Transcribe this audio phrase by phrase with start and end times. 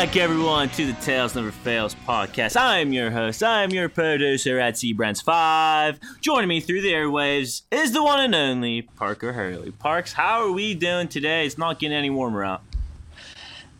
[0.00, 2.56] Back, everyone, to the Tales Never Fails podcast.
[2.56, 3.42] I am your host.
[3.42, 5.98] I am your producer at Seabrands5.
[6.22, 9.72] Joining me through the airwaves is the one and only Parker Hurley.
[9.72, 11.44] Parks, how are we doing today?
[11.44, 12.62] It's not getting any warmer out.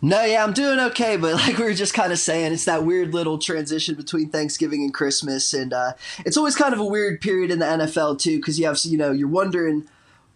[0.03, 2.85] No, yeah, I'm doing okay, but like we were just kind of saying, it's that
[2.85, 5.95] weird little transition between Thanksgiving and Christmas, and uh,
[6.27, 8.99] it's always kind of a weird period in the NFL too, because you have, you
[8.99, 9.89] know, you're wondering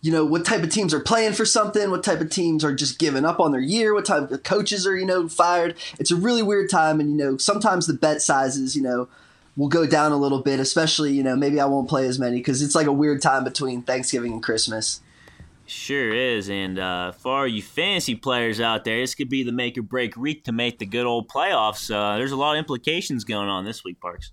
[0.05, 2.75] you know what type of teams are playing for something what type of teams are
[2.75, 6.11] just giving up on their year what type of coaches are you know fired it's
[6.11, 9.09] a really weird time and you know sometimes the bet sizes you know
[9.57, 12.37] will go down a little bit especially you know maybe i won't play as many
[12.37, 15.01] because it's like a weird time between thanksgiving and christmas
[15.67, 19.79] Sure is, and uh, for you fantasy players out there, this could be the make
[19.79, 21.91] or break week to make the good old playoffs.
[21.91, 24.31] Uh, there's a lot of implications going on this week, Parks.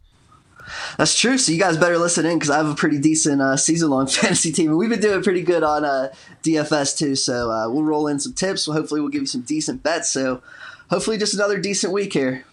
[0.98, 1.38] That's true.
[1.38, 4.52] So you guys better listen in because I have a pretty decent uh, season-long fantasy
[4.52, 7.16] team, and we've been doing pretty good on uh, DFS too.
[7.16, 8.68] So uh, we'll roll in some tips.
[8.68, 10.10] Well, hopefully, we'll give you some decent bets.
[10.10, 10.42] So
[10.90, 12.46] hopefully, just another decent week here.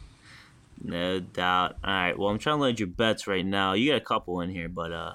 [0.83, 1.77] No doubt.
[1.83, 2.19] All right.
[2.19, 3.73] Well, I'm trying to load your bets right now.
[3.73, 5.15] You got a couple in here, but uh,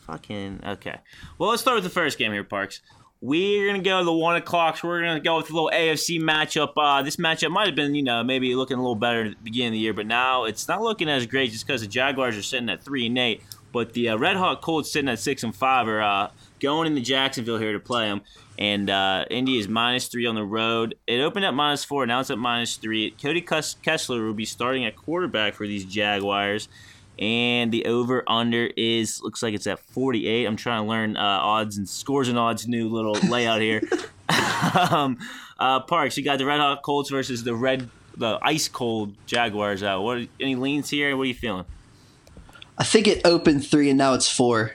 [0.00, 0.98] fucking okay.
[1.38, 2.80] Well, let's start with the first game here, Parks.
[3.22, 4.82] We're gonna go to the one o'clocks.
[4.82, 6.72] We're gonna go with a little AFC matchup.
[6.74, 9.44] Uh, this matchup might have been, you know, maybe looking a little better at the
[9.44, 12.36] beginning of the year, but now it's not looking as great just because the Jaguars
[12.36, 13.42] are sitting at three and eight.
[13.72, 17.02] But the uh, Red Hot Colts sitting at six and five are uh, going into
[17.02, 18.22] Jacksonville here to play them.
[18.58, 20.94] And uh, Indy is minus three on the road.
[21.06, 23.10] It opened at minus four, now it's at minus three.
[23.12, 26.68] Cody Kessler will be starting at quarterback for these Jaguars
[27.20, 31.20] and the over under is looks like it's at 48 i'm trying to learn uh,
[31.20, 33.82] odds and scores and odds new little layout here
[34.90, 35.18] um,
[35.58, 39.82] uh, parks you got the red hot colts versus the red the ice cold jaguars
[39.82, 41.64] out what any leans here what are you feeling
[42.78, 44.72] i think it opened three and now it's four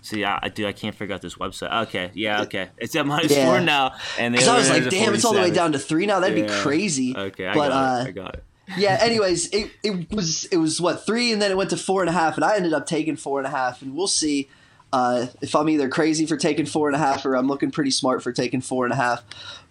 [0.00, 0.66] See, I, I do.
[0.66, 1.82] I can't figure out this website.
[1.88, 2.68] Okay, yeah, okay.
[2.78, 3.44] It's at minus yeah.
[3.44, 6.06] four now, and because I was like, damn, it's all the way down to three
[6.06, 6.20] now.
[6.20, 6.46] That'd yeah.
[6.46, 7.14] be crazy.
[7.14, 8.08] Okay, I but, got uh, it.
[8.08, 8.44] I got it
[8.76, 8.98] yeah.
[9.00, 12.08] Anyways, it, it was it was what three, and then it went to four and
[12.08, 14.48] a half, and I ended up taking four and a half, and we'll see
[14.92, 17.90] uh, if I'm either crazy for taking four and a half or I'm looking pretty
[17.90, 19.22] smart for taking four and a half.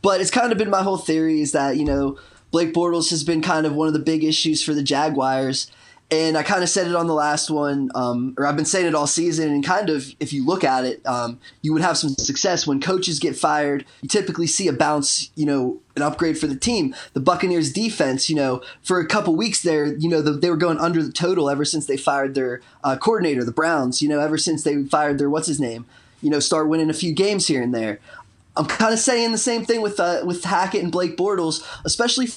[0.02, 2.18] But it's kind of been my whole theory is that you know
[2.52, 5.72] Blake Bortles has been kind of one of the big issues for the Jaguars,
[6.10, 8.86] and I kind of said it on the last one, um, or I've been saying
[8.86, 9.50] it all season.
[9.52, 12.80] And kind of, if you look at it, um, you would have some success when
[12.80, 13.86] coaches get fired.
[14.02, 16.96] You typically see a bounce, you know, an upgrade for the team.
[17.12, 20.56] The Buccaneers defense, you know, for a couple weeks there, you know, the, they were
[20.56, 24.02] going under the total ever since they fired their uh, coordinator, the Browns.
[24.02, 25.86] You know, ever since they fired their what's his name,
[26.22, 28.00] you know, start winning a few games here and there.
[28.56, 32.30] I'm kind of saying the same thing with uh, with Hackett and Blake Bortles, especially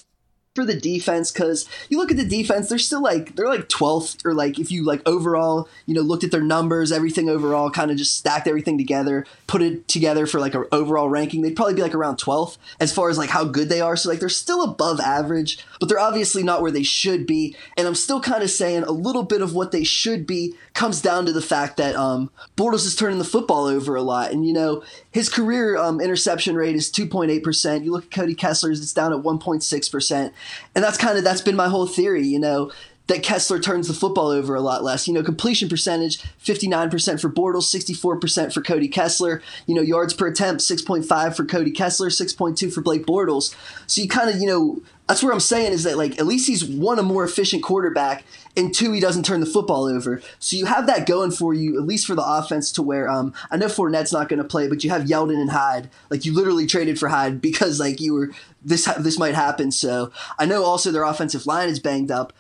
[0.57, 4.25] for the defense because you look at the defense they're still like they're like 12th
[4.25, 7.89] or like if you like overall you know looked at their numbers everything overall kind
[7.89, 11.75] of just stacked everything together put it together for like an overall ranking they'd probably
[11.75, 13.97] be like around 12th as far as like how good they are.
[13.97, 17.55] So like they're still above average but they're obviously not where they should be.
[17.77, 21.01] And i'm still kind of saying a little bit of what they should be comes
[21.01, 24.33] down to the fact that um Bortles is turning the football over a lot.
[24.33, 24.83] And you know
[25.13, 29.21] his career um, interception rate is 2.8% you look at cody kessler's it's down at
[29.21, 30.33] 1.6%
[30.75, 32.73] and that's kind of that's been my whole theory, you know,
[33.11, 35.09] that Kessler turns the football over a lot less.
[35.09, 39.43] You know, completion percentage 59% for Bortles, 64% for Cody Kessler.
[39.67, 43.53] You know, yards per attempt 6.5 for Cody Kessler, 6.2 for Blake Bortles.
[43.89, 46.47] So you kind of, you know, that's where I'm saying is that like at least
[46.47, 48.23] he's one a more efficient quarterback,
[48.57, 50.23] and two he doesn't turn the football over.
[50.39, 53.35] So you have that going for you at least for the offense to where um
[53.51, 55.91] I know Fournette's not going to play, but you have Yeldon and Hyde.
[56.11, 58.31] Like you literally traded for Hyde because like you were
[58.65, 59.73] this this might happen.
[59.73, 62.33] So I know also their offensive line is banged up.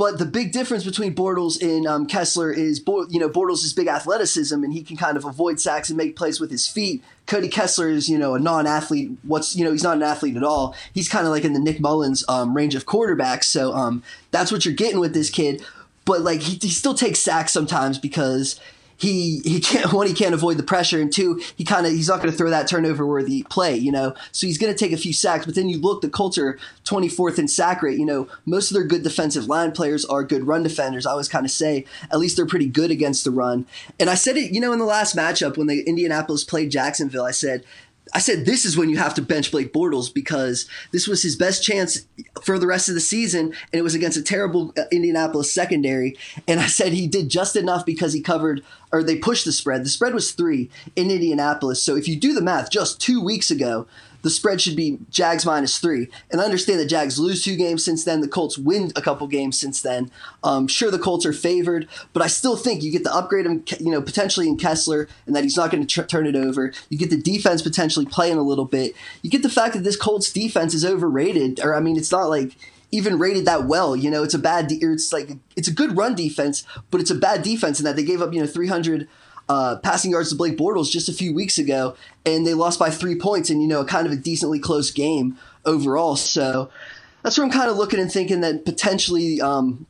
[0.00, 3.86] But the big difference between Bortles and um, Kessler is, you know, Bortles is big
[3.86, 7.04] athleticism and he can kind of avoid sacks and make plays with his feet.
[7.26, 9.10] Cody Kessler is, you know, a non-athlete.
[9.24, 10.74] What's, you know, he's not an athlete at all.
[10.94, 13.44] He's kind of like in the Nick Mullens um, range of quarterbacks.
[13.44, 15.62] So um, that's what you're getting with this kid.
[16.06, 18.58] But like he, he still takes sacks sometimes because
[19.00, 22.08] he he can't one he can't avoid the pressure and two he kind of he's
[22.08, 24.14] not going to throw that turnover worthy play you know?
[24.32, 26.58] So he's going to take a few sacks but then you look the Colts are
[26.84, 28.28] 24th in sack rate you know?
[28.44, 31.50] Most of their good defensive line players are good run defenders I always kind of
[31.50, 31.84] say.
[32.10, 33.66] At least they're pretty good against the run.
[33.98, 37.24] And I said it you know in the last matchup when the Indianapolis played Jacksonville
[37.24, 37.64] I said
[38.12, 41.36] I said this is when you have to bench Blake Bortles because this was his
[41.36, 42.06] best chance
[42.42, 46.16] for the rest of the season, and it was against a terrible uh, Indianapolis secondary.
[46.48, 48.62] And I said he did just enough because he covered,
[48.92, 49.84] or they pushed the spread.
[49.84, 51.82] The spread was three in Indianapolis.
[51.82, 53.86] So if you do the math, just two weeks ago,
[54.22, 56.08] the spread should be Jags minus three.
[56.30, 58.20] And I understand that Jags lose two games since then.
[58.20, 60.10] The Colts win a couple games since then.
[60.42, 63.62] Um, sure, the Colts are favored, but I still think you get the upgrade of,
[63.80, 66.72] you know, potentially in Kessler and that he's not going to tr- turn it over.
[66.88, 68.94] You get the defense potentially playing a little bit.
[69.22, 72.28] You get the fact that this Colts defense is overrated, or I mean, it's not
[72.28, 72.56] like
[72.92, 73.94] even rated that well.
[73.94, 77.10] You know, it's a bad, de- it's like it's a good run defense, but it's
[77.10, 79.08] a bad defense in that they gave up you know 300
[79.50, 82.88] uh, passing yards to Blake Bortles just a few weeks ago, and they lost by
[82.88, 86.14] three points and, you know, kind of a decently close game overall.
[86.14, 86.70] So
[87.22, 89.86] that's where I'm kind of looking and thinking that potentially um,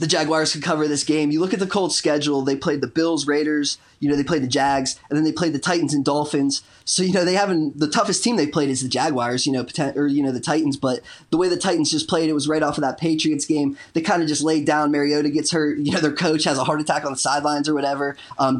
[0.00, 1.30] the Jaguars could cover this game.
[1.30, 4.42] You look at the Colts schedule, they played the Bills, Raiders, you know, they played
[4.42, 6.62] the Jags, and then they played the Titans and Dolphins.
[6.86, 9.66] So, you know, they haven't the toughest team they played is the Jaguars, you know,
[9.94, 12.62] or you know, the Titans, but the way the Titans just played, it was right
[12.62, 13.76] off of that Patriots game.
[13.92, 14.90] They kind of just laid down.
[14.90, 17.74] Mariota gets hurt, you know, their coach has a heart attack on the sidelines or
[17.74, 18.16] whatever.
[18.38, 18.58] Um.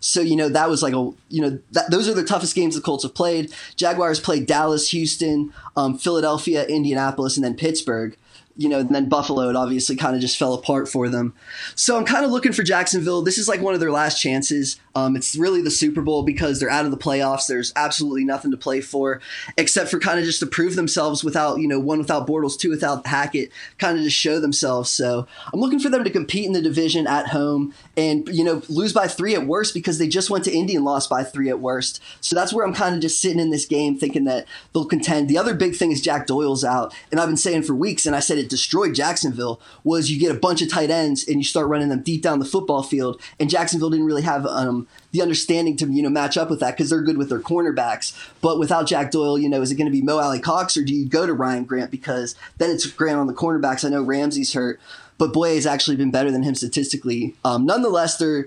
[0.00, 2.74] So, you know, that was like a you know, that, those are the toughest games
[2.74, 3.52] the Colts have played.
[3.76, 8.16] Jaguars played Dallas, Houston, um, Philadelphia, Indianapolis, and then Pittsburgh
[8.56, 11.34] you know, and then Buffalo, it obviously kind of just fell apart for them.
[11.74, 13.22] So I'm kind of looking for Jacksonville.
[13.22, 14.78] This is like one of their last chances.
[14.94, 17.46] Um, it's really the Super Bowl because they're out of the playoffs.
[17.46, 19.20] There's absolutely nothing to play for
[19.56, 22.70] except for kind of just to prove themselves without, you know, one without Bortles, two
[22.70, 24.90] without Hackett, kind of just show themselves.
[24.90, 28.62] So I'm looking for them to compete in the division at home and, you know,
[28.68, 31.48] lose by three at worst because they just went to Indy and lost by three
[31.48, 32.02] at worst.
[32.20, 35.28] So that's where I'm kind of just sitting in this game thinking that they'll contend.
[35.28, 36.94] The other big thing is Jack Doyle's out.
[37.10, 40.34] And I've been saying for weeks, and I said it destroyed Jacksonville, was you get
[40.34, 43.20] a bunch of tight ends and you start running them deep down the football field.
[43.40, 46.76] And Jacksonville didn't really have um, the understanding to you know match up with that
[46.76, 48.16] because they're good with their cornerbacks.
[48.40, 50.94] But without Jack Doyle, you know, is it going to be Mo Alie-Cox or do
[50.94, 53.84] you go to Ryan Grant because then it's Grant on the cornerbacks?
[53.84, 54.80] I know Ramsey's hurt,
[55.18, 57.34] but Bouye has actually been better than him statistically.
[57.44, 58.46] Um, nonetheless, they're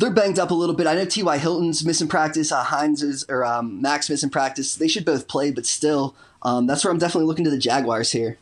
[0.00, 0.86] they're banged up a little bit.
[0.86, 1.38] I know T.Y.
[1.38, 4.74] Hilton's missing practice, uh, Hines is, or um, Max missing practice.
[4.74, 8.12] They should both play, but still, um, that's where I'm definitely looking to the Jaguars
[8.12, 8.38] here.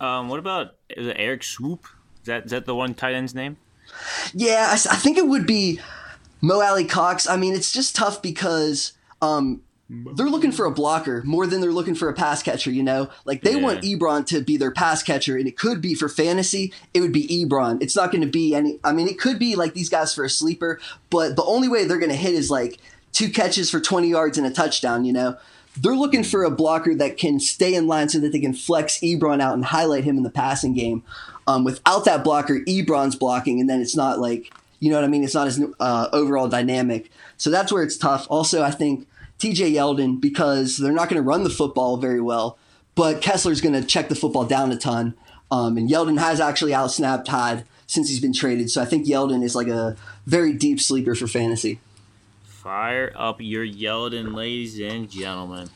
[0.00, 1.84] Um, what about is it Erik Swoope?
[2.22, 3.56] Is that is that the one tight end's name?
[4.34, 5.80] Yeah, I, I think it would be
[6.40, 7.28] Mo Alie-Cox.
[7.28, 11.72] I mean, it's just tough because um, they're looking for a blocker more than they're
[11.72, 13.08] looking for a pass catcher, you know?
[13.24, 13.62] Like they yeah.
[13.62, 17.12] want Ebron to be their pass catcher, and it could be for fantasy, it would
[17.12, 17.80] be Ebron.
[17.80, 20.24] It's not going to be any, I mean, it could be like these guys for
[20.24, 22.78] a sleeper, but the only way they're going to hit is like
[23.12, 25.36] two catches for 20 yards and a touchdown, you know?
[25.78, 28.98] They're looking for a blocker that can stay in line so that they can flex
[29.00, 31.02] Ebron out and highlight him in the passing game.
[31.46, 35.08] Um, without that blocker, Ebron's blocking, and then it's not like you know what I
[35.08, 35.24] mean?
[35.24, 37.10] It's not as uh, overall dynamic.
[37.36, 38.26] So that's where it's tough.
[38.28, 39.06] Also, I think
[39.38, 42.58] TJ Yeldon, because they're not going to run the football very well,
[42.94, 45.14] but Kessler's going to check the football down a ton.
[45.50, 48.70] Um, and Yeldon has actually outsnapped Hyde since he's been traded.
[48.70, 49.96] So I think Yeldon is like a
[50.26, 51.78] very deep sleeper for fantasy.
[52.66, 55.70] Fire up your Yeldon, ladies and gentlemen.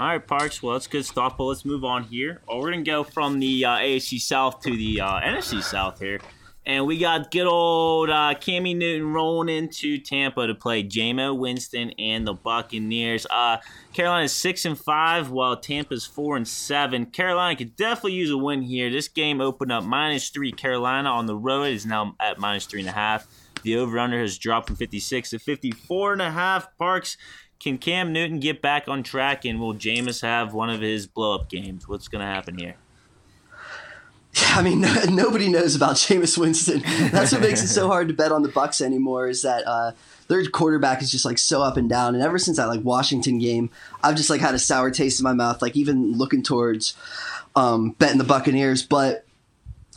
[0.00, 0.60] All right, Parks.
[0.60, 1.36] Well, that's good stuff.
[1.38, 2.40] But let's move on here.
[2.48, 6.18] Oh, we're gonna go from the uh, AFC South to the uh, NFC South here.
[6.66, 11.92] And we got good old uh, Cammy Newton rolling into Tampa to play Jameis Winston
[11.96, 13.24] and the Buccaneers.
[13.30, 13.58] Uh,
[13.92, 17.06] Carolina's six and five, while Tampa's four and seven.
[17.06, 18.90] Carolina could definitely use a win here.
[18.90, 20.50] This game opened up minus three.
[20.50, 23.28] Carolina on the road is now at minus three and a half.
[23.62, 26.76] The over/under has dropped from 56 to 54 and a half.
[26.78, 27.16] Parks,
[27.60, 31.48] can Cam Newton get back on track, and will Jameis have one of his blow-up
[31.48, 31.86] games?
[31.86, 32.74] What's going to happen here?
[34.34, 36.80] I mean, no, nobody knows about Jameis Winston.
[37.10, 39.28] That's what makes it so hard to bet on the Bucks anymore.
[39.28, 39.92] Is that uh,
[40.28, 42.14] their quarterback is just like so up and down.
[42.14, 43.70] And ever since that like Washington game,
[44.02, 45.60] I've just like had a sour taste in my mouth.
[45.60, 46.94] Like even looking towards
[47.54, 49.26] um, betting the Buccaneers, but.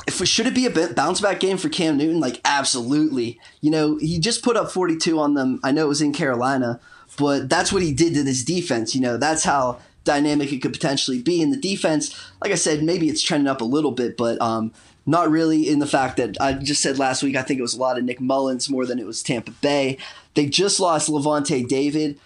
[0.07, 2.19] If should it be a bounce back game for Cam Newton?
[2.19, 3.39] Like absolutely.
[3.61, 5.59] You know, he just put up 42 on them.
[5.63, 6.79] I know it was in Carolina,
[7.17, 8.93] but that's what he did to this defense.
[8.93, 11.41] You know, that's how dynamic it could potentially be.
[11.41, 14.71] in the defense, like I said, maybe it's trending up a little bit, but um,
[15.05, 17.73] not really in the fact that I just said last week, I think it was
[17.73, 19.97] a lot of Nick Mullens more than it was Tampa Bay.
[20.35, 22.19] They just lost Lavonte David.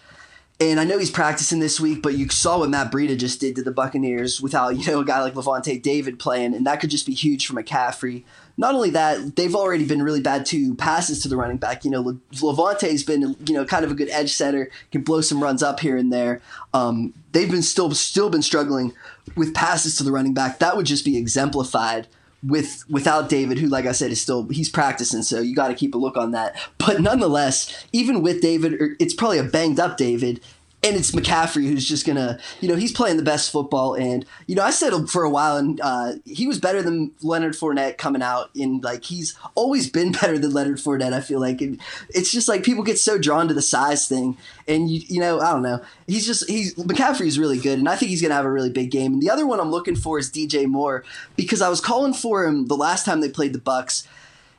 [0.62, 3.56] And I know he's practicing this week, but you saw what Matt Breida just did
[3.56, 6.90] to the Buccaneers without, you know, a guy like Lavonte David playing, and that could
[6.90, 8.26] just be huge for McCaffrey.
[8.58, 11.86] Not only that, they've already been really bad to passes to the running back.
[11.86, 15.42] You know, Lavonte's been, you know, kind of a good edge setter, can blow some
[15.42, 16.42] runs up here and there.
[16.74, 18.92] Um, they've been still still been struggling
[19.38, 20.60] with passes to the running back.
[20.60, 22.10] That would just be exemplified
[22.44, 25.74] with without David, who, like I said, is still he's practicing, so you got to
[25.74, 26.56] keep a look on that.
[26.78, 30.42] But nonetheless, even with David, er, it's probably a banged up David
[30.82, 33.96] and it's McCaffrey who's just gonna, you know, he's playing the best football.
[33.96, 37.54] And you know, I said for a while, and uh, he was better than Leonard
[37.54, 38.50] Fournette coming out.
[38.56, 41.14] In like, he's always been better than Leonard Fournette.
[41.14, 44.38] I feel like and it's just like people get so drawn to the size thing,
[44.68, 45.82] and you, you know, I don't know.
[46.08, 48.90] He's just he's McCaffrey's really good, and I think he's gonna have a really big
[48.90, 49.14] game.
[49.14, 51.04] And the other one I'm looking for is DJ Moore
[51.36, 54.08] because I was calling for him the last time they played the Bucks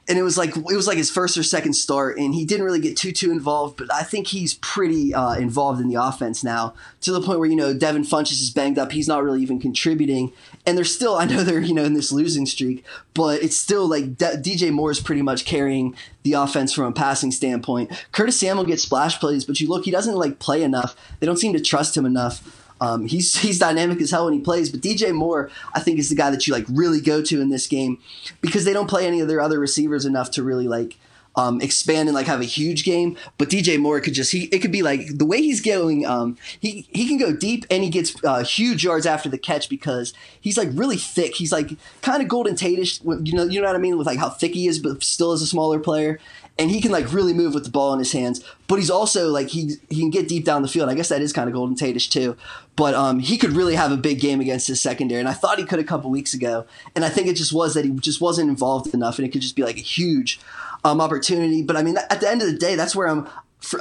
[0.09, 2.65] and it was like it was like his first or second start, and he didn't
[2.65, 3.77] really get too too involved.
[3.77, 7.49] But I think he's pretty uh, involved in the offense now to the point where
[7.49, 10.33] you know Devin Funchess is banged up; he's not really even contributing.
[10.67, 13.89] And they're still, I know they're you know in this losing streak, but it's still
[13.89, 17.91] like DJ Moore is pretty much carrying the offense from a passing standpoint.
[18.13, 20.97] Curtis Samuel gets splash plays, but you look, he doesn't like play enough.
[21.19, 22.60] They don't seem to trust him enough.
[22.81, 26.09] Um, he's he's dynamic as hell when he plays, but DJ Moore, I think, is
[26.09, 27.99] the guy that you like really go to in this game
[28.41, 30.97] because they don't play any of their other receivers enough to really like
[31.37, 33.17] um, expand and like have a huge game.
[33.39, 36.07] But DJ Moore could just he it could be like the way he's going.
[36.07, 39.69] Um, he he can go deep and he gets uh, huge yards after the catch
[39.69, 41.37] because he's like really thick.
[41.37, 43.03] He's like kind of Golden Tate-ish.
[43.03, 45.33] You know you know what I mean with like how thick he is, but still
[45.33, 46.19] is a smaller player
[46.61, 48.45] and he can like really move with the ball in his hands.
[48.69, 50.91] But he's also like he he can get deep down the field.
[50.91, 52.37] I guess that is kind of Golden Tate-ish too.
[52.77, 55.59] But um, he could really have a big game against his secondary, and I thought
[55.59, 56.67] he could a couple weeks ago.
[56.95, 59.41] And I think it just was that he just wasn't involved enough, and it could
[59.41, 60.39] just be like a huge
[60.85, 61.63] um, opportunity.
[61.63, 63.27] But I mean, at the end of the day, that's where I'm.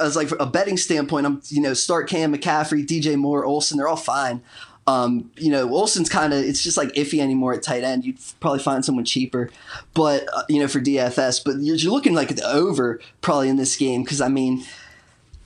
[0.00, 3.88] as like a betting standpoint, I'm you know start Cam McCaffrey, DJ Moore, Olsen, they're
[3.88, 4.42] all fine.
[4.90, 8.04] Um, you know, Olsen's kind of it's just like iffy anymore at tight end.
[8.04, 9.50] You'd probably find someone cheaper,
[9.94, 11.44] but uh, you know for DFS.
[11.44, 14.64] But you're, you're looking like the over probably in this game because I mean,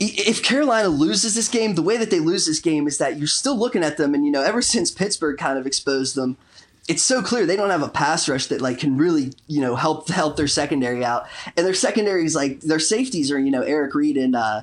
[0.00, 3.26] if Carolina loses this game, the way that they lose this game is that you're
[3.26, 6.38] still looking at them, and you know, ever since Pittsburgh kind of exposed them,
[6.88, 9.76] it's so clear they don't have a pass rush that like can really you know
[9.76, 13.62] help help their secondary out, and their secondary is like their safeties are you know
[13.62, 14.34] Eric Reid and.
[14.34, 14.62] Uh,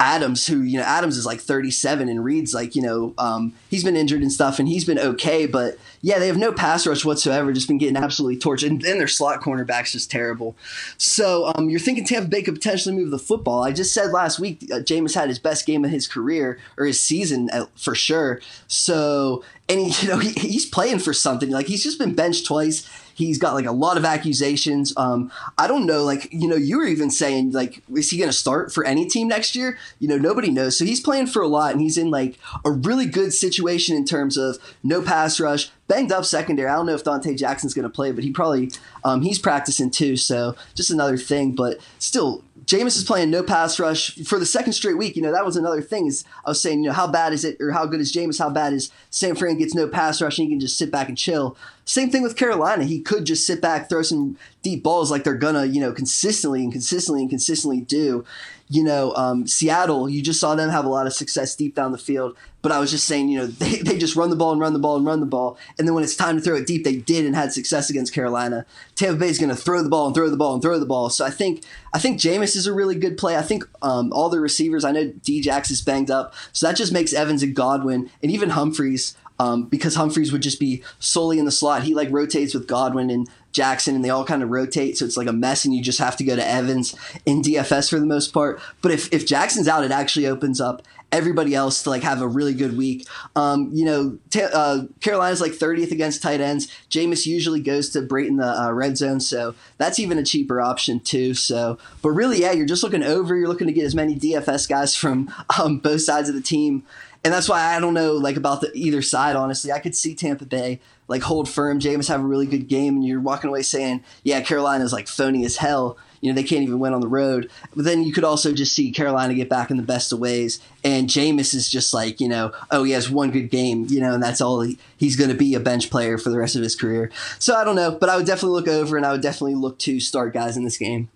[0.00, 3.82] Adams, who you know Adams is like 37 and Reid's like you know um, he's
[3.82, 7.04] been injured and stuff and he's been okay, but yeah, they have no pass rush
[7.04, 7.52] whatsoever.
[7.52, 10.56] Just been getting absolutely torched, and then their slot cornerback's just terrible.
[10.96, 13.64] So um, you're thinking Tampa Bay could potentially move the football.
[13.64, 16.86] I just said last week uh, Jameis had his best game of his career or
[16.86, 18.40] his season uh, for sure.
[18.68, 21.50] So and he, you know he, he's playing for something.
[21.50, 24.94] Like he's just been benched twice He's got like a lot of accusations.
[24.96, 28.30] Um, I don't know, like, you know, you were even saying, like, is he going
[28.30, 29.76] to start for any team next year?
[29.98, 30.78] You know, nobody knows.
[30.78, 34.04] So he's playing for a lot and he's in like a really good situation in
[34.04, 36.68] terms of no pass rush, banged up secondary.
[36.68, 38.70] I don't know if Donte Jackson's going to play, but he probably,
[39.02, 40.16] um, he's practicing too.
[40.16, 44.74] So just another thing, but still, Jameis is playing no pass rush for the second
[44.74, 45.16] straight week.
[45.16, 46.06] You know, that was another thing.
[46.06, 48.38] Is I was saying, you know, how bad is it, or how good is Jameis?
[48.38, 51.08] How bad is San Fran gets no pass rush and he can just sit back
[51.08, 51.56] and chill?
[51.86, 52.84] Same thing with Carolina.
[52.84, 56.62] He could just sit back, throw some deep balls like they're gonna, you know, consistently
[56.62, 58.26] and consistently and consistently do
[58.70, 61.92] you know, um, Seattle, you just saw them have a lot of success deep down
[61.92, 62.36] the field.
[62.60, 64.72] But I was just saying, you know, they, they just run the ball and run
[64.72, 65.58] the ball and run the ball.
[65.78, 68.12] And then when it's time to throw it deep, they did and had success against
[68.12, 68.66] Carolina.
[68.94, 70.86] Tampa Bay is going to throw the ball and throw the ball and throw the
[70.86, 71.08] ball.
[71.08, 73.36] So I think I think Jameis is a really good play.
[73.36, 76.34] I think um, all the receivers, I know Djax is banged up.
[76.52, 80.60] So that just makes Evans and Godwin and even Humphries um, because Humphries would just
[80.60, 81.84] be solely in the slot.
[81.84, 83.28] He like rotates with Godwin and
[83.58, 85.98] Jackson, and they all kind of rotate, so it's like a mess, and you just
[85.98, 86.94] have to go to Evans
[87.26, 88.60] in DFS for the most part.
[88.82, 92.28] But if if Jackson's out, it actually opens up everybody else to like have a
[92.28, 93.04] really good week.
[93.34, 96.68] Um, you know, t- uh, Carolina's like 30th against tight ends.
[96.88, 100.60] Jameis usually goes to Brate in the uh, red zone, so that's even a cheaper
[100.60, 101.34] option too.
[101.34, 103.34] So, but really, yeah, you're just looking over.
[103.34, 106.84] You're looking to get as many DFS guys from um, both sides of the team
[107.24, 109.34] and that's why I don't know like about the either side.
[109.34, 111.80] Honestly, I could see Tampa Bay like hold firm.
[111.80, 115.44] Jameis have a really good game, and you're walking away saying, "Yeah, Carolina's like phony
[115.44, 117.50] as hell." You know they can't even win on the road.
[117.74, 120.60] But then you could also just see Carolina get back in the best of ways,
[120.84, 124.14] and Jameis is just like you know, oh he has one good game, you know,
[124.14, 126.62] and that's all he, he's going to be a bench player for the rest of
[126.62, 127.10] his career.
[127.38, 129.78] So I don't know, but I would definitely look over, and I would definitely look
[129.80, 131.08] to start guys in this game.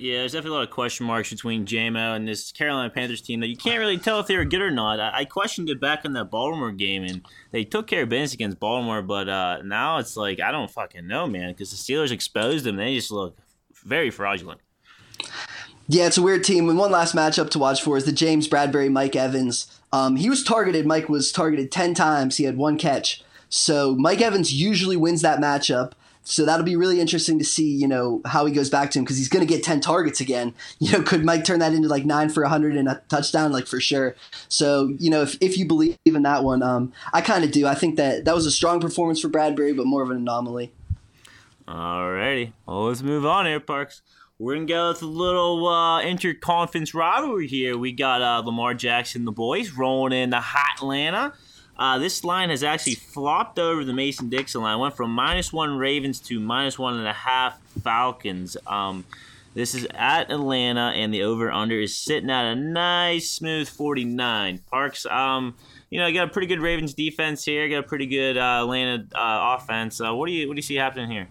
[0.00, 3.40] Yeah, there's definitely a lot of question marks between JMO and this Carolina Panthers team
[3.40, 4.98] that you can't really tell if they were good or not.
[4.98, 8.32] I, I questioned it back in that Baltimore game, and they took care of business
[8.32, 12.12] against Baltimore, but uh, now it's like I don't fucking know, man, because the Steelers
[12.12, 12.76] exposed them.
[12.76, 13.36] They just look
[13.84, 14.62] very fraudulent.
[15.86, 16.70] Yeah, it's a weird team.
[16.70, 19.80] And one last matchup to watch for is the James Bradberry Mike Evans.
[19.92, 20.86] Um, he was targeted.
[20.86, 22.38] Mike was targeted ten times.
[22.38, 23.22] He had one catch.
[23.50, 25.92] So Mike Evans usually wins that matchup.
[26.22, 29.04] So that'll be really interesting to see, you know, how he goes back to him
[29.04, 30.54] because he's going to get 10 targets again.
[30.78, 33.52] You know, could Mike turn that into like nine for 100 and a touchdown?
[33.52, 34.16] Like for sure.
[34.48, 37.66] So, you know, if, if you believe in that one, um, I kind of do.
[37.66, 40.72] I think that that was a strong performance for Bradberry, but more of an anomaly.
[41.68, 42.52] Alrighty.
[42.66, 44.02] Well, let's move on here, Parks.
[44.38, 47.76] We're gonna go with a little uh, interconference rivalry here.
[47.76, 51.34] We got uh, Lamar Jackson, the boys, rolling in the hot Atlanta.
[51.80, 54.78] Uh, this line has actually flopped over the Mason Dixon line.
[54.78, 58.54] Went from minus one Ravens to minus one and a half Falcons.
[58.66, 59.06] Um,
[59.54, 64.58] this is at Atlanta, and the over under is sitting at a nice smooth 49.
[64.70, 65.56] Parks, um,
[65.88, 67.66] you know, you got a pretty good Ravens defense here.
[67.70, 70.02] Got a pretty good uh, Atlanta uh, offense.
[70.02, 71.28] Uh, what do you what do you see happening here?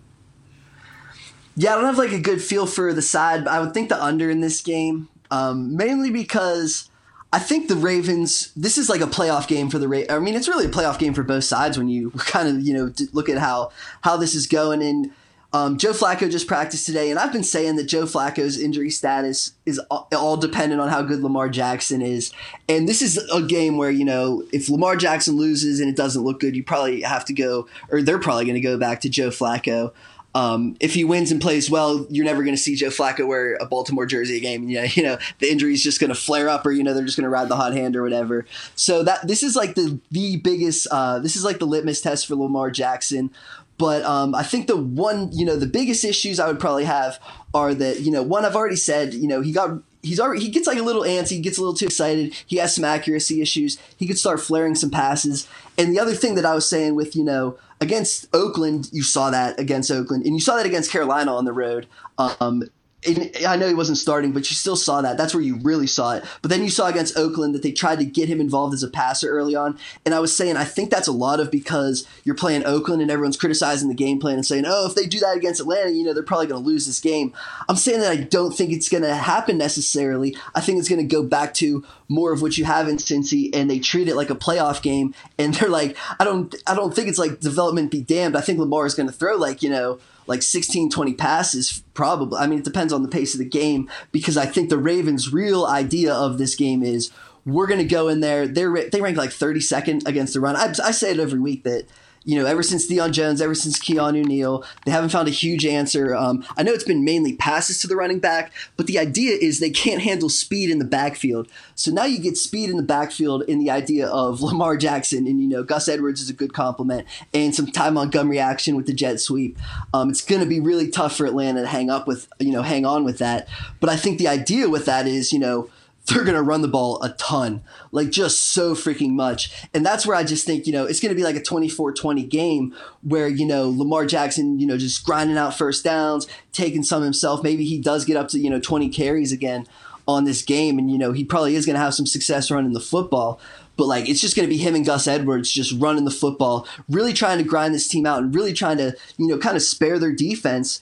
[1.56, 3.90] Yeah, I don't have like a good feel for the side, but I would think
[3.90, 6.89] the under in this game, um, mainly because
[7.32, 8.52] I think the Ravens.
[8.56, 10.12] This is like a playoff game for the Ravens.
[10.12, 12.74] I mean, it's really a playoff game for both sides when you kind of you
[12.74, 13.72] know look at how
[14.02, 14.82] how this is going.
[14.82, 15.12] And
[15.52, 19.54] um, Joe Flacco just practiced today, and I've been saying that Joe Flacco's injury status
[19.66, 22.32] is all dependent on how good Lamar Jackson is.
[22.68, 26.24] And this is a game where you know if Lamar Jackson loses and it doesn't
[26.24, 29.10] look good, you probably have to go, or they're probably going to go back to
[29.10, 29.92] Joe Flacco.
[30.36, 33.56] Um, if he wins and plays well, you're never going to see Joe Flacco wear
[33.56, 34.68] a Baltimore jersey a game.
[34.70, 36.94] You know, you know the injury is just going to flare up, or you know
[36.94, 38.46] they're just going to ride the hot hand or whatever.
[38.76, 40.88] So that this is like the the biggest.
[40.92, 43.32] Uh, this is like the litmus test for Lamar Jackson.
[43.80, 47.18] But um, I think the one, you know, the biggest issues I would probably have
[47.54, 50.50] are that, you know, one I've already said, you know, he got he's already he
[50.50, 52.34] gets like a little antsy, he gets a little too excited.
[52.46, 53.78] He has some accuracy issues.
[53.96, 55.48] He could start flaring some passes.
[55.78, 59.30] And the other thing that I was saying with, you know, against Oakland, you saw
[59.30, 61.88] that against Oakland, and you saw that against Carolina on the road.
[62.18, 62.64] Um,
[63.08, 65.18] I know he wasn't starting, but you still saw that.
[65.18, 66.26] That's where you really saw it.
[66.42, 68.90] But then you saw against Oakland that they tried to get him involved as a
[68.90, 69.80] passer early on.
[70.06, 73.10] And I was saying, I think that's a lot of because you're playing Oakland and
[73.10, 76.04] everyone's criticizing the game plan and saying, oh, if they do that against Atlanta, you
[76.04, 77.34] know, they're probably going to lose this game.
[77.70, 80.36] I'm saying that I don't think it's going to happen necessarily.
[80.54, 83.50] I think it's going to go back to more of what you have in Cincy,
[83.56, 85.14] and they treat it like a playoff game.
[85.38, 88.36] And they're like, I don't, I don't think it's like development be damned.
[88.36, 90.00] I think Lamar is going to throw like, you know,
[90.30, 92.40] like 16, 20 passes, probably.
[92.40, 95.34] I mean, it depends on the pace of the game because I think the Ravens'
[95.34, 97.12] real idea of this game is
[97.46, 98.48] we're going to go in there.
[98.48, 100.56] They're, they rank like 32nd against the run.
[100.56, 101.86] I, I say it every week that
[102.26, 105.66] you know, ever since Deion Jones, ever since Keanu Neal, they haven't found a huge
[105.66, 106.16] answer.
[106.16, 109.60] Um, I know it's been mainly passes to the running back, but the idea is
[109.60, 111.48] they can't handle speed in the backfield.
[111.76, 115.42] So now you get speed in the backfield in the idea of Lamar Jackson, and
[115.42, 118.94] you know Gus Edwards is a good complement, and some Ty Montgomery action with the
[118.94, 119.58] jet sweep.
[119.94, 122.62] Um, it's going to be really tough for Atlanta to hang up with, you know,
[122.62, 123.48] hang on with that.
[123.80, 125.70] But I think the idea with that is, you know
[126.10, 129.52] they're going to run the ball a ton, like just so freaking much.
[129.74, 131.94] And that's where I just think, you know, it's going to be like a 24
[131.94, 136.84] 20 game where, you know, Lamar Jackson, you know, just grinding out first downs, taking
[136.84, 137.44] some himself.
[137.44, 139.68] Maybe he does get up to, you know, 20 carries again
[140.08, 140.80] on this game.
[140.80, 143.40] And, you know, he probably is going to have some success running the football.
[143.78, 146.68] But like, it's just going to be him and Gus Edwards just running the football,
[146.90, 149.62] really trying to grind this team out and really trying to, you know, kind of
[149.62, 150.82] spare their defense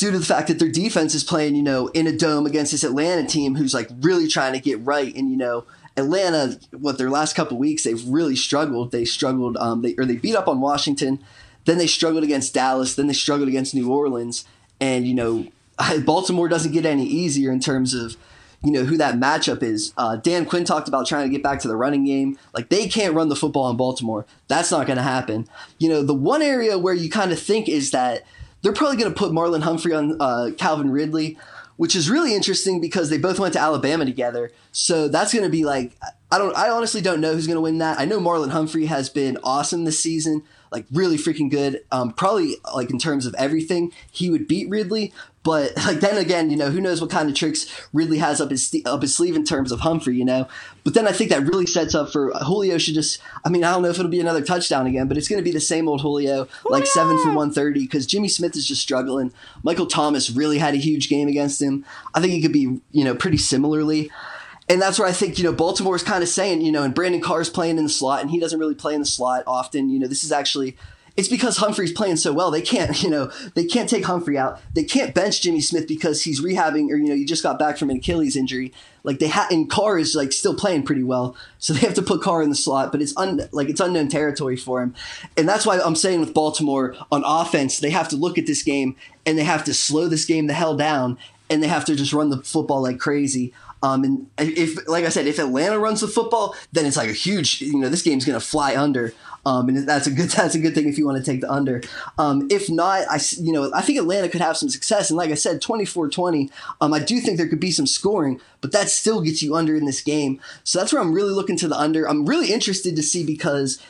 [0.00, 2.72] due to the fact that their defense is playing, you know, in a dome against
[2.72, 5.14] this Atlanta team who's like really trying to get right.
[5.14, 8.92] And, you know, Atlanta, what their last couple weeks, they've really struggled.
[8.92, 11.22] They struggled, um, they, or they beat up on Washington.
[11.66, 12.94] Then they struggled against Dallas.
[12.94, 14.46] Then they struggled against New Orleans.
[14.80, 15.48] And, you know,
[16.06, 18.16] Baltimore doesn't get any easier in terms of,
[18.64, 19.92] you know, who that matchup is.
[19.98, 22.38] Uh, Dan Quinn talked about trying to get back to the running game.
[22.54, 24.24] Like, they can't run the football in Baltimore.
[24.48, 25.46] That's not going to happen.
[25.78, 28.24] You know, the one area where you kind of think is that–
[28.62, 31.38] they're probably going to put Marlon Humphrey on uh, Calvin Ridley,
[31.76, 34.50] which is really interesting because they both went to Alabama together.
[34.72, 35.96] So that's going to be like
[36.32, 37.98] I don't I honestly don't know who's going to win that.
[37.98, 41.82] I know Marlon Humphrey has been awesome this season, like really freaking good.
[41.90, 45.12] Um, probably like in terms of everything, he would beat Ridley.
[45.42, 48.50] But like then again, you know, who knows what kind of tricks Ridley has up
[48.50, 50.48] his up his sleeve in terms of Humphrey, you know.
[50.84, 53.20] But then I think that really sets up for Julio should just.
[53.44, 55.44] I mean, I don't know if it'll be another touchdown again, but it's going to
[55.44, 58.82] be the same old Julio, like seven for one thirty, because Jimmy Smith is just
[58.82, 59.32] struggling.
[59.62, 61.84] Michael Thomas really had a huge game against him.
[62.14, 64.10] I think he could be, you know, pretty similarly.
[64.68, 66.94] And that's where I think, you know, Baltimore is kind of saying, you know, and
[66.94, 69.90] Brandon Carr's playing in the slot, and he doesn't really play in the slot often.
[69.90, 70.76] You know, this is actually
[71.20, 72.50] it's because Humphrey's playing so well.
[72.50, 74.58] They can't, you know, they can't take Humphrey out.
[74.72, 77.76] They can't bench Jimmy Smith because he's rehabbing or you know, you just got back
[77.76, 78.72] from an Achilles injury.
[79.02, 81.36] Like they and Carr is like still playing pretty well.
[81.58, 84.08] So they have to put Carr in the slot, but it's un, like it's unknown
[84.08, 84.94] territory for him.
[85.36, 88.62] And that's why I'm saying with Baltimore on offense, they have to look at this
[88.62, 91.18] game and they have to slow this game the hell down
[91.50, 93.52] and they have to just run the football like crazy.
[93.82, 97.14] Um, and if, like I said, if Atlanta runs the football, then it's like a
[97.14, 99.14] huge, you know, this game's going to fly under.
[99.46, 101.50] Um, and that's a good that's a good thing if you want to take the
[101.50, 101.82] under.
[102.18, 105.10] Um, if not, I you know I think Atlanta could have some success.
[105.10, 106.50] And like I said, 24-20,
[106.80, 109.74] um, I do think there could be some scoring, but that still gets you under
[109.74, 110.40] in this game.
[110.64, 112.08] So that's where I'm really looking to the under.
[112.08, 113.82] I'm really interested to see because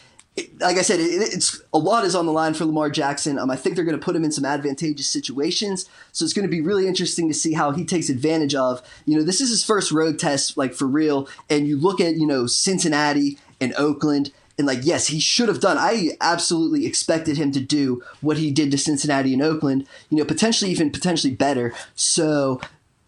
[0.61, 3.39] like I said, it, it's a lot is on the line for Lamar Jackson.
[3.39, 6.47] Um, I think they're going to put him in some advantageous situations, so it's going
[6.47, 8.83] to be really interesting to see how he takes advantage of.
[9.07, 11.29] You know, this is his first road test, like for real.
[11.49, 15.61] And you look at you know Cincinnati and Oakland, and like yes, he should have
[15.61, 15.79] done.
[15.79, 19.87] I absolutely expected him to do what he did to Cincinnati and Oakland.
[20.11, 21.73] You know, potentially even potentially better.
[21.95, 22.61] So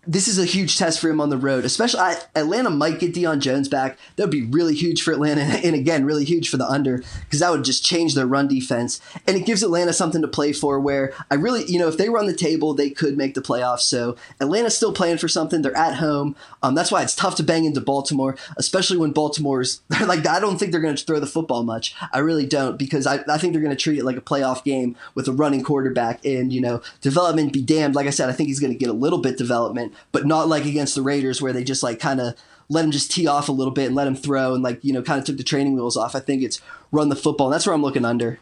[0.04, 3.14] this is a huge test for him on the road, especially I, Atlanta might get
[3.14, 3.96] Deion Jones back.
[4.16, 7.38] That would be really huge for Atlanta, and again, really huge for the under because
[7.38, 10.80] that would just change their run defense, and it gives Atlanta something to play for.
[10.80, 13.40] Where I really, you know, if they were on the table, they could make the
[13.40, 13.82] playoffs.
[13.82, 15.62] So Atlanta's still playing for something.
[15.62, 16.34] They're at home.
[16.64, 20.58] Um, that's why it's tough to bang into Baltimore, especially when Baltimore's like I don't
[20.58, 21.94] think they're going to throw the football much.
[22.12, 24.64] I really don't because I, I think they're going to treat it like a playoff
[24.64, 27.94] game with a running quarterback, and you know, development be damned.
[27.94, 30.48] Like I said, I think he's going to get a little bit development, but not
[30.48, 32.34] like against the Raiders where they just like kind of
[32.68, 34.92] let him just tee off a little bit and let him throw and like you
[34.92, 36.14] know kind of took the training wheels off.
[36.14, 37.48] I think it's run the football.
[37.48, 38.38] And that's where I'm looking under.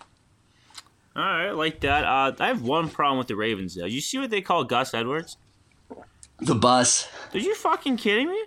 [1.16, 2.04] All right, like that.
[2.04, 3.86] Uh, I have one problem with the Ravens though.
[3.86, 5.36] You see what they call Gus Edwards?
[6.38, 7.08] The bus.
[7.34, 8.42] Are you fucking kidding me?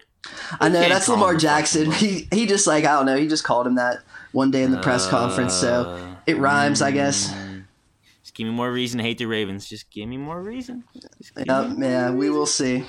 [0.59, 1.91] I know that's Lamar Jackson.
[1.91, 3.17] He he just like I don't know.
[3.17, 3.99] He just called him that
[4.31, 5.53] one day in the press uh, conference.
[5.53, 7.33] So it rhymes, I guess.
[8.33, 9.69] Just give me more reason to hate the Ravens.
[9.69, 10.83] Just give me more reason.
[11.77, 12.83] Yeah, we will see.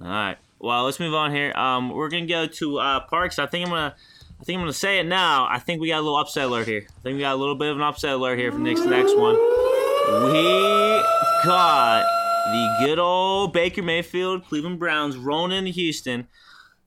[0.00, 0.38] All right.
[0.58, 1.52] Well, let's move on here.
[1.52, 3.38] Um, we're gonna go to uh, Parks.
[3.38, 3.94] I think I'm gonna,
[4.40, 5.46] I think I'm gonna say it now.
[5.50, 6.86] I think we got a little upset alert here.
[6.88, 9.14] I think we got a little bit of an upset alert here for next next
[9.14, 9.34] one.
[9.34, 11.02] We
[11.44, 12.04] got
[12.46, 16.26] the good old Baker Mayfield, Cleveland Browns, rolling into Houston.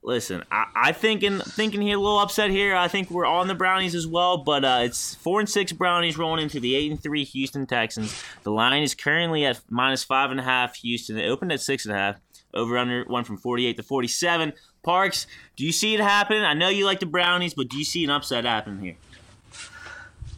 [0.02, 2.74] Listen, I, I thinking thinking here a little upset here.
[2.74, 6.16] I think we're on the Brownies as well, but uh, it's four and six Brownies
[6.16, 8.22] rolling into the eight and three Houston Texans.
[8.42, 10.76] The line is currently at minus five and a half.
[10.76, 11.18] Houston.
[11.18, 12.16] It opened at six and a half.
[12.52, 14.54] Over under one from 48 to 47.
[14.82, 16.42] Parks, do you see it happen?
[16.42, 18.96] I know you like the Brownies, but do you see an upset happen here?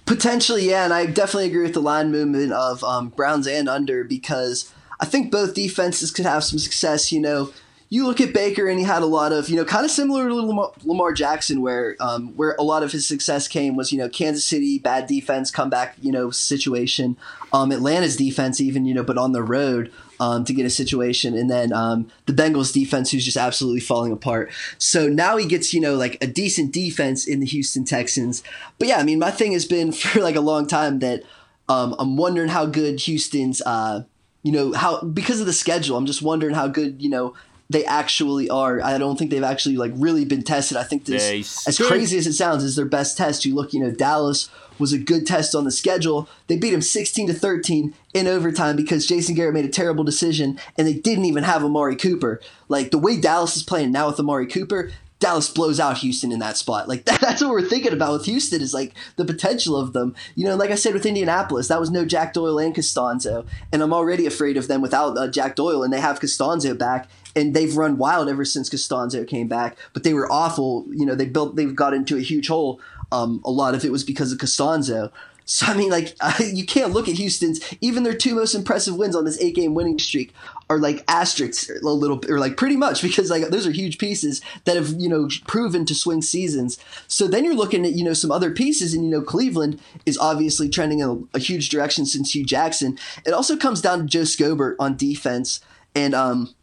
[0.04, 4.04] Potentially, yeah, and I definitely agree with the line movement of um, Browns and under
[4.04, 7.12] because I think both defenses could have some success.
[7.12, 7.52] You know,
[7.92, 10.26] you look at Baker and he had a lot of, you know, kind of similar
[10.26, 13.98] to Lamar, Lamar Jackson, where um, where a lot of his success came was, you
[13.98, 17.18] know, Kansas City bad defense, comeback, you know, situation.
[17.52, 21.36] Um, Atlanta's defense, even, you know, but on the road um, to get a situation,
[21.36, 24.50] and then um, the Bengals defense, who's just absolutely falling apart.
[24.78, 28.42] So now he gets, you know, like a decent defense in the Houston Texans.
[28.78, 31.24] But yeah, I mean, my thing has been for like a long time that
[31.68, 33.60] um, I'm wondering how good Houston's.
[33.60, 34.04] Uh,
[34.42, 37.32] you know how because of the schedule i'm just wondering how good you know
[37.70, 38.82] they actually are.
[38.82, 40.76] I don't think they've actually like really been tested.
[40.76, 41.22] I think this,
[41.66, 43.44] as crazy as it sounds, is their best test.
[43.44, 46.28] You look, you know, Dallas was a good test on the schedule.
[46.48, 50.58] They beat him 16 to 13 in overtime because Jason Garrett made a terrible decision
[50.76, 52.40] and they didn't even have Amari Cooper.
[52.68, 54.90] Like the way Dallas is playing now with Amari Cooper,
[55.22, 56.88] Dallas blows out Houston in that spot.
[56.88, 60.16] Like that, that's what we're thinking about with Houston is like the potential of them.
[60.34, 63.82] You know, like I said with Indianapolis, that was no Jack Doyle and Castonzo, and
[63.82, 67.54] I'm already afraid of them without uh, Jack Doyle, and they have Castonzo back, and
[67.54, 69.76] they've run wild ever since Castonzo came back.
[69.92, 70.86] But they were awful.
[70.90, 72.80] You know, they built, they've got into a huge hole.
[73.10, 75.10] Um, a lot of it was because of Castonzo.
[75.44, 79.16] So I mean, like you can't look at Houston's even their two most impressive wins
[79.16, 80.32] on this eight game winning streak
[80.70, 84.40] are like asterisks a little or like pretty much because like those are huge pieces
[84.64, 86.78] that have you know proven to swing seasons.
[87.08, 90.18] So then you're looking at you know some other pieces and you know Cleveland is
[90.18, 92.98] obviously trending in a, a huge direction since Hue Jackson.
[93.26, 95.60] It also comes down to Joe Schobert on defense
[95.94, 96.54] and um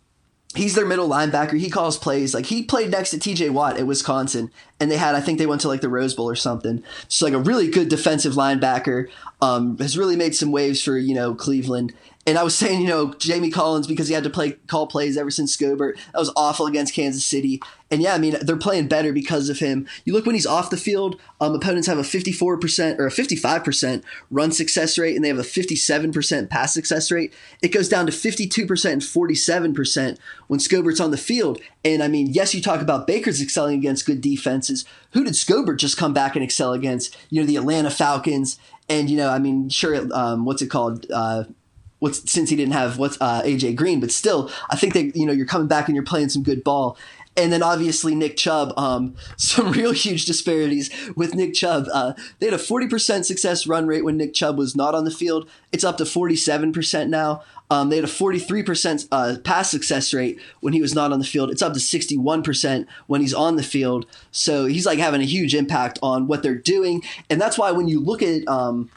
[0.56, 1.60] he's their middle linebacker.
[1.60, 2.34] He calls plays.
[2.34, 5.46] Like he played next to TJ Watt at Wisconsin, and they had I think they
[5.46, 6.84] went to like the Rose Bowl or something.
[7.08, 9.10] So like a really good defensive linebacker.
[9.42, 11.94] Um, has really made some waves for you know Cleveland.
[12.28, 15.18] And I was saying, you know, Jamie Collins because he had to play call plays
[15.18, 15.96] ever since Schobert.
[16.14, 17.62] That was awful against Kansas City.
[17.92, 19.88] And yeah, I mean, they're playing better because of him.
[20.06, 24.04] You look when he's off the field, um, opponents have a 54% or a 55%
[24.30, 27.34] run success rate, and they have a 57% pass success rate.
[27.64, 31.60] It goes down to 52% and 47% when Schobert's on the field.
[31.84, 34.86] And I mean, yes, you talk about Baker's excelling against good defenses.
[35.14, 37.18] Who did Schobert just come back and excel against?
[37.32, 38.60] You know, the Atlanta Falcons.
[38.88, 41.08] And, you know, I mean, sure, um, what's it called?
[41.12, 41.46] Uh,
[42.00, 45.26] what's since he didn't have what's uh, AJ Green, but still, I think that you
[45.26, 46.98] know you're coming back and you're playing some good ball.
[47.38, 51.88] And then obviously Nick Chubb, um, some real huge disparities with Nick Chubb.
[51.94, 55.12] Uh, they had a 40% success run rate when Nick Chubb was not on the
[55.12, 55.50] field.
[55.72, 57.44] It's up to 47% now.
[57.72, 61.26] Um, they had a 43% uh, pass success rate when he was not on the
[61.26, 61.52] field.
[61.52, 64.08] It's up to 61% when he's on the field.
[64.32, 67.04] So he's like having a huge impact on what they're doing.
[67.30, 68.90] And that's why when you look at um,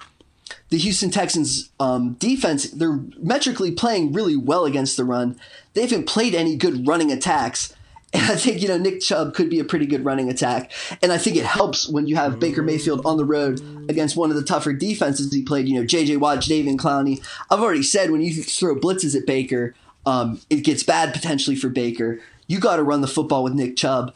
[0.71, 5.38] the Houston Texans um, defense, they're metrically playing really well against the run.
[5.75, 7.75] They haven't played any good running attacks.
[8.14, 10.70] And I think, you know, Nick Chubb could be a pretty good running attack.
[11.01, 14.29] And I think it helps when you have Baker Mayfield on the road against one
[14.29, 17.25] of the tougher defenses he played, you know, JJ Watt, Jadeveon Clowney.
[17.51, 21.70] I've already said when you throw blitzes at Baker, um, it gets bad potentially for
[21.70, 22.20] Baker.
[22.46, 24.14] You got to run the football with Nick Chubb.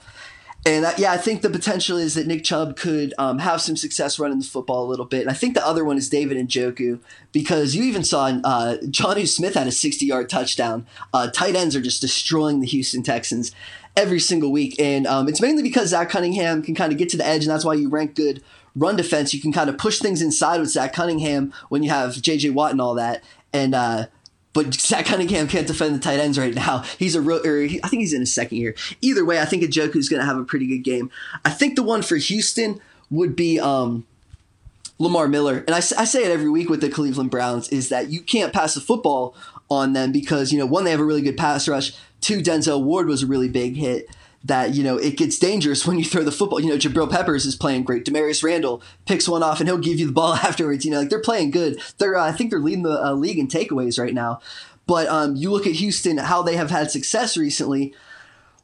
[0.66, 3.76] And uh, yeah, I think the potential is that Nick Chubb could um, have some
[3.76, 5.20] success running the football a little bit.
[5.20, 6.98] And I think the other one is David and Njoku
[7.30, 10.84] because you even saw uh, Jonnu Smith had a 60 yard touchdown.
[11.14, 13.52] Uh, tight ends are just destroying the Houston Texans
[13.96, 14.78] every single week.
[14.78, 17.50] And um, it's mainly because Zach Cunningham can kind of get to the edge, and
[17.50, 18.42] that's why you rank good
[18.76, 19.32] run defense.
[19.32, 22.50] You can kind of push things inside with Zach Cunningham when you have J.J.
[22.50, 23.24] Watt and all that.
[23.52, 24.06] And uh,
[24.52, 26.80] but Zach Cunningham can't defend the tight ends right now.
[26.98, 28.74] He's a real, he, I think he's in his second year.
[29.00, 31.10] Either way, I think a Njoku's going to have a pretty good game.
[31.44, 32.80] I think the one for Houston
[33.10, 34.06] would be um,
[34.98, 38.10] Lamar Miller, and I, I say it every week with the Cleveland Browns is that
[38.10, 39.34] you can't pass the football
[39.68, 41.92] on them because you know one they have a really good pass rush.
[42.20, 44.08] Two Denzel Ward was a really big hit
[44.44, 46.60] that you know it gets dangerous when you throw the football.
[46.60, 48.04] You know, Jabril Peppers is playing great.
[48.04, 50.84] Damarious Randall picks one off and he'll give you the ball afterwards.
[50.84, 51.80] You know, like they're playing good.
[51.98, 54.40] They're uh, I think they're leading the uh, league in takeaways right now.
[54.86, 57.92] But um, you look at Houston, how they have had success recently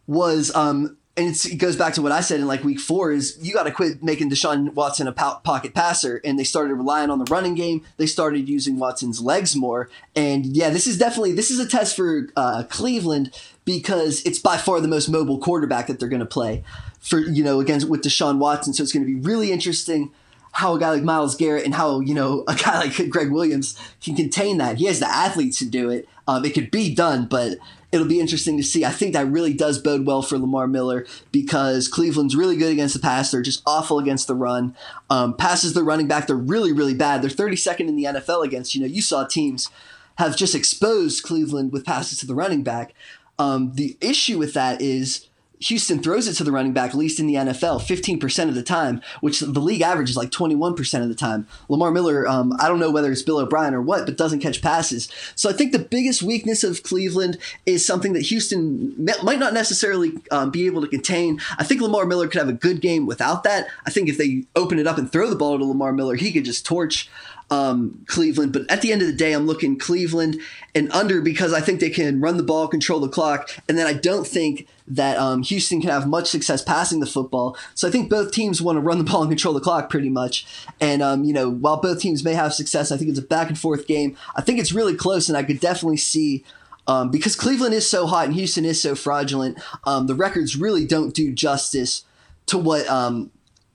[0.06, 3.38] was um, and it goes back to what I said in like week four is
[3.42, 6.22] you got to quit making Deshaun Watson a po- pocket passer.
[6.24, 7.84] And they started relying on the running game.
[7.98, 9.90] They started using Watson's legs more.
[10.16, 14.56] And yeah, this is definitely, this is a test for uh, Cleveland because it's by
[14.56, 16.64] far the most mobile quarterback that they're going to play
[16.98, 18.72] for, you know, against with Deshaun Watson.
[18.72, 20.12] So it's going to be really interesting
[20.52, 23.78] how a guy like Myles Garrett and how, you know, a guy like Gregg Williams
[24.02, 24.78] can contain that.
[24.78, 26.08] He has the athletes to do it.
[26.26, 27.58] Um, it could be done, but
[27.92, 28.84] it'll be interesting to see.
[28.84, 32.94] I think that really does bode well for Lamar Miller because Cleveland's really good against
[32.94, 33.30] the pass.
[33.30, 34.74] They're just awful against the run.
[35.10, 37.22] Um, passes the running back, they're really, really bad.
[37.22, 39.70] They're 32nd in the NFL against, you know, you saw teams
[40.16, 42.94] have just exposed Cleveland with passes to the running back.
[43.38, 45.28] Um, the issue with that is
[45.62, 48.62] Houston throws it to the running back, at least in the NFL, 15% of the
[48.62, 51.46] time, which the league average is like 21% of the time.
[51.68, 54.62] Lamar Miller, um, I don't know whether it's Bill O'Brien or what, but doesn't catch
[54.62, 55.08] passes.
[55.34, 60.12] So I think the biggest weakness of Cleveland is something that Houston might not necessarily
[60.30, 61.40] um, be able to contain.
[61.58, 63.68] I think Lamar Miller could have a good game without that.
[63.86, 66.32] I think if they open it up and throw the ball to Lamar Miller, he
[66.32, 67.08] could just torch
[67.52, 68.50] um, Cleveland.
[68.50, 70.40] But at the end of the day, I'm looking Cleveland
[70.74, 73.86] and under because I think they can run the ball, control the clock, and then
[73.86, 77.54] I don't think that um, Houston can have much success passing the football.
[77.74, 80.08] So I think both teams want to run the ball and control the clock pretty
[80.08, 80.46] much.
[80.80, 83.48] And um, you know, while both teams may have success, I think it's a back
[83.48, 84.16] and forth game.
[84.34, 86.44] I think it's really close, and I could definitely see.
[86.88, 90.84] Um, because Cleveland is so hot and Houston is so fraudulent, um, the records really
[90.84, 92.04] don't do justice
[92.46, 93.30] to what um,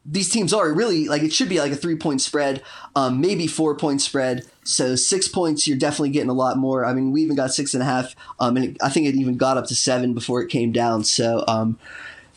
[0.09, 2.63] these teams are really like it should be like a three point spread,
[2.95, 4.45] um, maybe four point spread.
[4.63, 6.85] So six points, you're definitely getting a lot more.
[6.85, 9.15] I mean, we even got six and a half, um, and it, I think it
[9.15, 11.03] even got up to seven before it came down.
[11.03, 11.77] So, um,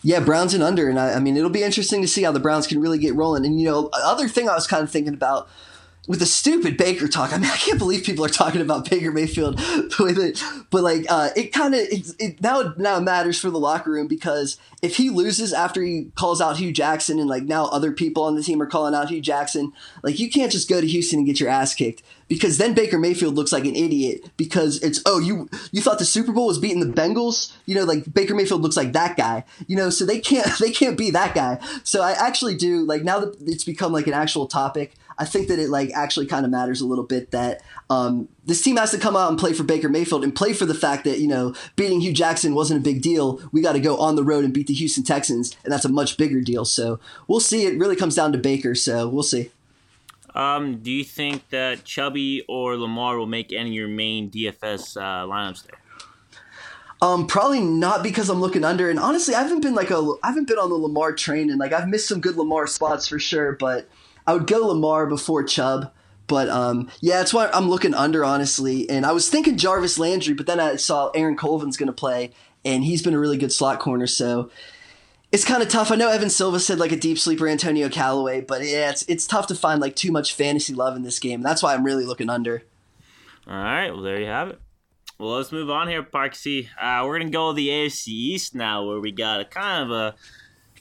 [0.02, 2.40] yeah, Browns and under, and I, I mean, it'll be interesting to see how the
[2.40, 3.46] Browns can really get rolling.
[3.46, 5.48] And you know, other thing I was kind of thinking about
[6.10, 7.32] with the stupid Baker talk.
[7.32, 9.60] I mean, I can't believe people are talking about Baker Mayfield
[10.70, 14.08] but like, uh, it kind of it, it, now now matters for the locker room
[14.08, 18.24] because if he loses after he calls out Hue Jackson and like now other people
[18.24, 21.20] on the team are calling out Hue Jackson, like you can't just go to Houston
[21.20, 25.00] and get your ass kicked because then Baker Mayfield looks like an idiot because it's
[25.06, 27.52] oh you you thought the Super Bowl was beating the Bengals?
[27.66, 29.44] You know like Baker Mayfield looks like that guy.
[29.68, 31.60] You know so they can't they can't be that guy.
[31.84, 35.48] So I actually do like now that it's become like an actual topic I think
[35.48, 38.90] that it like actually kind of matters a little bit that um, this team has
[38.92, 41.28] to come out and play for Baker Mayfield and play for the fact that you
[41.28, 43.38] know beating Hue Jackson wasn't a big deal.
[43.52, 45.90] We got to go on the road and beat the Houston Texans, and that's a
[45.90, 46.64] much bigger deal.
[46.64, 47.66] So we'll see.
[47.66, 48.74] It really comes down to Baker.
[48.74, 49.50] So we'll see.
[50.34, 54.96] Um, do you think that Chubby or Lamar will make any of your main DFS
[54.96, 55.78] uh, lineups there?
[57.02, 58.88] Um, probably not because I'm looking under.
[58.88, 61.58] And honestly, I haven't been like a I haven't been on the Lamar train, and
[61.58, 63.52] like I've missed some good Lamar spots for sure.
[63.52, 63.86] But
[64.30, 65.92] I would go Lamar before Chubb.
[66.28, 68.88] But um, yeah, that's why I'm looking under, honestly.
[68.88, 72.30] And I was thinking Jarvis Landry, but then I saw Aaron Colvin's going to play,
[72.64, 74.06] and he's been a really good slot corner.
[74.06, 74.48] So
[75.32, 75.90] it's kind of tough.
[75.90, 79.26] I know Evan Silva said like a deep sleeper Antonio Callaway, but yeah, it's it's
[79.26, 81.42] tough to find like too much fantasy love in this game.
[81.42, 82.62] That's why I'm really looking under.
[83.48, 84.60] All right, well there you have it.
[85.18, 86.68] Well, let's move on here, Parksy.
[86.80, 90.14] Uh, we're gonna go the AFC East now, where we got a kind of a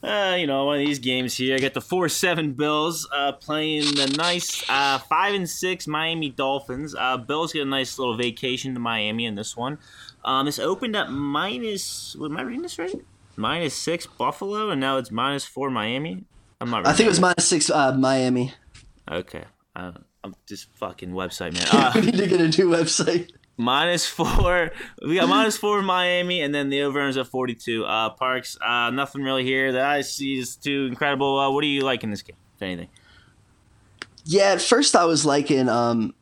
[0.02, 1.56] uh, you know, one of these games here.
[1.56, 6.30] I got the four seven Bills uh, playing the nice uh, five and six Miami
[6.30, 6.96] Dolphins.
[6.98, 9.78] Uh, Bills get a nice little vacation to Miami in this one.
[10.24, 12.16] Um, this opened at minus.
[12.20, 12.96] Am I reading this right?
[13.36, 16.24] Minus six Buffalo, and now it's minus four Miami.
[16.62, 16.88] I'm not.
[16.88, 18.54] I think it was minus six uh, Miami.
[19.12, 19.44] Okay,
[19.76, 19.92] uh,
[20.24, 21.68] I'm just fucking website man.
[21.72, 23.32] Uh, we need to get a new website.
[23.60, 24.72] Minus four.
[25.06, 27.86] We got minus four Miami, and then the over is at forty two.
[27.86, 31.38] Uh, Parks, uh, nothing really here that I see is too incredible.
[31.38, 32.90] Uh, what do you like in this game, if anything?
[34.26, 36.16] Yeah, at first I was liking um,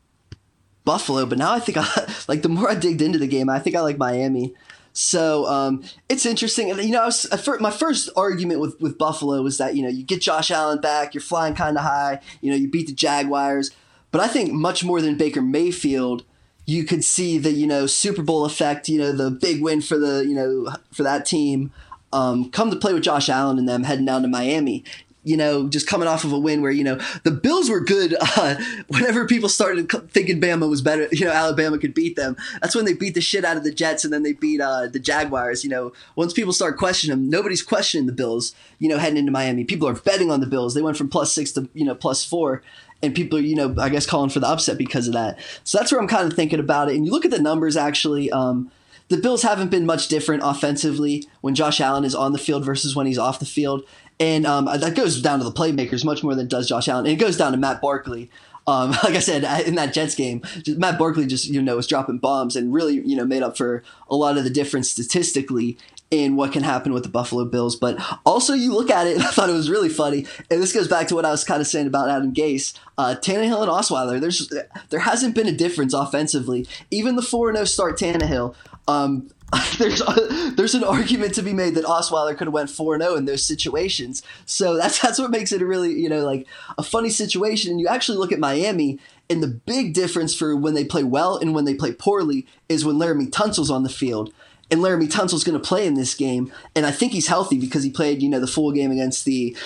[0.84, 3.58] Buffalo, but now I think I like the more I digged into the game, I
[3.58, 4.54] think I like Miami.
[4.92, 7.26] So um, it's interesting, and you know, was,
[7.60, 11.14] my first argument with with Buffalo was that you know you get Josh Allen back,
[11.14, 13.70] you're flying kind of high, you know, you beat the Jaguars,
[14.10, 16.24] but I think much more than Baker Mayfield
[16.68, 19.98] you could see the you know Super Bowl effect, you know the big win for
[19.98, 21.72] the you know for that team.
[22.12, 24.84] Um, come to play with Josh Allen and them heading down to Miami.
[25.24, 28.14] You know, just coming off of a win where you know the Bills were good.
[28.36, 28.54] Uh,
[28.86, 32.36] whenever people started thinking Bama was better, you know Alabama could beat them.
[32.60, 34.86] That's when they beat the shit out of the Jets and then they beat uh,
[34.86, 35.64] the Jaguars.
[35.64, 38.54] You know, once people start questioning them, nobody's questioning the Bills.
[38.78, 40.74] You know, heading into Miami, people are betting on the Bills.
[40.74, 42.62] They went from plus six to you know plus four
[43.02, 45.38] and people are, you know, I guess calling for the upset because of that.
[45.64, 46.96] So that's where I'm kind of thinking about it.
[46.96, 48.30] And you look at the numbers actually.
[48.30, 48.70] Um,
[49.08, 52.94] the Bills haven't been much different offensively when Josh Allen is on the field versus
[52.94, 53.82] when he's off the field.
[54.20, 57.06] And um, that goes down to the playmakers much more than does Josh Allen.
[57.06, 58.30] And it goes down to Matt Barkley.
[58.66, 60.42] Um, like I said in that Jets game,
[60.76, 63.82] Matt Barkley just you know was dropping bombs and really you know made up for
[64.10, 65.78] a lot of the difference statistically
[66.10, 67.76] in what can happen with the Buffalo Bills.
[67.76, 70.26] But also, you look at it, and I thought it was really funny.
[70.50, 72.74] And this goes back to what I was kind of saying about Adam Gase.
[72.96, 74.50] Uh, Tannehill and Osweiler, there's
[74.90, 76.66] there hasn't been a difference offensively.
[76.90, 78.54] Even the 4 0 start Tannehill,
[78.88, 79.30] um,
[79.78, 80.02] there's
[80.56, 83.44] there's an argument to be made that Osweiler could have went 4 0 in those
[83.44, 84.22] situations.
[84.46, 87.72] So that's that's what makes it a really, you know, like a funny situation.
[87.72, 88.98] And you actually look at Miami,
[89.30, 92.84] and the big difference for when they play well and when they play poorly is
[92.84, 94.32] when Laremy Tunsil's on the field
[94.70, 97.82] and Laremy Tunsil's going to play in this game, and I think he's healthy because
[97.82, 99.56] he played, you know, the full game against the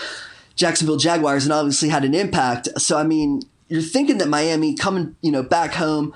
[0.55, 2.69] Jacksonville Jaguars and obviously had an impact.
[2.81, 6.15] So I mean, you're thinking that Miami coming, you know, back home,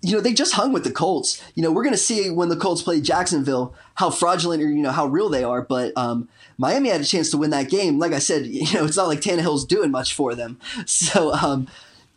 [0.00, 1.42] you know, they just hung with the Colts.
[1.54, 4.82] You know, we're going to see when the Colts play Jacksonville how fraudulent or you
[4.82, 7.98] know how real they are, but um, Miami had a chance to win that game.
[7.98, 10.58] Like I said, you know, it's not like Tannehill's doing much for them.
[10.86, 11.68] So um,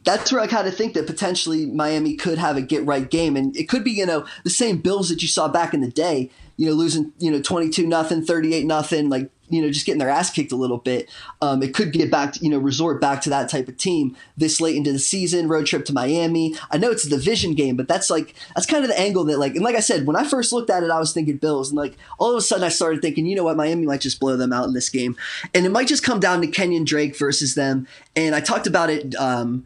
[0.04, 3.36] that's where I kind of think that potentially Miami could have a get right game,
[3.36, 5.90] and it could be you know the same Bills that you saw back in the
[5.90, 9.70] day, you know losing you know twenty two nothing, thirty eight nothing, like you know
[9.70, 11.10] just getting their ass kicked a little bit.
[11.42, 14.16] Um, it could get back to, you know resort back to that type of team
[14.38, 16.56] this late into the season, road trip to Miami.
[16.72, 19.38] I know it's a division game, but that's like that's kind of the angle that
[19.38, 21.70] like and like I said when I first looked at it, I was thinking Bills,
[21.70, 24.20] and like all of a sudden I started thinking, you know what, Miami might just
[24.20, 25.18] blow them out in this game,
[25.54, 27.86] and it might just come down to Kenyan Drake versus them.
[28.16, 29.14] And I talked about it.
[29.16, 29.66] Um,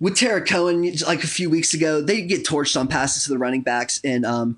[0.00, 3.38] with Tarik Cohen, like a few weeks ago, they get torched on passes to the
[3.38, 4.56] running backs, and um,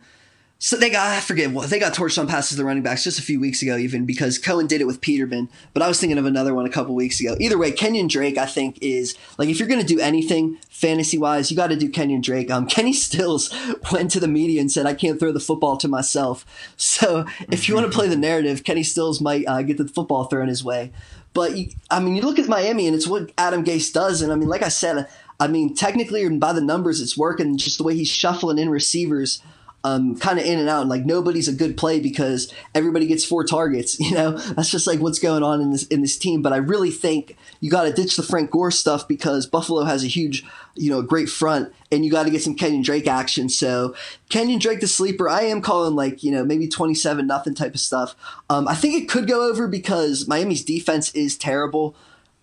[0.60, 3.02] so they got I forget what they got torched on passes to the running backs
[3.02, 5.48] just a few weeks ago, even because Cohen did it with Peterman.
[5.74, 7.36] But I was thinking of another one a couple weeks ago.
[7.40, 11.18] Either way, Kenyan Drake, I think, is like if you're going to do anything fantasy
[11.18, 12.48] wise, you got to do Kenyan Drake.
[12.48, 13.52] Um, Kenny Stills
[13.92, 16.46] went to the media and said, "I can't throw the football to myself."
[17.02, 20.24] So if you want to play the narrative, Kenny Stills might uh, get the football
[20.24, 20.92] thrown his way.
[21.32, 21.52] But
[21.90, 24.20] I mean, you look at Miami, and it's what Adam Gase does.
[24.22, 25.08] And I mean, like I said,
[25.42, 27.56] I mean, technically, and by the numbers, it's working.
[27.56, 29.42] Just the way he's shuffling in receivers,
[29.82, 30.82] um, kind of in and out.
[30.82, 33.98] And like nobody's a good play because everybody gets four targets.
[34.12, 36.42] You know, that's just like what's going on in this in this team.
[36.42, 40.04] But I really think you got to ditch the Frank Gore stuff because Buffalo has
[40.04, 40.44] a huge,
[40.76, 43.48] you know, great front, and you got to get some Kenyan Drake action.
[43.48, 43.96] So
[44.30, 47.74] Kenyan Drake, the sleeper, I am calling like you know maybe twenty seven nothing type
[47.74, 48.14] of stuff.
[48.48, 51.96] Um, I think it could go over because Miami's defense is terrible.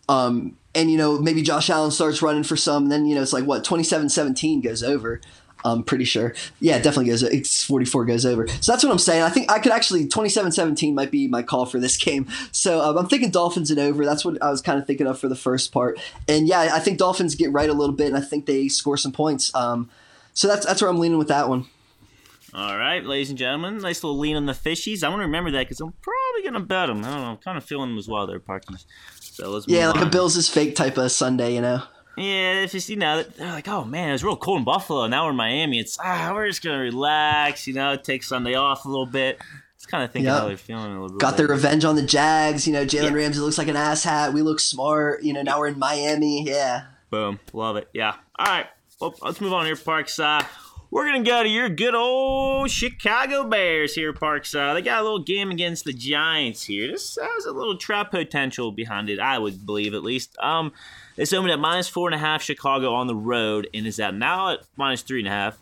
[0.09, 3.21] Um, and you know maybe Josh Allen starts running for some, and then you know
[3.21, 5.21] it's like what 27-17 goes over.
[5.65, 6.34] I'm pretty sure.
[6.62, 7.21] Yeah, it definitely goes.
[7.21, 8.47] It's 44 goes over.
[8.47, 9.23] So that's what I'm saying.
[9.23, 12.27] I think I could actually 27-17 might be my call for this game.
[12.51, 14.05] So um, I'm thinking Dolphins and over.
[14.05, 15.99] That's what I was kind of thinking of for the first part.
[16.27, 18.95] And yeah, I think Dolphins get right a little bit, and I think they score
[18.95, 19.53] some points.
[19.53, 19.89] Um,
[20.34, 21.65] so that's that's where I'm leaning with that one.
[22.53, 25.03] All right, ladies and gentlemen, nice little lean on the fishies.
[25.03, 27.03] I want to remember that because I'm probably gonna bet them.
[27.05, 27.32] I don't know.
[27.32, 28.25] I'm kind of feeling them as well.
[28.25, 28.77] They're parking.
[29.39, 30.08] So let's yeah, like on.
[30.08, 31.82] a Bills is fake type of Sunday, you know.
[32.17, 35.08] Yeah, it's just you know they're like, oh man, it was real cold in Buffalo.
[35.08, 35.80] Now we're in Miami.
[35.80, 39.39] It's ah, we're just gonna relax, you know, take Sunday off a little bit.
[39.75, 40.41] It's kind of thinking yep.
[40.41, 41.19] how they're feeling a little bit.
[41.19, 42.67] Got their revenge on the Jags.
[42.67, 43.13] You know, Jalen yeah.
[43.13, 44.34] Ramsey looks like an asshat.
[44.34, 45.23] We look smart.
[45.23, 46.43] You know, now we're in Miami.
[46.43, 46.88] Yeah.
[47.10, 47.88] Boom, love it.
[47.93, 48.15] Yeah.
[48.38, 48.67] All right,
[48.99, 50.19] well, let's move on here, Parks.
[50.19, 50.43] Uh,
[50.91, 54.56] we're gonna go to your good old Chicago Bears here, Parks.
[54.56, 56.88] Uh, they got a little game against the Giants here.
[56.88, 60.38] This has a little trap potential behind it, I would believe at least.
[60.39, 60.71] Um,
[61.17, 64.15] it's opened at minus four and a half Chicago on the road, and is at
[64.15, 65.58] now at minus three and a half.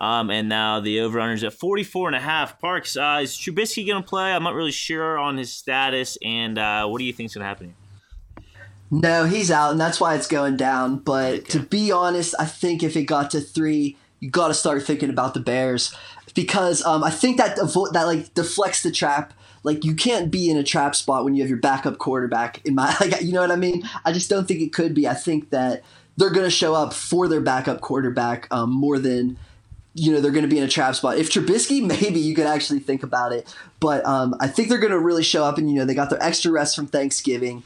[0.00, 2.58] Um, and now the over is at 44 and a half.
[2.58, 4.32] Parks, uh, is Trubisky going to play?
[4.32, 6.16] I'm not really sure on his status.
[6.24, 7.74] And uh, what do you think's going to happen here?
[8.90, 10.96] No, he's out, and that's why it's going down.
[10.96, 11.44] But okay.
[11.50, 15.10] to be honest, I think if it got to three, you got to start thinking
[15.10, 15.94] about the Bears
[16.34, 19.34] because um, I think that that like deflects the trap.
[19.62, 22.64] Like you can't be in a trap spot when you have your backup quarterback.
[22.64, 23.88] In my like, you know what I mean?
[24.04, 25.08] I just don't think it could be.
[25.08, 25.82] I think that
[26.16, 29.38] they're going to show up for their backup quarterback um, more than
[29.94, 31.18] you know they're going to be in a trap spot.
[31.18, 34.92] If Trubisky, maybe you could actually think about it, but um, I think they're going
[34.92, 35.58] to really show up.
[35.58, 37.62] And you know they got their extra rest from Thanksgiving,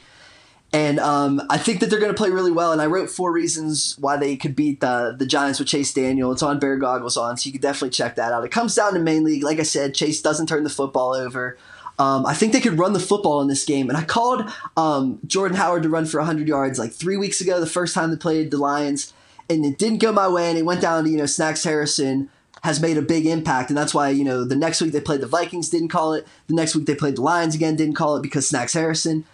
[0.73, 2.71] and um, I think that they're going to play really well.
[2.71, 6.31] And I wrote four reasons why they could beat the the Giants with Chase Daniel.
[6.31, 8.43] It's on Bear Goggles on, so you can definitely check that out.
[8.43, 11.57] It comes down to mainly, like I said, Chase doesn't turn the football over.
[11.97, 13.87] Um, I think they could run the football in this game.
[13.87, 17.61] And I called um, Jordan Howard to run for 100 yards like three weeks ago,
[17.61, 19.13] the first time they played the Lions
[19.49, 22.29] and it didn't go my way, and it went down to you know Snacks Harrison
[22.63, 25.21] has made a big impact, and that's why you know the next week they played
[25.21, 26.27] the Vikings, didn't call it.
[26.47, 29.25] The next week they played the Lions again, didn't call it because Snacks Harrison.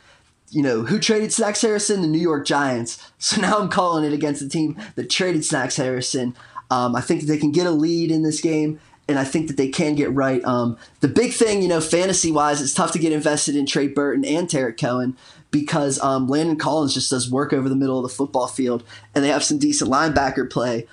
[0.52, 2.02] You know who traded Snacks Harrison?
[2.02, 3.12] The New York Giants.
[3.22, 6.36] So now I'm calling it against the team that traded Snacks Harrison.
[6.72, 9.48] Um, I think that they can get a lead in this game, and I think
[9.48, 10.44] that they can get right.
[10.44, 13.88] Um, the big thing, you know, fantasy wise, it's tough to get invested in Trey
[13.88, 15.16] Burton and Tarik Cohen
[15.52, 18.84] because um, Landon Collins just does work over the middle of the football field,
[19.14, 20.88] and they have some decent linebacker play.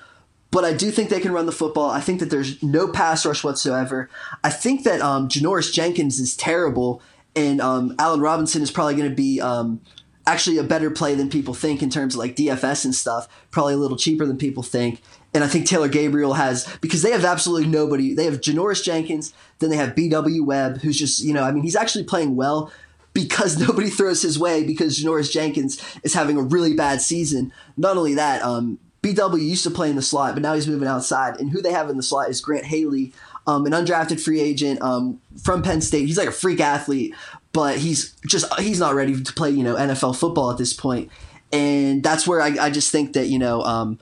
[0.50, 1.90] But I do think they can run the football.
[1.90, 4.09] I think that there's no pass rush whatsoever.
[4.42, 7.02] I think that um, Janoris Jenkins is terrible,
[7.35, 9.81] and um, Allen Robinson is probably going to be um,
[10.26, 13.29] actually a better play than people think in terms of like DFS and stuff.
[13.51, 15.01] Probably a little cheaper than people think.
[15.35, 18.14] And I think Taylor Gabriel has because they have absolutely nobody.
[18.14, 20.43] They have Janoris Jenkins, then they have B.W.
[20.43, 22.72] Webb, who's just you know I mean he's actually playing well,
[23.12, 27.53] because nobody throws his way because Janoris Jenkins is having a really bad season.
[27.76, 30.89] Not only that, um, BW used to play in the slot, but now he's moving
[30.89, 31.39] outside.
[31.41, 33.12] And who they have in the slot is Grant Haley,
[33.49, 36.07] um, an undrafted free agent um, from Penn State.
[36.07, 37.14] He's like a freak athlete,
[37.53, 41.11] but he's just he's not ready to play you know NFL football at this point.
[41.51, 43.99] And that's where I, I just think that you know um,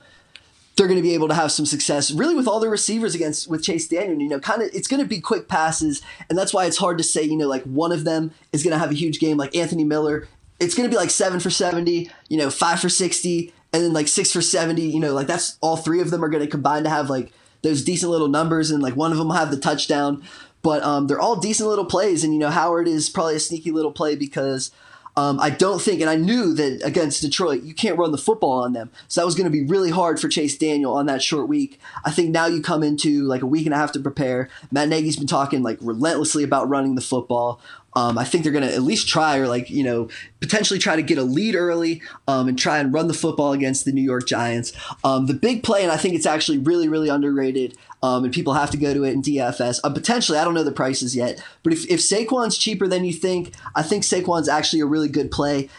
[0.77, 3.49] they're going to be able to have some success really with all their receivers against
[3.49, 4.21] with Chase Daniel.
[4.21, 6.99] You know, kind of it's going to be quick passes, and that's why it's hard
[6.99, 7.23] to say.
[7.23, 9.85] You know, like one of them is going to have a huge game, like Anthony
[9.85, 10.27] Miller.
[10.59, 13.93] It's going to be like seven for seventy, you know, five for sixty, and then
[13.93, 14.89] like six for seventy.
[14.89, 17.31] You know, like that's all three of them are going to combine to have like
[17.63, 20.23] those decent little numbers, and like one of them will have the touchdown.
[20.63, 23.71] But um, they're all decent little plays, and you know Howard is probably a sneaky
[23.71, 24.73] little play because
[25.19, 28.63] um, I don't think, and I knew that against Detroit, you can't run the football
[28.65, 28.91] on them.
[29.09, 31.81] So that was going to be really hard for Chase Daniel on that short week.
[32.05, 34.51] I think now you come into like a week and a half to prepare.
[34.71, 37.63] Matt Nagy's been talking like relentlessly about running the football.
[37.97, 40.97] Um, I think they're going to at least try or like, you know, potentially try
[40.97, 44.03] to get a lead early um, and try and run the football against the New
[44.03, 44.75] York Giants.
[45.03, 48.53] Um, the big play, and I think it's actually really, really underrated, um, and people
[48.53, 49.81] have to go to it in DFS.
[49.83, 53.15] Uh, potentially, I don't know the prices yet, but if, if Saquon's cheaper than you
[53.15, 55.71] think, I think Saquon's actually a really good play.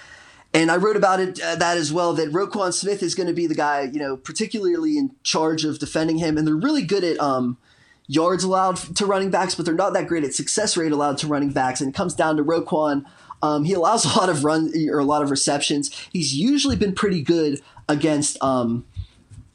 [0.56, 3.34] And I wrote about it uh, that as well that Roquan Smith is going to
[3.34, 7.04] be the guy, you know, particularly in charge of defending him, and they're really good
[7.04, 7.58] at um,
[8.08, 11.28] yards allowed to running backs, but they're not that great at success rate allowed to
[11.28, 11.82] running backs.
[11.82, 13.06] And it comes down to Roquan.
[13.44, 15.94] Um, he allows a lot of run or a lot of receptions.
[16.12, 18.86] He's usually been pretty good against, um,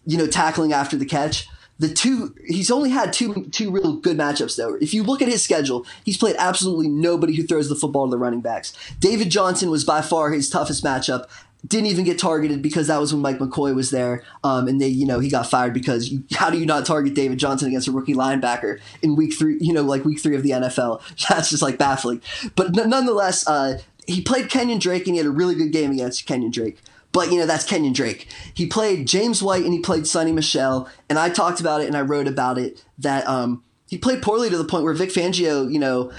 [0.07, 1.49] you know, tackling after the catch.
[1.79, 4.75] The two he's only had two two real good matchups though.
[4.75, 8.11] If you look at his schedule, he's played absolutely nobody who throws the football to
[8.13, 8.73] the running backs.
[9.01, 11.27] David Johnson was by far his toughest matchup
[11.67, 14.89] didn't even get targeted because that was when Mike McCoy was there, um, and they,
[14.89, 17.87] you know, he got fired because you, how do you not target David Johnson against
[17.87, 19.59] a rookie linebacker in week three?
[19.61, 21.01] You know, like week three of the NFL.
[21.29, 22.21] That's just like baffling.
[22.57, 25.93] But n- nonetheless, uh, he played Kenyan Drake and he had a really good game
[25.93, 26.79] against Kenyan Drake.
[27.13, 28.27] But you know that's Kenyan Drake.
[28.55, 31.97] He played James White and he played Sony Michel, and I talked about it and
[31.97, 35.71] I wrote about it that um, he played poorly to the point where Vic Fangio,
[35.71, 36.11] you know,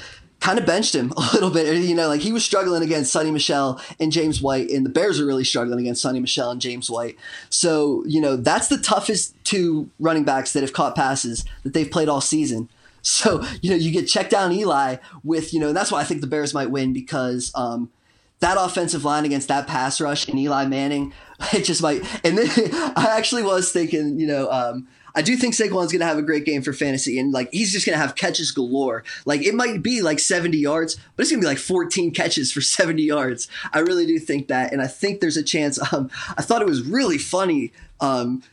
[0.44, 1.78] kind of benched him a little bit.
[1.78, 5.20] You know, like he was struggling against Sony Michel and James White, and the Bears
[5.20, 7.16] are really struggling against Sony Michel and James White.
[7.50, 11.90] So, you know, that's the toughest two running backs that have caught passes that they've
[11.90, 12.70] played all season.
[13.06, 16.22] So, you know, you get checked down Eli with, you know, that's why I think
[16.22, 17.92] the Bears might win because um,
[18.40, 21.12] that offensive line against that pass rush and Eli Manning,
[21.54, 22.02] it just might.
[22.24, 22.50] And then
[22.96, 26.24] I actually was thinking, you know, um, I do think Saquon's going to have a
[26.24, 29.04] great game for fantasy, and like he's just going to have catches galore.
[29.26, 32.52] Like it might be like 70 yards, but it's going to be like 14 catches
[32.52, 33.48] for 70 yards.
[33.72, 35.80] I really do think that, and I think there's a chance.
[35.94, 37.72] Um, I thought it was really funny.
[38.00, 38.44] Um,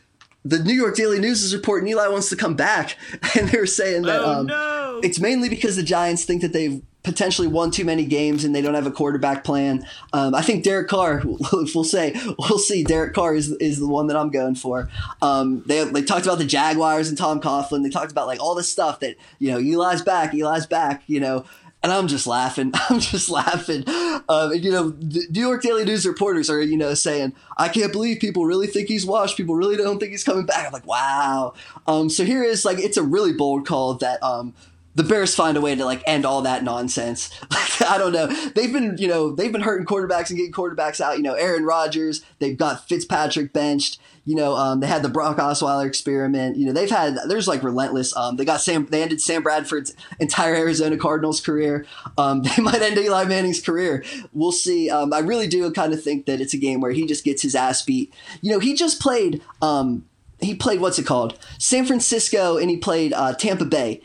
[0.43, 2.97] the New York Daily News is reporting Eli wants to come back,
[3.39, 5.01] and they're saying that oh, um, no.
[5.03, 8.61] it's mainly because the Giants think that they've potentially won too many games and they
[8.61, 9.85] don't have a quarterback plan.
[10.13, 11.21] Um, I think Derek Carr,
[11.51, 12.83] we'll say, we'll see.
[12.83, 14.89] Derek Carr is, is the one that I'm going for.
[15.21, 17.83] Um, they, they talked about the Jaguars and Tom Coughlin.
[17.83, 21.19] They talked about like all this stuff that, you know, Eli's back, Eli's back, you
[21.19, 21.45] know,
[21.83, 22.71] and I'm just laughing.
[22.89, 23.83] I'm just laughing.
[23.87, 27.91] Um, and, you know, New York Daily News reporters are, you know, saying, I can't
[27.91, 29.37] believe people really think he's washed.
[29.37, 30.67] People really don't think he's coming back.
[30.67, 31.53] I'm like, wow.
[31.87, 34.53] Um, so here is like, it's a really bold call that um,
[34.95, 37.29] the Bears find a way to like end all that nonsense.
[37.51, 38.27] Like, I don't know.
[38.27, 41.17] They've been, you know, they've been hurting quarterbacks and getting quarterbacks out.
[41.17, 43.99] You know, Aaron Rodgers, they've got Fitzpatrick benched.
[44.23, 46.57] You know, um, they had the Brock Osweiler experiment.
[46.57, 48.15] You know, they've had there's like relentless.
[48.15, 48.85] Um, they got Sam.
[48.85, 51.85] They ended Sam Bradford's entire Arizona Cardinals career.
[52.17, 54.03] Um, they might end Eli Manning's career.
[54.31, 54.89] We'll see.
[54.89, 57.41] Um, I really do kind of think that it's a game where he just gets
[57.41, 58.13] his ass beat.
[58.41, 59.41] You know, he just played.
[59.61, 60.05] Um,
[60.39, 61.37] he played what's it called?
[61.57, 64.01] San Francisco, and he played uh, Tampa Bay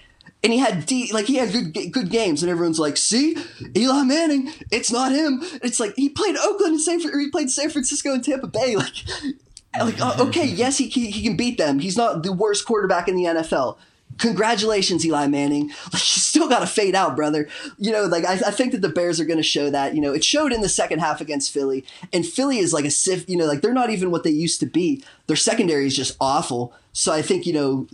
[0.46, 3.36] and he had D, like he had good good games, and everyone's like, "See,
[3.76, 7.68] Eli Manning, it's not him." It's like he played Oakland and San, he played San
[7.68, 8.76] Francisco and Tampa Bay.
[9.76, 11.80] Like, like uh, okay, yes, he, he he can beat them.
[11.80, 13.76] He's not the worst quarterback in the NFL.
[14.18, 15.70] Congratulations, Eli Manning.
[15.92, 17.48] Like, you still got to fade out, brother.
[17.76, 19.94] You know, like I, I think that the Bears are going to show that.
[19.94, 22.90] You know, it showed in the second half against Philly, and Philly is like a
[22.90, 23.28] sift.
[23.28, 25.02] You know, like they're not even what they used to be.
[25.26, 26.72] Their secondary is just awful.
[26.92, 27.88] So I think you know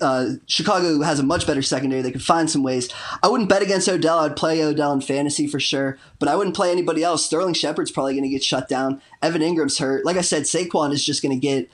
[0.00, 2.02] uh, Chicago has a much better secondary.
[2.02, 2.88] They could find some ways.
[3.22, 4.20] I wouldn't bet against Odell.
[4.20, 7.24] I'd play Odell in fantasy for sure, but I wouldn't play anybody else.
[7.24, 9.00] Sterling Shepard's probably going to get shut down.
[9.22, 10.04] Evan Engram's hurt.
[10.04, 11.70] Like I said, Saquon is just going to get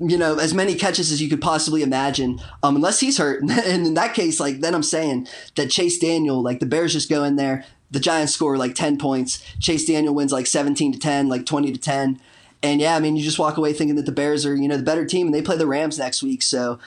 [0.00, 3.86] you know as many catches as you could possibly imagine um, unless he's hurt and
[3.86, 7.24] in that case like then i'm saying that chase daniel like the bears just go
[7.24, 11.28] in there the giants score like 10 points chase daniel wins like 17 to 10
[11.28, 12.20] like 20 to 10
[12.62, 14.76] and yeah i mean you just walk away thinking that the bears are you know
[14.76, 16.78] the better team and they play the rams next week so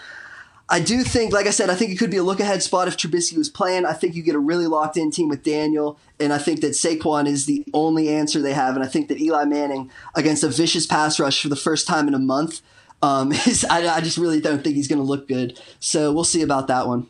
[0.71, 2.87] I do think, like I said, I think it could be a look ahead spot
[2.87, 3.85] if Trubisky was playing.
[3.85, 6.71] I think you get a really locked in team with Daniel, and I think that
[6.71, 8.75] Saquon is the only answer they have.
[8.75, 12.07] And I think that Eli Manning against a vicious pass rush for the first time
[12.07, 12.61] in a month
[13.01, 15.59] um, is, I, I just really don't think he's going to look good.
[15.81, 17.07] So we'll see about that one.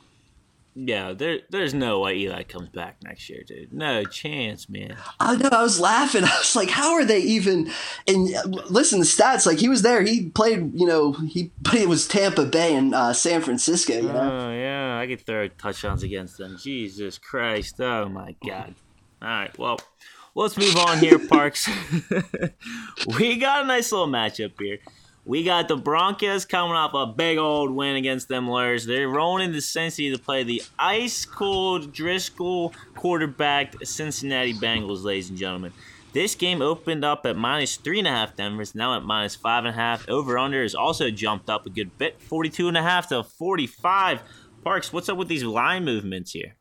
[0.73, 3.73] Yeah, there, there's no way Eli comes back next year, dude.
[3.73, 4.95] No chance, man.
[5.19, 5.49] I know.
[5.51, 6.23] I was laughing.
[6.25, 7.71] I was like, how are they even?
[8.07, 8.29] And
[8.69, 9.45] listen, the stats.
[9.45, 10.01] Like he was there.
[10.01, 10.71] He played.
[10.79, 13.93] You know, he but it was Tampa Bay and uh, San Francisco.
[13.93, 14.45] You know.
[14.47, 16.57] Oh yeah, I could throw touchdowns against them.
[16.57, 17.79] Jesus Christ!
[17.81, 18.73] Oh my God!
[19.21, 19.77] All right, well,
[20.35, 21.69] let's move on here, Parks.
[23.19, 24.79] we got a nice little matchup here.
[25.23, 28.87] We got the Broncos coming off a big old win against them Lurs.
[28.87, 35.37] They're rolling into Cincy to play the ice cold Driskel quarterbacked Cincinnati Bengals, ladies and
[35.37, 35.73] gentlemen.
[36.13, 39.63] This game opened up at minus three and a half Denver's now at minus five
[39.63, 40.09] and a half.
[40.09, 44.23] Over under has also jumped up a good bit, 42 and a half to 45.
[44.63, 46.55] Parks, what's up with these line movements here?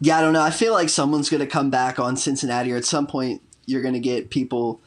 [0.00, 0.42] Yeah, I don't know.
[0.42, 3.80] I feel like someone's going to come back on Cincinnati, or at some point, you're
[3.80, 4.82] going to get people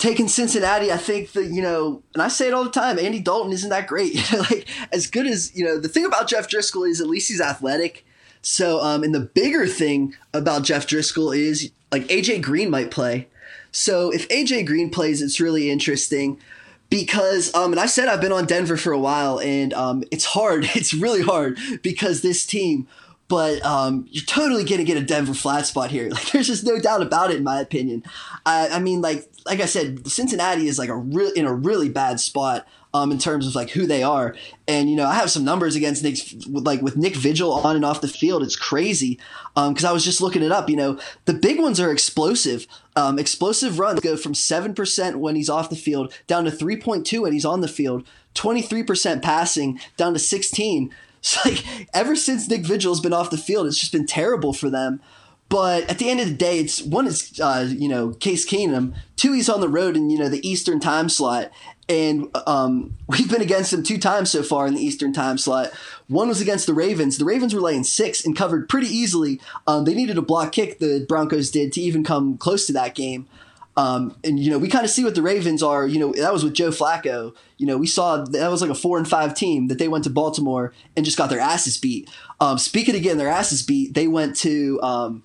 [0.00, 2.98] taking Cincinnati, I think that you know, and I say it all the time.
[2.98, 4.16] Andy Dalton isn't that great.
[4.50, 7.40] like as good as you know, the thing about Jeff Driskel is at least he's
[7.40, 8.04] athletic.
[8.42, 13.28] So, um, and the bigger thing about Jeff Driskel is like AJ Green might play.
[13.70, 16.40] So if AJ Green plays, it's really interesting
[16.88, 20.24] because um, and I said I've been on Denver for a while, and um, it's
[20.24, 20.64] hard.
[20.74, 22.88] It's really hard because this team
[23.30, 26.10] but um, you're totally gonna get a Denver flat spot here.
[26.10, 28.02] Like, there's just no doubt about it, in my opinion.
[28.44, 31.88] I, I mean, like, like I said, Cincinnati is like a real in a really
[31.88, 34.34] bad spot um, in terms of like who they are.
[34.66, 37.84] And you know, I have some numbers against Nick, like with Nick Vigil on and
[37.84, 38.42] off the field.
[38.42, 39.18] It's crazy
[39.54, 40.68] because um, I was just looking it up.
[40.68, 42.66] You know, the big ones are explosive.
[42.96, 46.76] Um, explosive runs go from seven percent when he's off the field down to three
[46.76, 48.06] point two when he's on the field.
[48.34, 50.94] Twenty three percent passing down to sixteen.
[51.22, 51.62] So like
[51.92, 55.02] ever since Nick Vigil's been off the field, it's just been terrible for them.
[55.50, 58.94] But at the end of the day, it's one is uh, you know Case Keenum,
[59.16, 61.50] two he's on the road in you know the Eastern time slot,
[61.88, 65.72] and um, we've been against him two times so far in the Eastern time slot.
[66.06, 67.18] One was against the Ravens.
[67.18, 69.40] The Ravens were laying six and covered pretty easily.
[69.66, 70.78] Um, they needed a block kick.
[70.78, 73.28] The Broncos did to even come close to that game.
[73.76, 75.84] Um, and you know, we kind of see what the Ravens are.
[75.84, 77.34] You know, that was with Joe Flacco.
[77.56, 80.04] You know, we saw that was like a four and five team that they went
[80.04, 82.08] to Baltimore and just got their asses beat.
[82.40, 85.24] Um, speaking getting their asses beat, they went to um,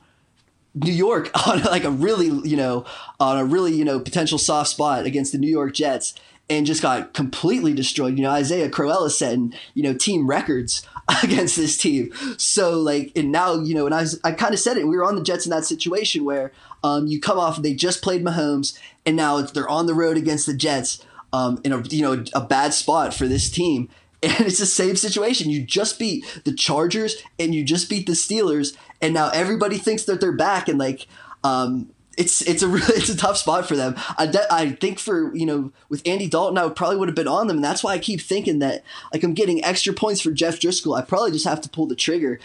[0.76, 2.86] New York on like a really, you know,
[3.19, 6.13] on a really, you know, potential soft spot against the New York Jets
[6.49, 8.17] and just got completely destroyed.
[8.17, 10.86] You know, Isaiah Crowell is setting, you know, team records
[11.23, 12.11] against this team.
[12.38, 15.05] So like, and now, you know, and I I kind of said it, we were
[15.05, 16.51] on the Jets in that situation where
[16.84, 20.45] um, you come off, they just played Mahomes and now they're on the road against
[20.45, 21.03] the Jets
[21.34, 23.89] um, in a, you know, a bad spot for this team.
[24.26, 25.49] And it's the same situation.
[25.49, 30.03] You just beat the Chargers and you just beat the Steelers, and now everybody thinks
[30.05, 30.67] that they're back.
[30.67, 31.07] And like,
[31.43, 33.95] um, it's it's a really it's a tough spot for them.
[34.17, 37.15] I de- I think for you know with Andy Dalton, I would probably would have
[37.15, 40.21] been on them, and that's why I keep thinking that like I'm getting extra points
[40.21, 40.97] for Jeff Driskel.
[40.97, 42.39] I probably just have to pull the trigger.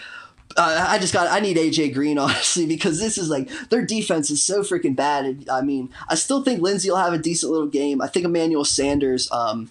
[0.57, 4.31] uh, I just got I need AJ Green honestly because this is like their defense
[4.31, 5.49] is so freaking bad.
[5.51, 8.03] I mean, I still think Lindsay will have a decent little game.
[8.03, 9.71] I think Emmanuel Sanders um,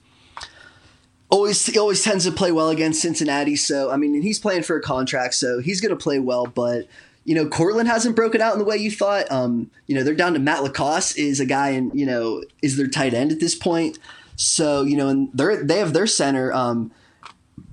[1.29, 3.55] always he always tends to play well against Cincinnati.
[3.55, 6.45] So I mean, he's playing for a contract, so he's going to play well.
[6.45, 6.87] But
[7.23, 9.31] you know, Courtland hasn't broken out in the way you thought.
[9.31, 12.77] Um, you know, they're down to Matt LaCosse is a guy, and you know, is
[12.77, 13.99] their tight end at this point.
[14.35, 16.51] So you know, and they're they have their center.
[16.53, 16.91] Um,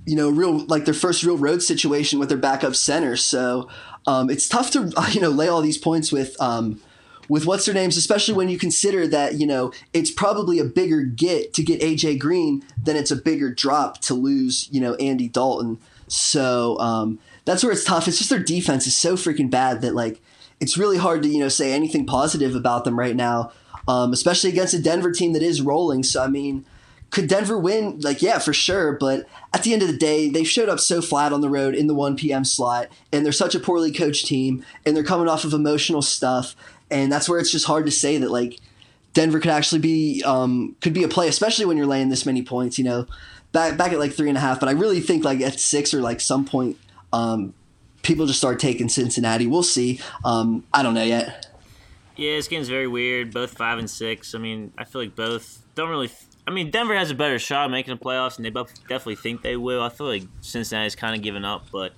[0.05, 3.17] you know, real like their first real road situation with their backup center.
[3.17, 3.67] So
[4.05, 6.81] um, it's tough to you know lay all these points with um,
[7.29, 11.03] with what's their names, especially when you consider that you know it's probably a bigger
[11.03, 15.27] get to get AJ Green than it's a bigger drop to lose you know Andy
[15.27, 15.79] Dalton.
[16.07, 18.07] So um, that's where it's tough.
[18.07, 20.21] It's just their defense is so freaking bad that like
[20.59, 23.51] it's really hard to you know say anything positive about them right now,
[23.87, 26.03] um, especially against a Denver team that is rolling.
[26.03, 26.65] So I mean
[27.09, 27.99] could Denver win?
[28.01, 28.93] Like, yeah, for sure.
[28.93, 31.73] But at the end of the day, they showed up so flat on the road
[31.73, 32.43] in the 1 p.m.
[32.43, 36.55] slot, and they're such a poorly coached team, and they're coming off of emotional stuff,
[36.89, 38.59] and that's where it's just hard to say that like
[39.13, 42.41] Denver could actually be um, could be a play, especially when you're laying this many
[42.43, 42.77] points.
[42.77, 43.07] You know,
[43.51, 45.93] back back at like three and a half, but I really think like at six
[45.93, 46.77] or like some point,
[47.11, 47.53] um,
[48.03, 49.47] people just start taking Cincinnati.
[49.47, 49.99] We'll see.
[50.23, 51.47] Um, I don't know yet.
[52.15, 53.31] Yeah, this game's very weird.
[53.31, 54.33] Both five and six.
[54.33, 56.09] I mean, I feel like both don't really
[56.47, 59.41] I mean, Denver has a better shot making the playoffs, and they both definitely think
[59.41, 59.81] they will.
[59.81, 61.91] I feel like Cincinnati's kind of given up, but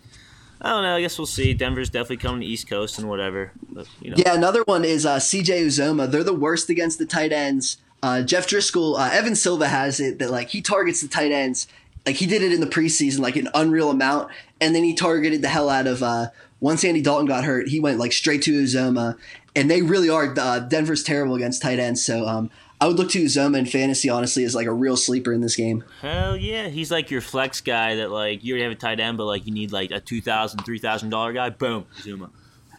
[0.62, 0.96] I don't know.
[0.96, 1.54] I guess we'll see.
[1.54, 3.52] Denver's definitely coming to East Coast and whatever.
[3.70, 4.18] But, you know.
[4.18, 5.64] Yeah, another one is uh, C.J.
[5.64, 6.12] Uzomah.
[6.12, 7.78] They're the worst against the tight ends.
[8.02, 11.68] Uh, Jeff Driskel, uh, Evan Silva has it that like he targets the tight ends.
[12.06, 14.32] Like he did it in the preseason, like an unreal amount,
[14.62, 16.02] and then he targeted the hell out of.
[16.02, 16.28] Uh,
[16.62, 19.18] once Andy Dalton got hurt, he went like straight to Uzomah,
[19.56, 20.34] and they really are.
[20.38, 22.50] Uh, Denver's terrible against tight ends, so um,
[22.82, 25.56] I would look to Uzomah in fantasy honestly as like a real sleeper in this
[25.56, 25.84] game.
[26.02, 29.18] Hell yeah, he's like your flex guy that like you already have a tight end,
[29.18, 31.50] but like you need like a two thousand, three thousand dollar guy.
[31.50, 32.30] Boom, Uzomah.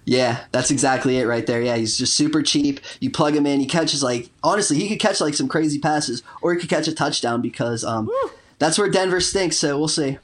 [0.06, 1.60] Yeah, that's exactly it right there.
[1.60, 2.80] Yeah, he's just super cheap.
[3.00, 6.22] You plug him in, he catches like honestly, he could catch like some crazy passes,
[6.40, 8.10] or he could catch a touchdown because um,
[8.58, 9.56] that's where Denver stinks.
[9.56, 10.18] So we'll see.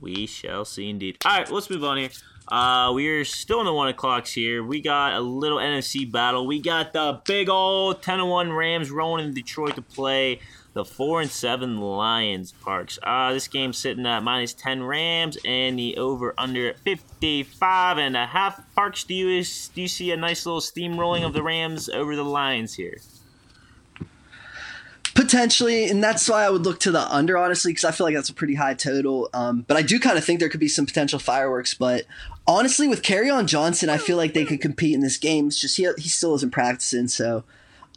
[0.00, 1.18] We shall see indeed.
[1.26, 2.08] All right, let's move on here.
[2.50, 4.64] Uh, we're still in the one o'clocks here.
[4.64, 6.46] We got a little NFC battle.
[6.46, 10.40] We got the big old 10 1 Rams rolling in Detroit to play
[10.72, 12.98] the 4 and 7 Lions Parks.
[13.02, 18.26] Uh, this game's sitting at minus 10 Rams and the over under 55 and a
[18.26, 18.62] half.
[18.74, 19.44] Parks, do you,
[19.74, 22.98] do you see a nice little steamrolling of the Rams over the Lions here?
[25.14, 28.14] Potentially, and that's why I would look to the under, honestly, because I feel like
[28.14, 29.28] that's a pretty high total.
[29.34, 31.74] Um, but I do kind of think there could be some potential fireworks.
[31.74, 32.06] But
[32.50, 35.46] honestly, with Kerryon Johnson, I feel like they could compete in this game.
[35.46, 37.44] It's just he, he still isn't practicing, so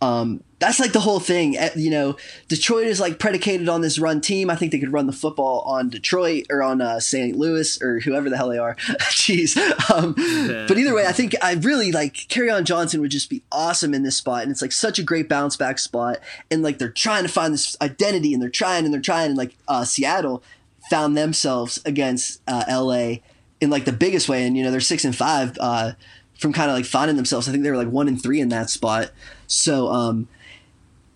[0.01, 1.57] um, that's like the whole thing.
[1.57, 2.17] Eh, you know,
[2.49, 4.49] Detroit is like predicated on this run team.
[4.49, 7.35] I think they could run the football on Detroit or on uh, St.
[7.35, 8.75] Louis or whoever the hell they are.
[9.11, 9.57] Jeez.
[9.89, 10.65] Um, yeah.
[10.67, 14.03] But either way, I think I really like Kerryon Johnson would just be awesome in
[14.03, 14.43] this spot.
[14.43, 16.19] And it's like such a great bounce back spot.
[16.51, 19.29] And like they're trying to find this identity and they're trying and they're trying.
[19.29, 20.43] And like uh, Seattle
[20.89, 23.15] found themselves against uh, LA
[23.63, 24.45] in like the biggest way.
[24.45, 25.93] And, you know, they're six and five uh,
[26.37, 27.47] from kind of like finding themselves.
[27.47, 29.11] I think they were like one and three in that spot.
[29.47, 30.27] So, um,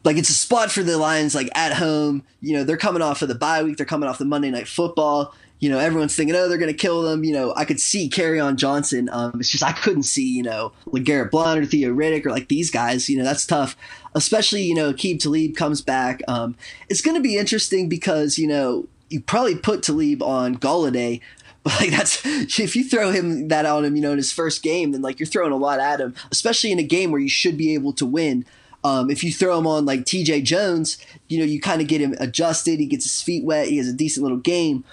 [0.04, 2.24] like it's a spot for the Lions, like at home.
[2.40, 3.78] You know, they're coming off of the bye week.
[3.78, 5.36] They're coming off the Monday Night Football.
[5.60, 7.24] You know, everyone's thinking, oh, they're going to kill them.
[7.24, 9.10] You know, I could see Kerryon Johnson.
[9.12, 12.48] Um, it's just I couldn't see, you know, LeGarrette Blunt or Theo Riddick or like
[12.48, 13.10] these guys.
[13.10, 13.76] You know, that's tough.
[14.14, 16.22] Especially, you know, Aqib Talib comes back.
[16.28, 16.56] Um,
[16.90, 21.37] it's going to be interesting because, you know, you probably put Talib on Golladay, but
[21.80, 24.92] like that's if you throw him that on him, you know, in his first game,
[24.92, 27.58] then like you're throwing a lot at him, especially in a game where you should
[27.58, 28.46] be able to win.
[28.84, 30.98] Um, if you throw him on like TJ Jones,
[31.28, 32.80] you know, you kind of get him adjusted.
[32.80, 33.68] He gets his feet wet.
[33.68, 34.86] He has a decent little game,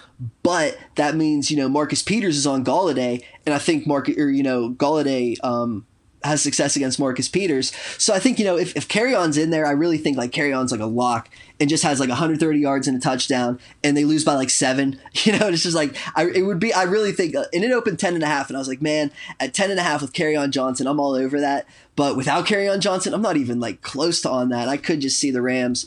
[0.42, 4.30] but that means you know Marcus Peters is on Golladay, and I think Mark or
[4.30, 5.86] you know Golladay um,
[6.24, 7.72] has success against Marcus Peters.
[7.98, 10.72] So I think you know if if Kerryon's in there, I really think like Kerryon's
[10.72, 11.28] like a lock
[11.60, 15.00] and just has like 130 yards and a touchdown, and they lose by like seven.
[15.24, 16.72] You know, it's just like I it would be.
[16.72, 18.82] I really think, uh, and it opened 10 and a half, and I was like,
[18.82, 19.10] man,
[19.40, 21.66] at 10 and a half with Kerryon Johnson, I'm all over that.
[21.96, 24.68] But without Kerryon Johnson, I'm not even like close to on that.
[24.68, 25.86] I could just see the Rams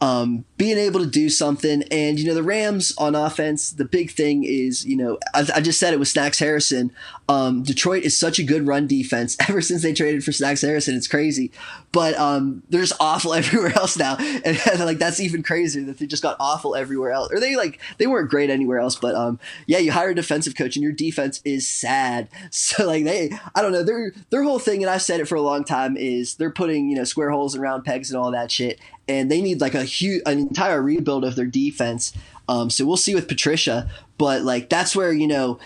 [0.00, 1.82] um, being able to do something.
[1.90, 5.60] And, you know, the Rams on offense, the big thing is, you know, I, I
[5.60, 6.92] just said it with Snacks Harrison.
[7.28, 10.94] Um, Detroit is such a good run defense ever since they traded for Snacks Harrison.
[10.94, 11.50] It's crazy.
[11.90, 14.16] But um, they're just awful everywhere else now.
[14.16, 17.32] And, like, that's even crazier that they just got awful everywhere else.
[17.32, 18.94] Or they, like, they weren't great anywhere else.
[18.94, 22.28] But um, yeah, you hire a defensive coach and your defense is sad.
[22.50, 25.34] So, like, they, I don't know, their, their whole thing, and I've said it for
[25.34, 28.30] a long time, is they're putting, you know, square holes and round pegs and all
[28.30, 32.12] that shit and they need like a huge an entire rebuild of their defense.
[32.48, 33.88] Um, so we'll see with Patricia,
[34.18, 35.58] but like that's where you know.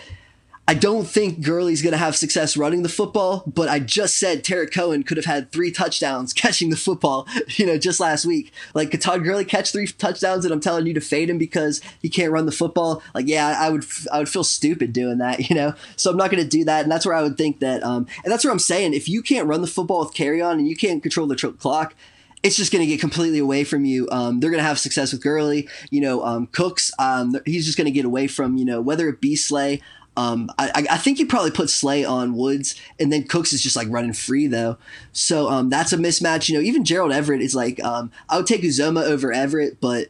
[0.67, 4.43] I don't think Gurley's going to have success running the football, but I just said
[4.43, 8.53] Tarik Cohen could have had three touchdowns catching the football, you know, just last week.
[8.75, 11.81] Like, could Todd Gurley catch three touchdowns and I'm telling you to fade him because
[12.03, 13.01] he can't run the football?
[13.15, 15.73] Like, yeah, I would, I would feel stupid doing that, you know?
[15.95, 16.83] So I'm not going to do that.
[16.83, 19.23] And that's where I would think that, um, and that's where I'm saying if you
[19.23, 21.95] can't run the football with Kerryon and you can't control the tr- clock,
[22.43, 24.07] it's just going to get completely away from you.
[24.11, 25.67] Um, they're going to have success with Gurley.
[25.89, 29.07] You know, um, Cooks, um, he's just going to get away from, you know, whether
[29.09, 29.81] it be Slay.
[30.17, 33.77] Um, I, I, think you probably put Slay on Woods, and then Cooks is just
[33.77, 34.77] like running free though.
[35.13, 36.49] So um, that's a mismatch.
[36.49, 40.09] You know, even Gerald Everett is like um, I would take Uzomah over Everett, but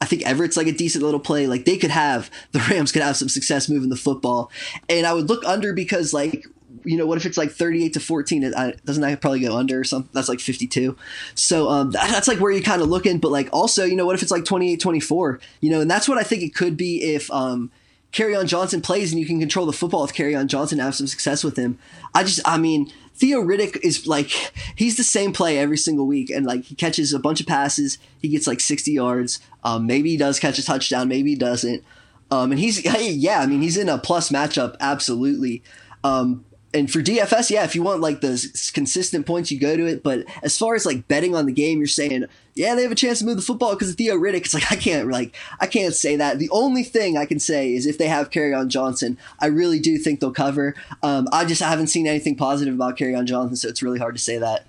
[0.00, 1.46] I think Everett's like a decent little play.
[1.46, 4.50] Like they could have the Rams could have some success moving the football,
[4.88, 6.46] and I would look under because like
[6.84, 8.42] you know, what if it's like 38 to 14?
[8.42, 10.10] It, doesn't that probably go under or something?
[10.12, 10.96] That's like 52.
[11.34, 13.18] So um, that's like where you're kind of looking.
[13.18, 15.40] But like also, you know, what if it's like 28 24?
[15.60, 17.70] You know, and that's what I think it could be if um,
[18.12, 21.06] Kerryon Johnson plays and you can control the football with Kerryon Johnson and have some
[21.06, 21.78] success with him.
[22.14, 24.30] I just, I mean, Theo Riddick is like,
[24.76, 26.30] he's the same play every single week.
[26.30, 27.98] And like, he catches a bunch of passes.
[28.20, 29.40] He gets like 60 yards.
[29.62, 31.08] Um, maybe he does catch a touchdown.
[31.08, 31.84] Maybe he doesn't.
[32.30, 34.76] Um, and he's, yeah, I mean, he's in a plus matchup.
[34.80, 35.62] Absolutely.
[36.02, 39.86] Um, and for DFS, yeah, if you want like those consistent points, you go to
[39.86, 40.02] it.
[40.02, 42.96] But as far as like betting on the game, you're saying, yeah, they have a
[42.96, 44.44] chance to move the football because of Theo Riddick.
[44.44, 46.38] It's like I can't like I can't say that.
[46.38, 49.98] The only thing I can say is if they have Kerryon Johnson, I really do
[49.98, 50.74] think they'll cover.
[51.02, 54.14] Um, I just I haven't seen anything positive about Kerryon Johnson, so it's really hard
[54.14, 54.66] to say that.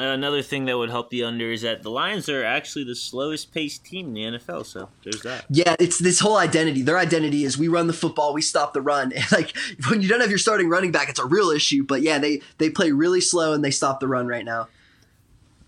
[0.00, 3.52] Another thing that would help the under is that the Lions are actually the slowest
[3.52, 4.64] paced team in the NFL.
[4.64, 5.44] So there's that.
[5.50, 6.80] Yeah, it's this whole identity.
[6.80, 9.12] Their identity is we run the football, we stop the run.
[9.20, 9.54] And like
[9.90, 11.84] when you don't have your starting running back, it's a real issue.
[11.84, 14.68] But yeah, they they play really slow and they stop the run right now.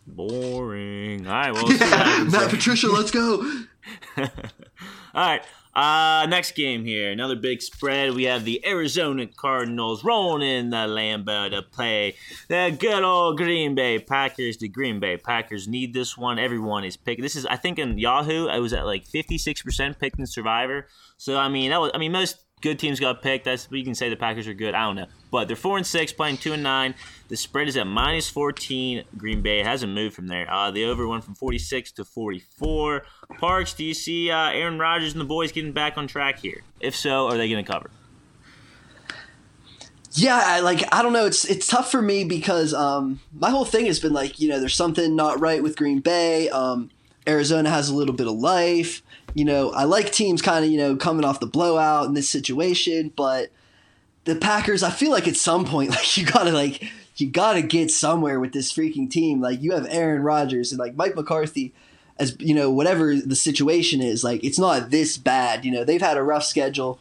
[0.06, 1.26] Boring.
[1.26, 3.42] All right, well, yeah, Matt Patricia, let's go.
[4.16, 4.26] All
[5.14, 5.42] right.
[5.74, 8.14] Uh, next game here, another big spread.
[8.14, 12.14] We have the Arizona Cardinals rolling in the Lambeau to play
[12.48, 14.58] the good old Green Bay Packers.
[14.58, 16.38] The Green Bay Packers need this one.
[16.38, 17.22] Everyone is picking.
[17.22, 20.26] This is, I think, in Yahoo, I was at like fifty six percent picked in
[20.26, 20.88] Survivor.
[21.16, 23.44] So I mean, that was, I mean, most good teams got picked.
[23.44, 24.74] That's you can say the Packers are good.
[24.74, 26.94] I don't know, but they're four and six, playing two and nine.
[27.28, 29.04] The spread is at minus fourteen.
[29.16, 30.50] Green Bay it hasn't moved from there.
[30.50, 33.02] Uh, the over went from forty six to forty four.
[33.38, 36.62] Parks, do you see uh, Aaron Rodgers and the boys getting back on track here?
[36.80, 37.90] If so, are they going to cover?
[40.14, 41.26] Yeah, I, like I don't know.
[41.26, 44.60] It's it's tough for me because um, my whole thing has been like you know
[44.60, 46.48] there's something not right with Green Bay.
[46.50, 46.90] Um,
[47.26, 49.02] Arizona has a little bit of life
[49.34, 52.28] you know, I like teams kind of, you know, coming off the blowout in this
[52.28, 53.50] situation, but
[54.24, 57.90] the Packers, I feel like at some point, like you gotta like you gotta get
[57.90, 59.40] somewhere with this freaking team.
[59.40, 61.72] Like you have Aaron Rodgers and like Mike McCarthy,
[62.18, 65.64] as you know, whatever the situation is, like it's not this bad.
[65.64, 66.98] You know, they've had a rough schedule.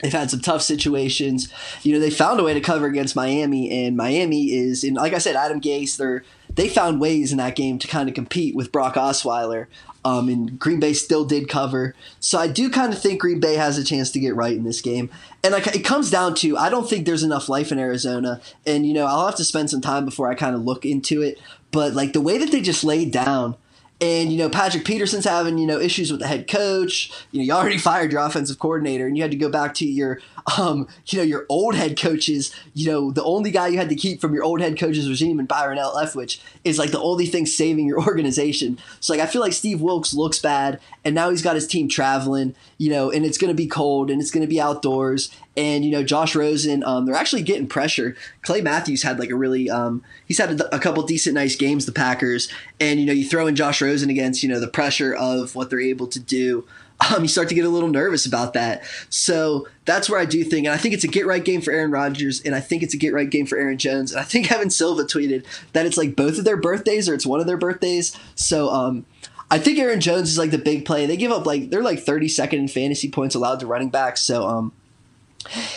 [0.00, 1.52] They've had some tough situations.
[1.82, 5.12] You know, they found a way to cover against Miami, and Miami is, and like
[5.12, 6.24] I said, Adam Gase, they're
[6.54, 9.66] they found ways in that game to kind of compete with Brock Osweiler.
[10.02, 11.94] Um, and Green Bay still did cover.
[12.20, 14.64] So I do kind of think Green Bay has a chance to get right in
[14.64, 15.10] this game.
[15.44, 18.40] And like it comes down to I don't think there's enough life in Arizona.
[18.66, 21.20] And you know, I'll have to spend some time before I kind of look into
[21.20, 21.38] it.
[21.70, 23.56] But like the way that they just laid down
[24.00, 27.12] and you know Patrick Peterson's having you know issues with the head coach.
[27.30, 29.86] You know you already fired your offensive coordinator, and you had to go back to
[29.86, 30.20] your
[30.58, 32.54] um, you know your old head coaches.
[32.74, 35.38] You know the only guy you had to keep from your old head coach's regime
[35.38, 35.94] and Byron L.
[35.94, 38.78] Leftwich is like the only thing saving your organization.
[39.00, 41.88] So like I feel like Steve Wilks looks bad, and now he's got his team
[41.88, 42.54] traveling.
[42.78, 45.84] You know, and it's going to be cold, and it's going to be outdoors, and
[45.84, 48.16] you know Josh Rosen, um, they're actually getting pressure.
[48.42, 51.86] Clay Matthews had like a really, um, he's had a, a, couple decent, nice games.
[51.86, 55.14] The Packers, and you know you throw in Josh Rosen against you know the pressure
[55.14, 56.66] of what they're able to do.
[57.16, 58.82] Um, you start to get a little nervous about that.
[59.08, 61.72] So that's where I do think, and I think it's a get right game for
[61.72, 64.12] Aaron Rodgers, and I think it's a get right game for Aaron Jones.
[64.12, 67.24] And I think Evan Silva tweeted that it's like both of their birthdays or it's
[67.24, 68.14] one of their birthdays.
[68.34, 69.06] So um,
[69.50, 71.06] I think Aaron Jones is like the big play.
[71.06, 74.20] They give up like they're like 32nd in fantasy points allowed to running backs.
[74.20, 74.72] So um,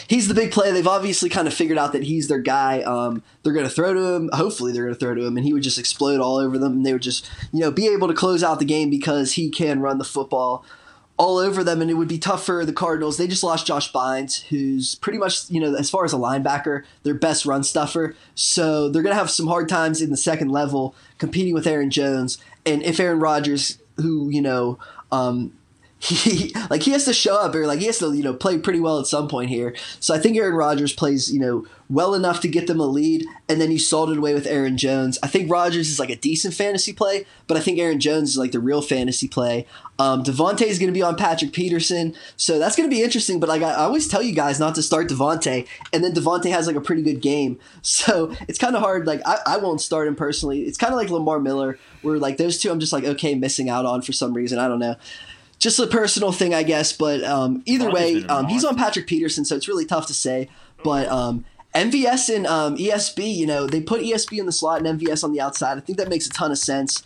[0.08, 0.72] he's the big play.
[0.72, 2.82] They've obviously kind of figured out that he's their guy.
[2.82, 4.30] Um, they're going to throw to him.
[4.34, 6.74] Hopefully, they're going to throw to him, and he would just explode all over them,
[6.74, 9.50] and they would just you know be able to close out the game because he
[9.50, 10.66] can run the football
[11.18, 13.18] all over them, and it would be tough for the Cardinals.
[13.18, 16.84] They just lost Josh Bynes, who's pretty much you know as far as a linebacker,
[17.04, 18.16] their best run stuffer.
[18.36, 21.92] So they're going to have some hard times in the second level competing with Aaron
[21.92, 24.80] Jones, and if Aaron Rodgers, who you know.
[25.12, 25.54] Um,
[26.04, 28.58] he like he has to show up or like he has to you know play
[28.58, 29.76] pretty well at some point here.
[30.00, 33.26] So I think Aaron Rodgers plays you know well enough to get them a lead,
[33.48, 35.18] and then you sold it away with Aaron Jones.
[35.24, 38.38] I think Rodgers is like a decent fantasy play, but I think Aaron Jones is
[38.38, 39.66] like the real fantasy play.
[40.00, 43.40] Um, Davante is going to be on Patrick Peterson, so that's going to be interesting.
[43.40, 46.68] But like I, always tell you guys not to start Davante, and then Davante has
[46.68, 49.08] like a pretty good game, so it's kind of hard.
[49.08, 50.64] Like I, I won't start him personally.
[50.64, 53.70] It's kind of like Lamar Miller, where like those two I'm just like okay missing
[53.70, 54.60] out on for some reason.
[54.60, 54.96] I don't know
[55.64, 56.92] just a personal thing, I guess.
[56.92, 60.50] But um, either way, um, he's on Patrick Peterson, so it's really tough to say.
[60.84, 65.00] But um, MVS and um, ESB, you know, they put ESB in the slot and
[65.00, 65.78] MVS on the outside.
[65.78, 67.04] I think that makes a ton of sense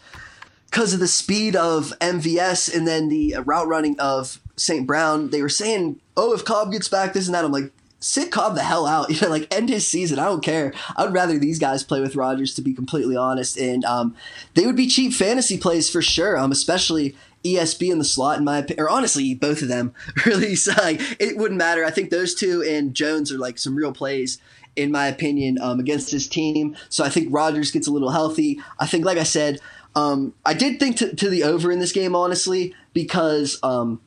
[0.66, 4.88] because of the speed of MVS and then the route running of St.
[4.88, 5.30] Brown.
[5.30, 7.46] They were saying, oh, if Cobb gets back, this and that.
[7.46, 9.10] I'm like, sit Cobb the hell out.
[9.18, 10.18] You know, like end his season.
[10.18, 10.74] I don't care.
[10.96, 13.58] I would rather these guys play with Rodgers, to be completely honest.
[13.58, 14.16] And um,
[14.56, 16.38] they would be cheap fantasy plays for sure.
[16.38, 17.16] Um, especially
[17.56, 19.94] ESB in the slot, in my opinion, or honestly, both of them
[20.26, 20.56] really.
[20.78, 21.86] Like, it wouldn't matter.
[21.86, 24.40] I think those two and Jones are like some real plays,
[24.76, 26.76] in my opinion, um, against his team.
[26.90, 28.62] So I think Rodgers gets a little healthy.
[28.80, 29.60] I think, like I said,
[29.96, 34.00] um, I did think to, to, the over in this game, honestly, because um,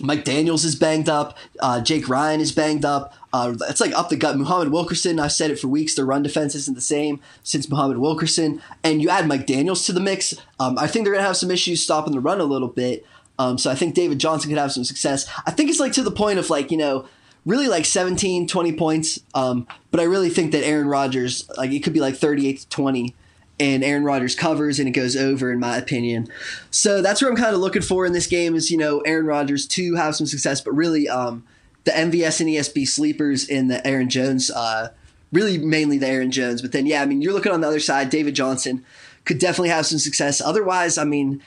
[0.00, 3.14] Mike Daniels is banged up, uh, Jake Ryan is banged up.
[3.32, 4.38] Uh, it's like up the gut.
[4.38, 7.98] Muhammad Wilkerson, I've said it for weeks, their run defense isn't the same since Muhammad
[7.98, 8.62] Wilkerson.
[8.82, 11.36] And you add Mike Daniels to the mix, um, I think they're going to have
[11.36, 13.04] some issues stopping the run a little bit.
[13.38, 15.30] Um, so I think David Johnson could have some success.
[15.46, 17.06] I think it's like to the point of like, you know,
[17.46, 19.20] really like 17, 20 points.
[19.34, 22.68] Um, but I really think that Aaron Rodgers, like it could be like 38 to
[22.68, 23.14] 20
[23.60, 26.28] and Aaron Rodgers covers and it goes over in my opinion.
[26.70, 29.26] So that's what I'm kind of looking for in this game is, you know, Aaron
[29.26, 31.44] Rodgers to have some success, but really, um,
[31.84, 34.92] the MVS and ESB sleepers in the Aaron Jones, uh,
[35.32, 36.60] really mainly the Aaron Jones.
[36.60, 38.10] But then, yeah, I mean, you're looking on the other side.
[38.10, 38.84] David Johnson
[39.24, 40.40] could definitely have some success.
[40.40, 41.42] Otherwise, I mean,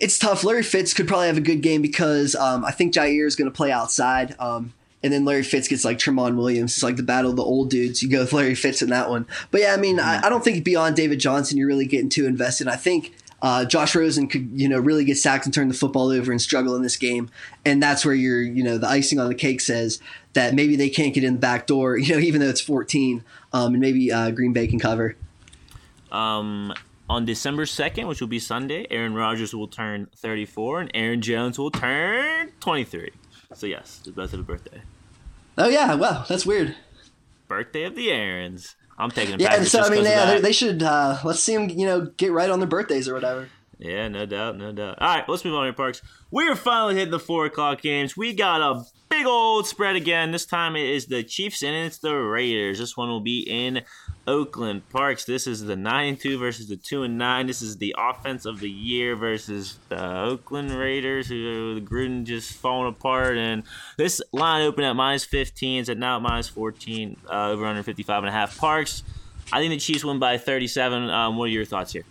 [0.00, 0.44] it's tough.
[0.44, 3.50] Larry Fitz could probably have a good game because um, I think Jaire is going
[3.50, 4.34] to play outside.
[4.38, 4.72] Um,
[5.02, 6.74] and then Larry Fitz gets like Tramon Williams.
[6.74, 8.02] It's like the battle of the old dudes.
[8.02, 9.26] You go with Larry Fitz in that one.
[9.50, 12.26] But yeah, I mean, I, I don't think beyond David Johnson, you're really getting too
[12.26, 12.68] invested.
[12.68, 16.10] I think uh, Josh Rosen could, you know, really get sacked and turn the football
[16.10, 17.30] over and struggle in this game,
[17.64, 20.00] and that's where you're, you know, the icing on the cake says
[20.32, 23.22] that maybe they can't get in the back door, you know, even though it's 14,
[23.52, 25.14] um, and maybe uh, Green Bay can cover.
[26.10, 26.74] Um,
[27.08, 31.58] on December 2nd, which will be Sunday, Aaron Rodgers will turn 34 and Aaron Jones
[31.58, 33.10] will turn 23.
[33.54, 34.82] So yes, it's both of the birthday.
[35.56, 36.76] Oh yeah, wow, that's weird.
[37.48, 38.76] Birthday of the Aarons.
[38.98, 39.40] I'm taking it.
[39.40, 40.82] Yeah, so I mean, yeah, they should.
[40.82, 43.48] Uh, let's see them, you know, get right on their birthdays or whatever.
[43.78, 44.98] Yeah, no doubt, no doubt.
[45.00, 46.02] All right, let's move on here, Parks.
[46.30, 48.16] We are finally hitting the four o'clock games.
[48.16, 50.32] We got a big old spread again.
[50.32, 52.80] This time it is the Chiefs and it's the Raiders.
[52.80, 53.82] This one will be in
[54.28, 55.24] Oakland Parks.
[55.24, 57.46] This is the nine and two versus the two and nine.
[57.46, 62.52] This is the offense of the year versus the Oakland Raiders, who the Gruden just
[62.52, 63.38] falling apart.
[63.38, 63.62] And
[63.96, 65.80] this line opened at minus 15.
[65.80, 68.56] It's at now at minus 14, uh, over under 55 and a half.
[68.58, 69.02] Parks.
[69.50, 71.08] I think the Chiefs win by 37.
[71.08, 72.04] Um, what are your thoughts here?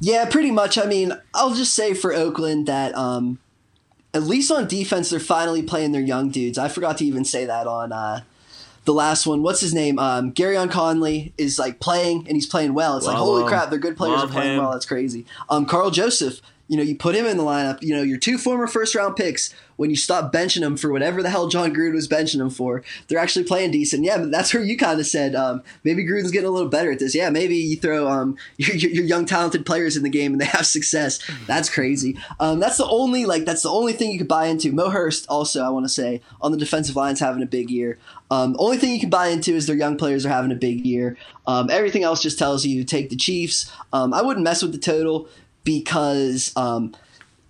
[0.00, 0.78] Yeah, pretty much.
[0.78, 3.38] I mean, I'll just say for Oakland that um,
[4.14, 6.56] at least on defense, they're finally playing their young dudes.
[6.56, 8.22] I forgot to even say that on uh,
[8.90, 9.42] the last one.
[9.42, 10.00] What's his name?
[10.00, 12.96] Um, Gareon Conley is like playing and he's playing well.
[12.96, 14.62] It's like holy crap, they're good players are playing him.
[14.64, 14.72] well.
[14.72, 15.26] That's crazy.
[15.48, 16.40] Um, Karl Joseph
[16.70, 17.82] you know, you put him in the lineup.
[17.82, 21.20] You know, your two former first round picks, when you stop benching them for whatever
[21.20, 24.04] the hell Jon Gruden was benching them for, they're actually playing decent.
[24.04, 26.92] Yeah, but that's where you kind of said um, maybe Gruden's getting a little better
[26.92, 27.12] at this.
[27.12, 30.44] Yeah, maybe you throw um, your, your, young talented players in the game and they
[30.44, 31.18] have success.
[31.48, 32.16] That's crazy.
[32.38, 34.70] Um, that's the only like that's the only thing you could buy into.
[34.70, 37.98] Mo Hurst also, I want to say, on the defensive line's having a big year.
[38.30, 40.86] Um, only thing you can buy into is their young players are having a big
[40.86, 41.16] year.
[41.48, 43.72] Um, everything else just tells you to take the Chiefs.
[43.92, 45.28] Um, I wouldn't mess with the total
[45.64, 46.94] because um,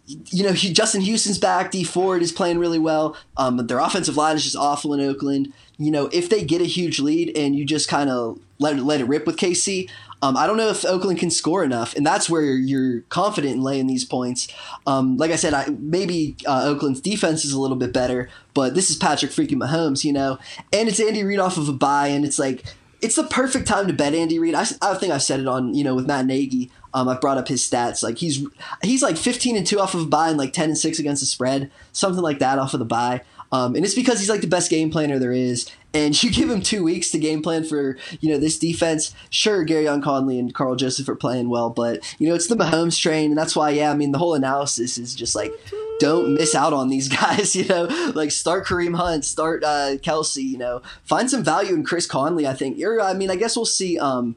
[0.07, 1.71] you know Justin Houston's back.
[1.71, 3.17] Dee Ford is playing really well.
[3.37, 5.53] Um, their offensive line is just awful in Oakland.
[5.79, 9.01] You know if they get a huge lead and you just kind of let let
[9.01, 9.89] it rip with KC.
[10.23, 13.63] Um, I don't know if Oakland can score enough, and that's where you're confident in
[13.63, 14.49] laying these points.
[14.87, 18.75] Um, like I said, I, maybe uh, Oakland's defense is a little bit better, but
[18.75, 20.39] this is Patrick freaking Mahomes, you know,
[20.75, 22.65] and it's Andy Reid off of a bye, and it's like
[23.01, 24.55] it's the perfect time to bet Andy Reid.
[24.55, 26.71] I, I think I've said it on you know with Matt Nagy.
[26.93, 28.03] Um, I've brought up his stats.
[28.03, 28.47] Like he's
[28.82, 31.22] he's like 15 and two off of a bye and like 10 and six against
[31.22, 33.22] the spread, something like that off of the bye.
[33.53, 35.68] Um, and it's because he's like the best game planner there is.
[35.93, 39.14] And you give him two weeks to game plan for you know this defense.
[39.30, 43.01] Sure, Gareon Conley and Karl Joseph are playing well, but you know it's the Mahomes
[43.01, 43.91] train, and that's why yeah.
[43.91, 45.53] I mean the whole analysis is just like
[45.99, 47.57] don't miss out on these guys.
[47.57, 47.84] You know,
[48.14, 50.43] like start Kareem Hunt, start uh, Kelce.
[50.43, 52.47] You know, find some value in Chris Conley.
[52.47, 52.80] I think.
[52.80, 53.99] Or, I mean, I guess we'll see.
[53.99, 54.36] Um,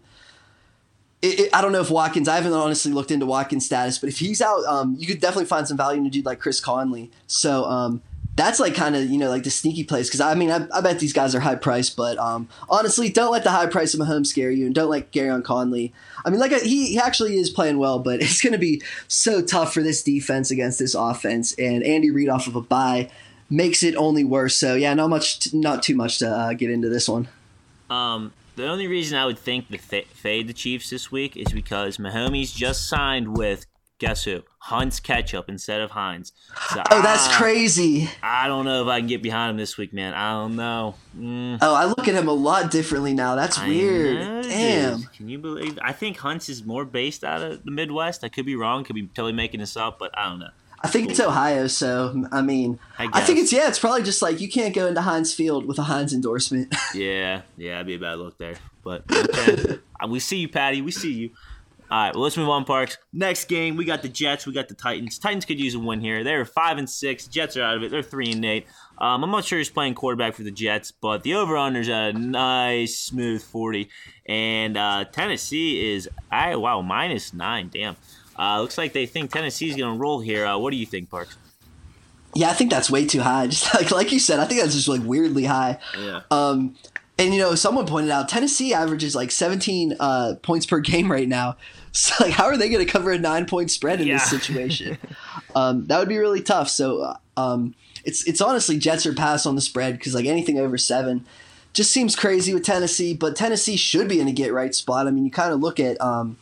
[1.23, 2.27] it, it, I don't know if Watkins.
[2.27, 5.45] I haven't honestly looked into Watkins' status, but if he's out, um, you could definitely
[5.45, 7.09] find some value in a dude like Chris Conley.
[7.27, 8.01] So um,
[8.35, 10.81] that's like kind of you know like the sneaky place because I mean I, I,
[10.81, 14.01] bet these guys are high priced, but um, honestly, don't let the high price of
[14.01, 15.93] Mahomes scare you, and don't let Gareon Conley.
[16.25, 19.41] I mean, like he, he actually is playing well, but it's going to be so
[19.41, 23.09] tough for this defense against this offense, and Andy Reid off of a bye
[23.49, 24.57] makes it only worse.
[24.57, 27.29] So yeah, not much, not too much to uh, get into this one.
[27.89, 31.97] Um, the only reason I would think to fade the Chiefs this week is because
[31.97, 33.65] Mahomes just signed with
[34.03, 34.43] guess who?
[34.59, 36.33] Hunt's Ketchup instead of Heinz.
[36.73, 38.09] So oh, that's I, crazy.
[38.21, 40.13] I don't know if I can get behind him this week, man.
[40.13, 40.95] I don't know.
[41.17, 41.59] Mm.
[41.61, 43.35] Oh, I look at him a lot differently now.
[43.35, 44.19] That's I weird.
[44.19, 44.99] Know, Damn.
[44.99, 45.13] Dude.
[45.13, 45.79] Can you believe?
[45.81, 48.23] I think Hunt's is more based out of the Midwest.
[48.23, 48.83] I could be wrong.
[48.83, 50.49] Could be totally making this up, but I don't know.
[50.83, 54.21] I think it's Ohio, so I mean, I, I, think it's yeah, it's probably just
[54.21, 56.75] like you can't go into Heinz Field with a Heinz endorsement.
[56.93, 58.55] yeah, yeah, that'd be a bad look there.
[58.83, 59.79] But okay.
[60.09, 60.81] We see you, Patty.
[60.81, 61.29] We see you.
[61.89, 62.97] All right, well, let's move on, Parks.
[63.13, 64.45] Next game, we got the Jets.
[64.45, 65.17] We got the Titans.
[65.19, 66.23] Titans could use a win here.
[66.25, 67.27] They're five and six.
[67.27, 67.91] Jets are out of it.
[67.91, 68.65] They're three and eight.
[68.97, 72.97] Um, I'm not sure who's playing quarterback for the Jets, but the over/under's a nice
[72.97, 73.89] smooth forty,
[74.25, 77.69] and uh, Tennessee is I wow minus nine.
[77.71, 77.95] Damn.
[78.37, 80.45] Uh, looks like they think Tennessee's going to roll here.
[80.45, 81.37] Uh, what do you think, Parks?
[82.35, 83.47] Yeah, I think that's way too high.
[83.53, 85.77] Just like like you said, I think that's just like weirdly high.
[85.97, 86.21] Yeah.
[86.31, 86.75] Um,
[87.19, 91.27] and you know, someone pointed out Tennessee averages like 17 uh, points per game right
[91.27, 91.57] now.
[91.95, 94.15] So like, how are they going to cover a nine point spread in yeah.
[94.15, 94.97] this situation?
[95.55, 96.67] um, that would be really tough.
[96.67, 100.57] So uh, um, it's it's honestly Jets or pass on the spread because like anything
[100.57, 101.23] over seven
[101.71, 103.13] just seems crazy with Tennessee.
[103.13, 105.05] But Tennessee should be in a get right spot.
[105.05, 106.37] I mean, you kind of look at um,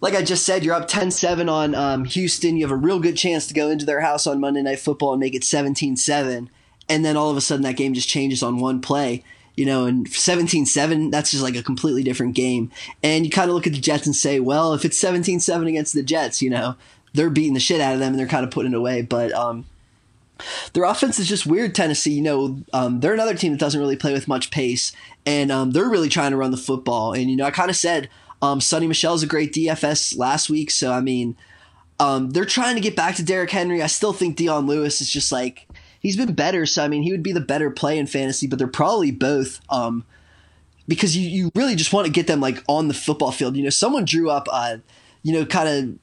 [0.00, 2.56] like I just said, you're up 10 7 on um, Houston.
[2.56, 5.12] You have a real good chance to go into their house on Monday Night Football
[5.12, 6.50] and make it 17 7.
[6.88, 9.24] And then all of a sudden, that game just changes on one play.
[9.56, 12.70] You know, and 17 7, that's just like a completely different game.
[13.02, 15.66] And you kind of look at the Jets and say, well, if it's 17 7
[15.66, 16.76] against the Jets, you know,
[17.14, 19.00] they're beating the shit out of them and they're kind of putting it away.
[19.00, 19.64] But, um,
[20.74, 21.74] their offense is just weird.
[21.74, 24.92] Tennessee, you know, um, they're another team that doesn't really play with much pace,
[25.24, 27.14] and um, they're really trying to run the football.
[27.14, 28.10] And you know, I kind of said
[28.46, 31.36] um, Sony Michel's a great DFS last week, so I mean,
[31.98, 33.82] um, they're trying to get back to Derrick Henry.
[33.82, 35.66] I still think Dion Lewis is just like
[36.00, 38.58] he's been better, so I mean, he would be the better play in fantasy, but
[38.58, 39.60] they're probably both.
[39.68, 40.04] Um,
[40.88, 43.56] because you, you really just want to get them like on the football field.
[43.56, 44.76] You know, someone drew up, uh,
[45.24, 45.98] you know, kind of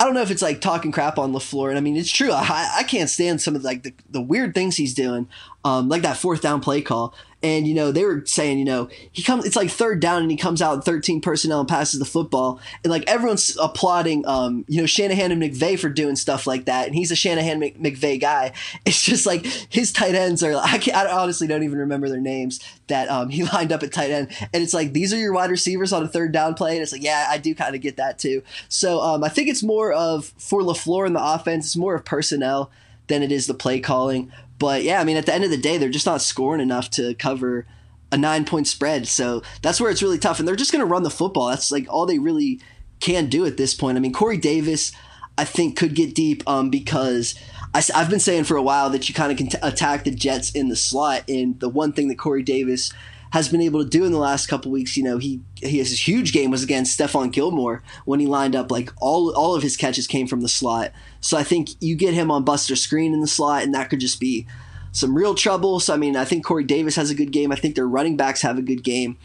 [0.00, 1.70] I don't know if it's like talking crap on LaFleur.
[1.70, 2.30] And I mean, it's true.
[2.32, 5.28] I, I can't stand some of the, like the, the weird things he's doing,
[5.68, 7.14] um, like that fourth down play call.
[7.40, 9.44] And you know they were saying, you know, he comes.
[9.44, 12.90] It's like third down, and he comes out 13 personnel and passes the football, and
[12.90, 16.96] like everyone's applauding, um, you know, Shanahan and McVay for doing stuff like that, and
[16.96, 18.52] he's a Shanahan McVay guy.
[18.84, 20.52] It's just like his tight ends are.
[20.56, 22.58] I, I honestly don't even remember their names
[22.88, 25.50] that um, he lined up at tight end, and it's like these are your wide
[25.50, 27.98] receivers on a third down play, and it's like yeah, I do kind of get
[27.98, 28.42] that too.
[28.68, 32.04] So um, I think it's more of for LaFleur in the offense, it's more of
[32.04, 32.72] personnel
[33.06, 34.32] than it is the play calling.
[34.58, 36.90] But yeah, I mean, at the end of the day, they're just not scoring enough
[36.90, 37.66] to cover
[38.10, 39.06] a nine point spread.
[39.06, 40.38] So that's where it's really tough.
[40.38, 41.48] And they're just going to run the football.
[41.48, 42.60] That's like all they really
[43.00, 43.96] can do at this point.
[43.96, 44.92] I mean, Corey Davis,
[45.36, 47.34] I think, could get deep um, because
[47.74, 50.10] I, have been saying for a while that you kind of can t- attack the
[50.10, 51.24] Jets in the slot.
[51.28, 52.92] And the one thing that Corey Davis
[53.30, 54.96] has been able to do in the last couple weeks.
[54.96, 58.56] You know, he he has his huge game was against Stephon Gilmore when he lined
[58.56, 60.92] up like all all of his catches came from the slot.
[61.20, 64.00] So I think you get him on Buster Screen in the slot, and that could
[64.00, 64.46] just be
[64.92, 65.80] some real trouble.
[65.80, 67.52] So I mean, I think Corey Davis has a good game.
[67.52, 69.18] I think their running backs have a good game.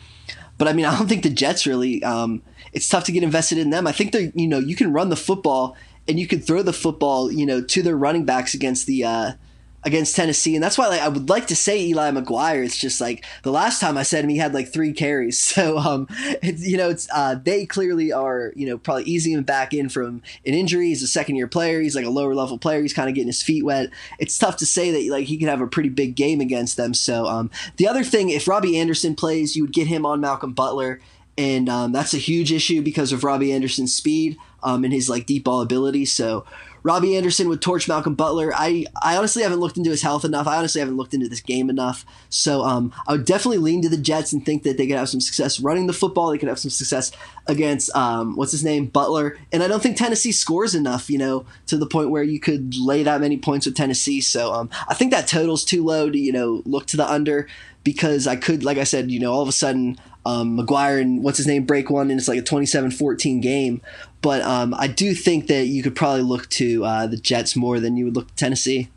[0.58, 2.04] But I mean, I don't think the Jets really.
[2.04, 2.41] Um,
[2.72, 3.86] it's tough to get invested in them.
[3.86, 5.76] I think they, you know, you can run the football
[6.08, 9.32] and you can throw the football, you know, to their running backs against the uh,
[9.86, 12.64] against Tennessee, and that's why like I would like to say Eli McGuire.
[12.64, 15.42] It's just like the last time I said him, he had like three carries.
[15.54, 16.08] So um,
[16.42, 20.24] you know, it's uh, they clearly are you know probably easing him back in from
[20.48, 20.88] an injury.
[20.88, 21.80] He's a second year player.
[21.80, 22.82] He's like a lower level player.
[22.82, 23.90] He's kind of getting his feet wet.
[24.18, 26.96] It's tough to say that like he could have a pretty big game against them.
[26.96, 30.54] So um, the other thing, if Robbie Anderson plays, you would get him on Malcolm
[30.54, 31.00] Butler.
[31.38, 35.26] And um, that's a huge issue because of Robbie Anderson's speed um, and his like
[35.26, 36.06] deep ball ability.
[36.06, 36.46] So
[36.84, 38.52] Robbie Anderson would torch Malcolm Butler.
[38.54, 40.48] I, I honestly haven't looked into his health enough.
[40.48, 42.06] I honestly haven't looked into this game enough.
[42.30, 45.10] So um, I would definitely lean to the Jets and think that they could have
[45.10, 46.30] some success running the football.
[46.30, 47.12] They could have some success
[47.48, 49.38] against um, what's his name Butler.
[49.52, 52.76] And I don't think Tennessee scores enough, you know, to the point where you could
[52.76, 54.22] lay that many points with Tennessee.
[54.22, 57.48] So um, I think that total's too low to you know look to the under
[57.84, 61.24] because I could, like I said, you know, all of a sudden um, McGuire and
[61.24, 63.82] what's his name break one, and it's like a 27-14 game.
[64.22, 67.80] But um, I do think that you could probably look to uh, the Jets more
[67.80, 68.90] than you would look to Tennessee.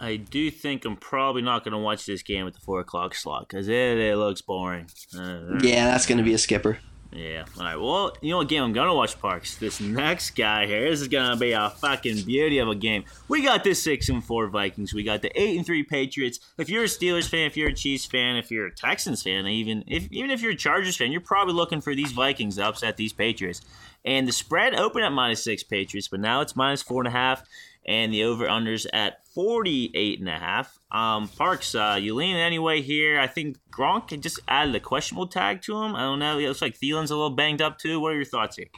[0.00, 3.14] I do think I'm probably not going to watch this game at the four o'clock
[3.14, 4.86] slot because it, it looks boring.
[5.16, 6.78] Uh, yeah, that's going to be a skipper.
[7.14, 7.44] Yeah.
[7.56, 7.76] All right.
[7.76, 9.56] Well, you know what game I'm gonna watch, Parks?
[9.56, 10.90] This next guy here.
[10.90, 13.04] This is gonna be a fucking beauty of a game.
[13.28, 14.92] We got the six and four Vikings.
[14.92, 16.40] We got the eight and three Patriots.
[16.58, 19.46] If you're a Steelers fan, if you're a Chiefs fan, if you're a Texans fan,
[19.46, 22.66] even if even if you're a Chargers fan, you're probably looking for these Vikings to
[22.66, 23.60] upset these Patriots.
[24.04, 27.12] And the spread opened at minus six Patriots, but now it's minus four and a
[27.12, 27.44] half
[27.86, 30.78] and the over unders at 48 and a half.
[30.94, 33.18] Um, Parks, uh, you lean anyway here.
[33.18, 35.96] I think Gronk can just added a questionable tag to him.
[35.96, 36.38] I don't know.
[36.38, 37.98] It looks like Thielen's a little banged up too.
[37.98, 38.68] What are your thoughts here?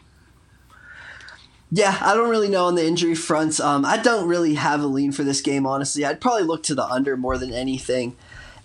[1.71, 3.61] Yeah, I don't really know on the injury fronts.
[3.61, 6.07] Um, I don't really have a lean for this game, honestly.
[6.07, 8.17] I'd probably look to the under more than anything.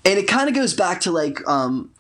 [0.05, 1.91] And it kind of goes back to like, um,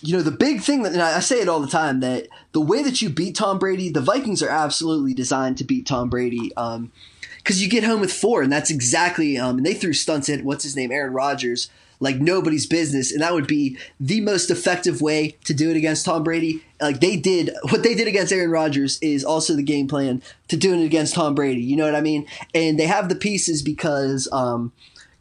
[0.00, 2.60] you know, the big thing that, and I say it all the time, that the
[2.60, 6.54] way that you beat Tom Brady, the Vikings are absolutely designed to beat Tom Brady.
[6.56, 6.92] Um,
[7.44, 9.36] because you get home with four, and that's exactly.
[9.36, 11.68] Um, and they threw stunts at what's his name, Aaron Rodgers,
[12.00, 16.06] like nobody's business, and that would be the most effective way to do it against
[16.06, 16.64] Tom Brady.
[16.80, 20.56] Like they did, what they did against Aaron Rodgers is also the game plan to
[20.56, 21.60] doing it against Tom Brady.
[21.60, 22.26] You know what I mean?
[22.54, 24.72] And they have the pieces because um,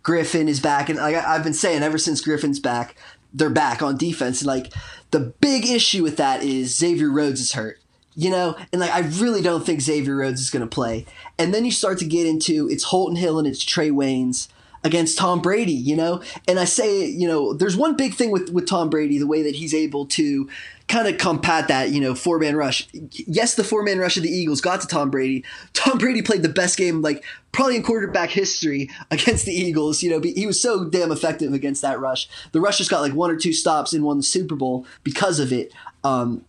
[0.02, 2.96] Griffen is back, and like I've been saying ever since Griffen's back,
[3.34, 4.40] they're back on defense.
[4.40, 4.72] And like
[5.12, 7.83] the big issue with that is Xavier Rhodes is hurt
[8.16, 11.06] you know, and like I really don't think Xavier Rhodes is going to play.
[11.38, 14.48] And then you start to get into it's Holton Hill and it's Trae Waynes
[14.84, 16.22] against Tom Brady, you know?
[16.48, 19.42] And I say, you know, there's one big thing with with Tom Brady, the way
[19.44, 20.50] that he's able to
[20.88, 22.88] kind of combat that, you know, four man rush.
[23.12, 25.44] Yes, the four man rush of the Eagles got to Tom Brady.
[25.74, 30.04] Tom Brady played the best game, like probably in quarterback history against the Eagles.
[30.04, 32.28] You know, he was so damn effective against that rush.
[32.52, 35.40] The rush just got like one or two stops and won the Super Bowl because
[35.40, 35.74] of it.
[36.04, 36.44] Um,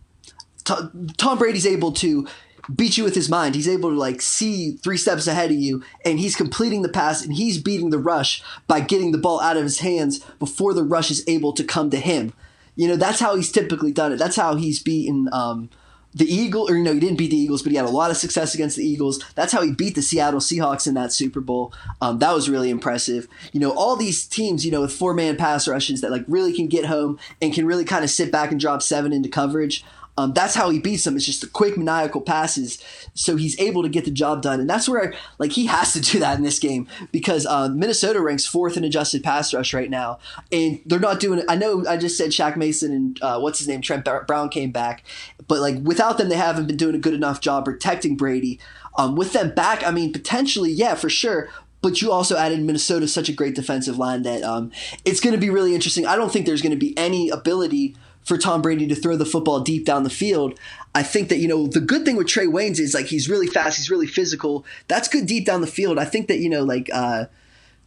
[0.65, 2.27] Tom Brady's able to
[2.73, 3.55] beat you with his mind.
[3.55, 7.23] He's able to like see three steps ahead of you, and he's completing the pass
[7.23, 10.83] and he's beating the rush by getting the ball out of his hands before the
[10.83, 12.33] rush is able to come to him.
[12.75, 14.17] You know, that's how he's typically done it.
[14.17, 15.69] That's how he's beaten um,
[16.15, 18.09] the Eagle, or you know, he didn't beat the Eagles, but he had a lot
[18.09, 19.23] of success against the Eagles.
[19.35, 21.73] That's how he beat the Seattle Seahawks in that Super Bowl.
[22.01, 23.27] Um, that was really impressive.
[23.51, 26.53] You know, all these teams, you know, with four man pass rushes that like really
[26.53, 29.83] can get home and can really kind of sit back and drop seven into coverage.
[30.17, 31.15] Um, that's how he beats them.
[31.15, 32.81] It's just the quick, maniacal passes,
[33.13, 34.61] so he's able to get the job done.
[34.61, 38.21] And that's where, like, he has to do that in this game because uh, Minnesota
[38.21, 40.19] ranks fourth in adjusted pass rush right now,
[40.51, 41.45] and they're not doing it.
[41.49, 44.71] I know I just said Shaq Mason and uh, what's his name, Trent Brown came
[44.71, 45.03] back,
[45.47, 48.59] but like without them, they haven't been doing a good enough job protecting Brady.
[48.97, 51.49] Um, with them back, I mean, potentially, yeah, for sure
[51.81, 54.71] but you also added Minnesota such a great defensive line that um,
[55.03, 56.03] it's going to be really interesting.
[56.03, 57.95] I don't think there's going to be any ability
[58.25, 60.59] for Tom Brady to throw the football deep down the field.
[60.93, 63.47] I think that, you know, the good thing with Trae Waynes is like he's really
[63.47, 64.65] fast, he's really physical.
[64.87, 65.99] That's good deep down the field.
[65.99, 67.25] I think that, you know, like uh,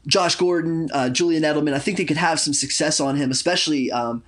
[0.06, 3.90] Josh Gordon, uh, Julian Edelman, I think they could have some success on him, especially
[3.90, 4.22] um,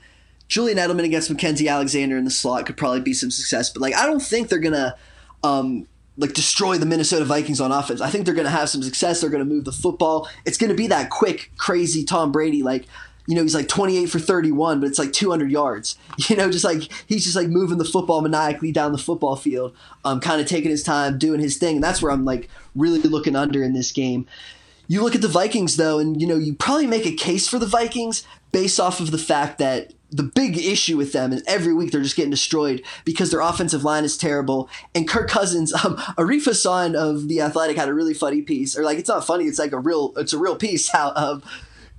[0.49, 3.71] Julian Edelman against Mackensie Alexander in the slot could probably be some success.
[3.71, 4.97] But like, I don't think they're going to.
[5.43, 5.87] Um,
[6.17, 8.03] like destroy the Minnesota Vikings on offense.
[8.03, 9.21] I think they're going to have some success.
[9.23, 10.29] They're going to move the football.
[10.45, 12.63] It's going to be that quick, crazy Tom Brady.
[12.63, 12.87] Like
[13.27, 15.97] you know, he's like 28 for 31, but it's like 200 yards.
[16.29, 19.75] You know, just like he's just like moving the football maniacally down the football field,
[20.05, 21.77] um, kind of taking his time, doing his thing.
[21.77, 24.27] And that's where I'm like really looking under in this game.
[24.87, 27.59] You look at the Vikings though, and you know, you probably make a case for
[27.59, 31.73] the Vikings based off of the fact that the big issue with them is every
[31.73, 34.69] week they're just getting destroyed because their offensive line is terrible.
[34.95, 38.83] And Kirk Cousins, um, Arif Hasan of the Athletic had a really funny piece, or
[38.83, 41.43] like it's not funny, it's like a real, it's a real piece how um,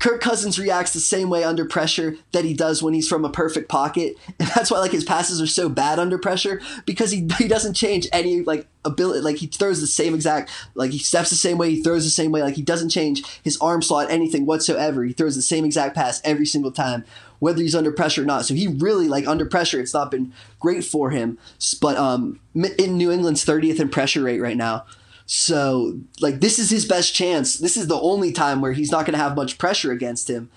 [0.02, 3.30] Kirk Cousins reacts the same way under pressure that he does when he's from a
[3.30, 7.30] perfect pocket, and that's why like his passes are so bad under pressure because he
[7.38, 11.30] he doesn't change any like ability like he throws the same exact like he steps
[11.30, 14.10] the same way he throws the same way like he doesn't change his arm slot
[14.10, 15.04] anything whatsoever.
[15.04, 17.06] He throws the same exact pass every single time
[17.38, 18.46] whether he's under pressure or not.
[18.46, 21.38] So he really like under pressure it's not been great for him.
[21.80, 24.86] But um in New England's 30th in pressure rate right now
[25.34, 27.56] so, like, this is his best chance.
[27.58, 30.50] This is the only time where he's not going to have much pressure against him.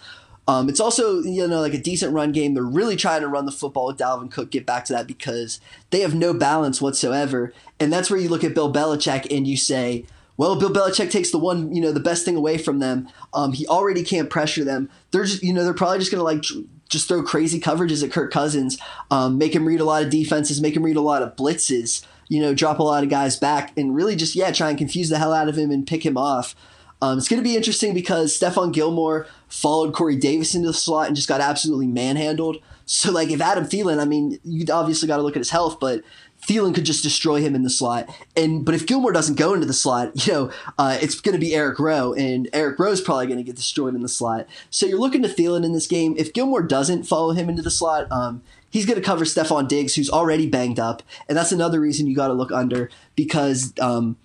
[0.49, 2.55] Um, it's also, you know, like a decent run game.
[2.55, 4.51] They're really trying to run the football with Dalvin Cook.
[4.51, 5.61] Get back to that because
[5.91, 7.55] they have no balance whatsoever.
[7.79, 10.07] And that's where you look at Bill Belichick and you say,
[10.37, 13.09] well, Bill Belichick takes the one, you know, the best thing away from them.
[13.33, 14.91] Um, he already can't pressure them.
[15.13, 18.11] They're just, you know, they're probably just going to like just throw crazy coverages at
[18.11, 18.77] Kirk Cousins,
[19.13, 22.05] um, make him read a lot of defenses, make him read a lot of blitzes
[22.29, 25.09] you know, drop a lot of guys back and really just, yeah, try and confuse
[25.09, 26.55] the hell out of him and pick him off.
[27.03, 31.07] Um, it's going to be interesting because Stephon Gilmore followed Corey Davis into the slot
[31.07, 32.59] and just got absolutely manhandled.
[32.87, 35.79] So, like, if Adam Thielen, I mean, you obviously got to look at his health,
[35.81, 36.03] but
[36.47, 38.09] Thielen could just destroy him in the slot.
[38.37, 41.39] And but if Gilmore doesn't go into the slot, you know, uh, it's going to
[41.39, 44.47] be Eric Rowe, and Eric Rowe's probably going to get destroyed in the slot.
[44.71, 46.15] So you're looking to Thielen in this game.
[46.19, 48.43] If Gilmore doesn't follow him into the slot, um,
[48.75, 52.17] he's going to cover Stefon Diggs, who's already banged up, and that's another reason you
[52.17, 54.17] got to look under because um,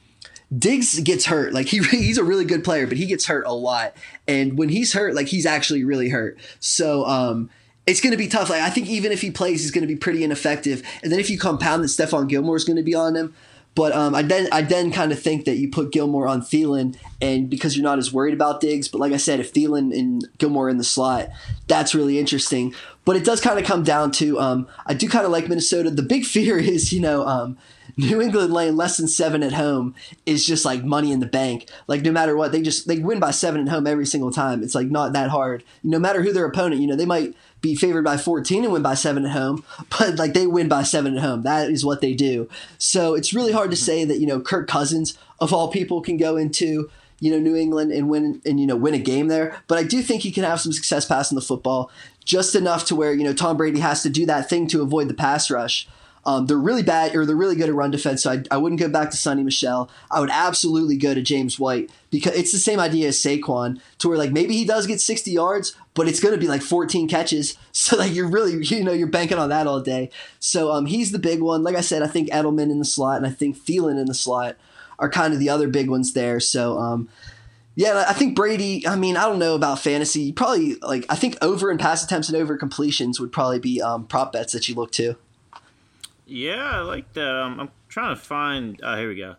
[0.58, 1.54] Diggs gets hurt.
[1.54, 3.96] Like he he's a really good player, but he gets hurt a lot,
[4.28, 6.40] and when he's hurt, like he's actually really hurt.
[6.60, 7.52] So um,
[7.86, 8.50] it's going to be tough.
[8.50, 10.82] Like I think even if he plays, he's going to be pretty ineffective.
[11.04, 13.36] And then if you compound that Stephon Gilmore is going to be on him,
[13.76, 16.98] but um, I then I then kind of think that you put Gilmore on Thielen,
[17.22, 18.88] and because you're not as worried about Diggs.
[18.88, 21.30] But like I said, if Thielen and Gilmore in the slot,
[21.68, 22.74] that's really interesting.
[23.06, 25.92] But it does kind of come down to um, I do kind of like Minnesota.
[25.92, 27.58] The big fear is you know um,
[27.96, 29.94] New England laying less than seven at home
[30.26, 31.70] is just like money in the bank.
[31.88, 34.64] Like no matter what, they just they win by seven at home every single time.
[34.64, 35.64] It's like not that hard.
[35.84, 38.82] No matter who their opponent, you know they might be favored by 14 and win
[38.82, 39.64] by seven at home,
[40.00, 41.44] but like they win by seven at home.
[41.44, 42.48] That is what they do.
[42.78, 43.86] So it's really hard to mm-hmm.
[43.86, 47.56] say that, you know, Kirk Cousins of all people can go into, you know, New
[47.56, 49.62] England and win and, you know, win a game there.
[49.68, 51.92] But I do think he can have some success passing the football
[52.26, 55.08] just enough to where, you know, Tom Brady has to do that thing to avoid
[55.08, 55.88] the pass rush.
[56.26, 58.24] Um, they're really bad, or they're really good at run defense.
[58.24, 59.90] So I, I wouldn't go back to Sony Michel.
[60.12, 64.10] I would absolutely go to James White because it's the same idea as Saquon, to
[64.10, 67.08] where like maybe he does get 60 yards, but it's going to be like 14
[67.08, 67.58] catches.
[67.72, 70.10] So like you're really you know you're banking on that all day.
[70.40, 71.64] So um, he's the big one.
[71.64, 74.14] Like I said, I think Edelman in the slot and I think Thielen in the
[74.14, 74.58] slot
[74.98, 76.42] are kind of the other big ones there.
[76.42, 77.08] So um,
[77.80, 78.86] yeah, I think Brady.
[78.86, 80.34] I mean, I don't know about fantasy.
[80.34, 84.06] Probably like I think over and pass attempts and over completions would probably be um,
[84.06, 85.16] prop bets that you look to.
[86.30, 87.36] Yeah, I like that.
[87.36, 88.80] Um, I'm trying to find.
[88.84, 89.36] Uh, here we go.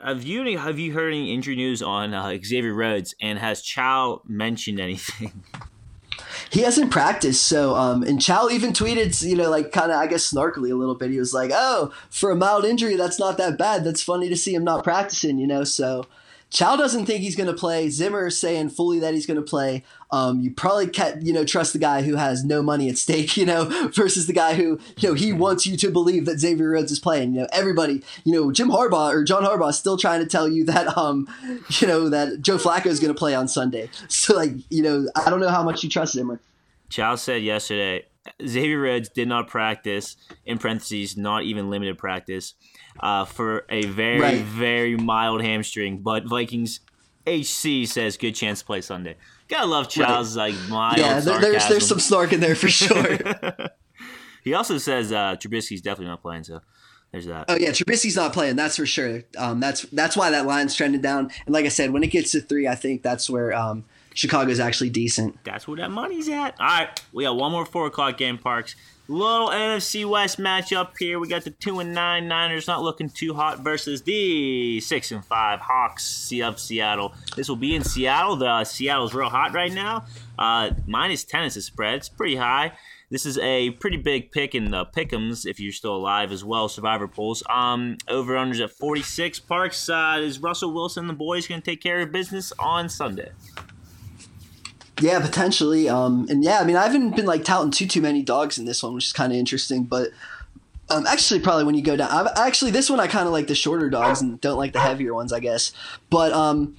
[0.00, 3.14] Have you any, have you heard any injury news on uh, Xavier Rhodes?
[3.20, 5.42] And has Chow mentioned anything?
[6.50, 10.06] He hasn't practiced, so um, and Chow even tweeted, you know, like kind of I
[10.06, 11.10] guess snarkily a little bit.
[11.10, 13.84] He was like, "Oh, for a mild injury, that's not that bad.
[13.84, 15.62] That's funny to see him not practicing," you know.
[15.64, 16.06] So
[16.50, 17.90] Chow doesn't think he's going to play.
[17.90, 19.84] Zimmer is saying fully that he's going to play.
[20.10, 23.36] Um, you probably can't, you know, trust the guy who has no money at stake,
[23.36, 26.70] you know, versus the guy who, you know, he wants you to believe that Xavier
[26.70, 27.34] Rhodes is playing.
[27.34, 30.48] You know, everybody, you know, Jim Harbaugh or John Harbaugh is still trying to tell
[30.48, 31.28] you that, um,
[31.80, 33.90] you know, that Joe Flacco is going to play on Sunday.
[34.08, 36.40] So, like, you know, I don't know how much you trust Zimmer.
[36.88, 38.06] Chow said yesterday
[38.46, 42.54] Xavier Rhodes did not practice, in parentheses, not even limited practice,
[43.00, 44.40] uh, for a very, right.
[44.40, 45.98] very mild hamstring.
[45.98, 46.80] But Vikings
[47.26, 49.16] HC says good chance to play Sunday.
[49.48, 50.52] Gotta love Chow's right.
[50.52, 50.98] like mild.
[50.98, 53.18] Yeah, there, there's there's some snark in there for sure.
[54.44, 56.60] he also says uh, Trubisky's definitely not playing, so
[57.12, 57.46] there's that.
[57.48, 58.56] Oh yeah, Trubisky's not playing.
[58.56, 59.22] That's for sure.
[59.36, 61.30] Um, that's that's why that line's trending down.
[61.46, 63.84] And like I said, when it gets to three, I think that's where um,
[64.14, 65.42] Chicago's actually decent.
[65.44, 66.60] That's where that money's at.
[66.60, 68.74] All right, we got one more four o'clock game, Parks.
[69.10, 71.18] Little NFC West matchup here.
[71.18, 75.24] We got the two and nine Niners not looking too hot versus the six and
[75.24, 77.14] five Hawks of Seattle.
[77.34, 78.36] This will be in Seattle.
[78.36, 80.04] The Seattle's real hot right now.
[80.38, 81.94] Uh, minus ten is the spread.
[81.94, 82.72] It's pretty high.
[83.10, 86.68] This is a pretty big pick in the pickums if you're still alive as well.
[86.68, 87.42] Survivor pools.
[87.48, 89.40] Um, over unders at 46.
[89.40, 91.06] Parks uh, is Russell Wilson.
[91.06, 93.30] The boys going to take care of business on Sunday.
[95.00, 95.88] Yeah, potentially.
[95.88, 98.64] Um, and yeah, I mean, I haven't been like touting too too many dogs in
[98.64, 99.84] this one, which is kind of interesting.
[99.84, 100.08] But
[100.90, 103.46] um, actually, probably when you go down, I've, actually this one I kind of like
[103.46, 105.72] the shorter dogs and don't like the heavier ones, I guess.
[106.10, 106.76] But um,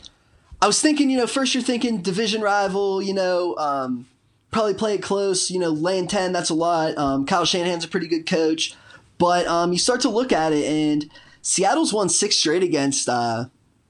[0.61, 4.07] I was thinking, you know, first you're thinking division rival, you know, um,
[4.51, 6.31] probably play it close, you know, laying ten.
[6.33, 6.97] That's a lot.
[6.97, 8.75] Um, Kyle Shanahan's a pretty good coach,
[9.17, 11.09] but um, you start to look at it, and
[11.41, 13.07] Seattle's won six straight against.
[13.07, 13.45] Uh,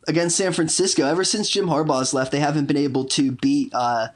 [0.10, 1.06] against San Francisco.
[1.06, 4.07] Ever since Jim Harbaugh's left, they haven't been able to beat uh,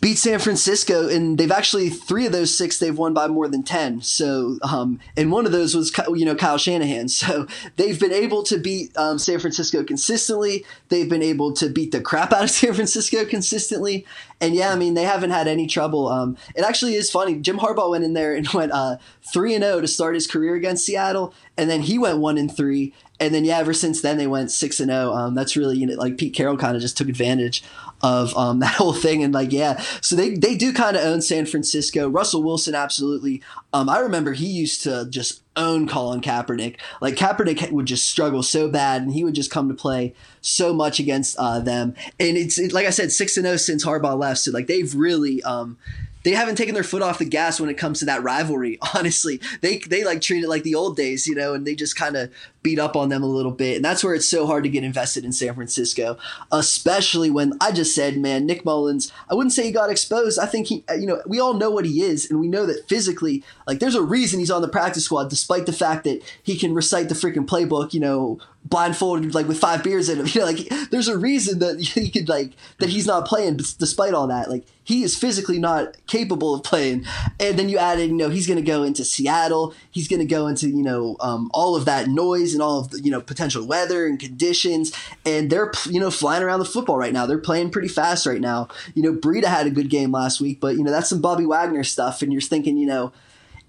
[0.00, 3.62] beat San Francisco, and they've actually three of those six they've won by more than
[3.62, 4.02] ten.
[4.02, 7.08] So, um, and one of those was you know Kyle Shanahan.
[7.20, 7.46] So
[7.76, 10.64] they've been able to beat um, San Francisco consistently.
[10.88, 14.06] They've been able to beat the crap out of San Francisco consistently.
[14.40, 16.08] And yeah, I mean they haven't had any trouble.
[16.08, 17.36] Um, it actually is funny.
[17.36, 18.96] Jim Harbaugh went in there and went uh,
[19.32, 22.38] three and zero oh to start his career against Seattle, and then he went one
[22.38, 22.94] and three.
[23.18, 25.10] And then yeah, ever since then they went six and zero.
[25.10, 25.14] Oh.
[25.14, 27.62] Um, that's really you know like Pete Carroll kind of just took advantage
[28.02, 29.22] of um, that whole thing.
[29.22, 32.08] And like, yeah, so they, they do kind of own San Francisco.
[32.08, 33.42] Russell Wilson, absolutely.
[33.72, 36.76] Um, I remember he used to just own Colin Kaepernick.
[37.00, 40.72] Like Kaepernick would just struggle so bad, and he would just come to play so
[40.72, 41.94] much against uh, them.
[42.18, 44.40] And it's it, like I said, six and zero oh since Harbaugh left.
[44.40, 45.42] So like they've really.
[45.42, 45.78] Um,
[46.22, 48.78] they haven't taken their foot off the gas when it comes to that rivalry.
[48.94, 51.96] Honestly, they they like treat it like the old days, you know, and they just
[51.96, 52.30] kind of
[52.62, 53.76] beat up on them a little bit.
[53.76, 56.18] And that's where it's so hard to get invested in San Francisco,
[56.52, 60.38] especially when I just said, man, Nick Mullens, I wouldn't say he got exposed.
[60.38, 62.30] I think he, you know, we all know what he is.
[62.30, 65.66] And we know that physically, like, there's a reason he's on the practice squad, despite
[65.66, 69.82] the fact that he can recite the freaking playbook, you know, blindfolded like with five
[69.82, 70.26] beers in him.
[70.30, 74.14] You know, like there's a reason that he could like that he's not playing despite
[74.14, 74.48] all that.
[74.48, 77.04] Like he is physically not capable of playing.
[77.38, 79.74] And then you added, you know, he's going to go into Seattle.
[79.90, 82.90] He's going to go into you know um, all of that noise and all of
[82.90, 84.92] the you know potential weather and conditions.
[85.24, 87.26] And they're you know flying around the football right now.
[87.26, 88.68] They're playing pretty fast right now.
[88.94, 91.46] You know, Breida had a good game last week, but you know that's some Bobby
[91.46, 92.22] Wagner stuff.
[92.22, 93.12] And you're thinking, you know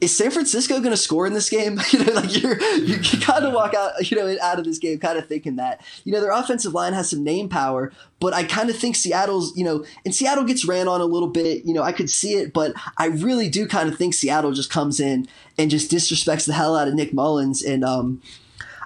[0.01, 1.79] is San Francisco going to score in this game?
[1.91, 4.97] you know, like you're you kind of walk out, you know, out of this game
[4.97, 8.43] kind of thinking that you know their offensive line has some name power, but I
[8.43, 11.63] kind of think Seattle's, you know, and Seattle gets ran on a little bit.
[11.63, 14.71] You know, I could see it, but I really do kind of think Seattle just
[14.71, 15.27] comes in
[15.57, 18.21] and just disrespects the hell out of Nick Mullens and um.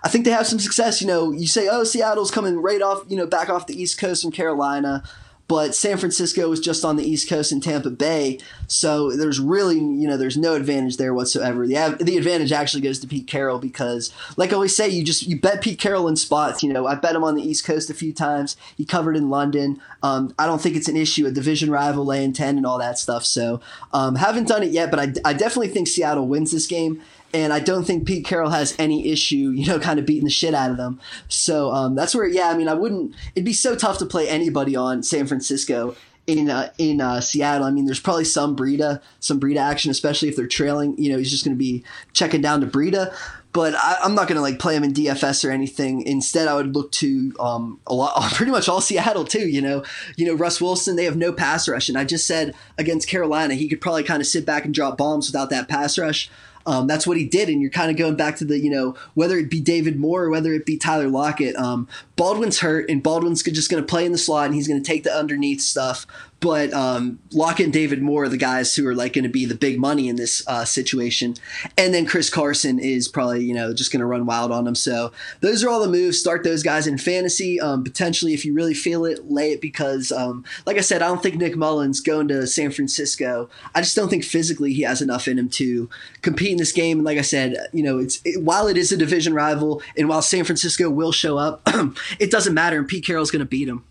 [0.06, 1.02] I think they have some success.
[1.02, 3.98] You know, you say, oh, Seattle's coming right off, you know, back off the East
[3.98, 5.04] Coast from Carolina
[5.48, 9.76] but San Francisco is just on the East Coast in Tampa Bay, so there's really
[9.76, 11.68] you know there's no advantage there whatsoever.
[11.68, 15.28] The the advantage actually goes to Pete Carroll because, like I always say, you just
[15.28, 16.64] you bet Pete Carroll in spots.
[16.64, 18.58] You know, I bet him on the East Coast a few times.
[18.76, 19.80] He covered in London.
[20.02, 21.28] Um, I don't think it's an issue.
[21.28, 23.24] A division rival laying ten and all that stuff.
[23.24, 23.62] So
[23.94, 27.02] um, haven't done it yet, but I, I definitely think Seattle wins this game
[27.44, 30.30] and I don't think Pete Carroll has any issue, you know, kind of beating the
[30.30, 31.00] shit out of them.
[31.28, 33.14] So um, that's where, yeah, I mean, I wouldn't.
[33.36, 35.96] It'd be so tough to play anybody on San Francisco
[36.28, 37.68] in uh, in uh, Seattle.
[37.68, 40.98] I mean, there's probably some Breida, some Breida action, especially if they're trailing.
[40.98, 41.84] You know, he's just going to be
[42.14, 43.14] checking down to Breida.
[43.52, 46.02] But I, am not going to like play him in DFS or anything.
[46.02, 49.48] Instead, I would look to um, a lot, pretty much all Seattle too.
[49.48, 49.84] You know,
[50.18, 50.96] you know Russ Wilson.
[50.96, 54.22] They have no pass rush, and I just said against Carolina, he could probably kind
[54.22, 56.30] of sit back and drop bombs without that pass rush.
[56.66, 58.96] Um, that's what he did, and you're kind of going back to the you know
[59.14, 61.56] whether it be David Moore or whether it be Tyler Lockett.
[61.56, 64.82] Um, Baldwin's hurt, and Baldwin's just going to play in the slot, and he's going
[64.82, 66.08] to take the underneath stuff.
[66.40, 69.46] But um, Lockett and David Moore are the guys who are like going to be
[69.46, 71.36] the big money in this uh, situation,
[71.78, 74.76] and then Chris Carson is probably you know just going to run wild on them.
[74.76, 76.20] So those are all the moves.
[76.20, 77.60] Start those guys in fantasy.
[77.60, 81.08] Um, potentially, if you really feel it, lay it because, um, like I said, I
[81.08, 83.50] don't think Nick Mullens going to San Francisco.
[83.74, 85.90] I just don't think physically he has enough in him to
[86.22, 87.00] compete in this game.
[87.00, 90.10] And like I said, you know, it's it, while it is a division rival, and
[90.10, 91.62] while San Francisco will show up,
[92.20, 93.84] it doesn't matter, and Pete Carroll's going to beat him.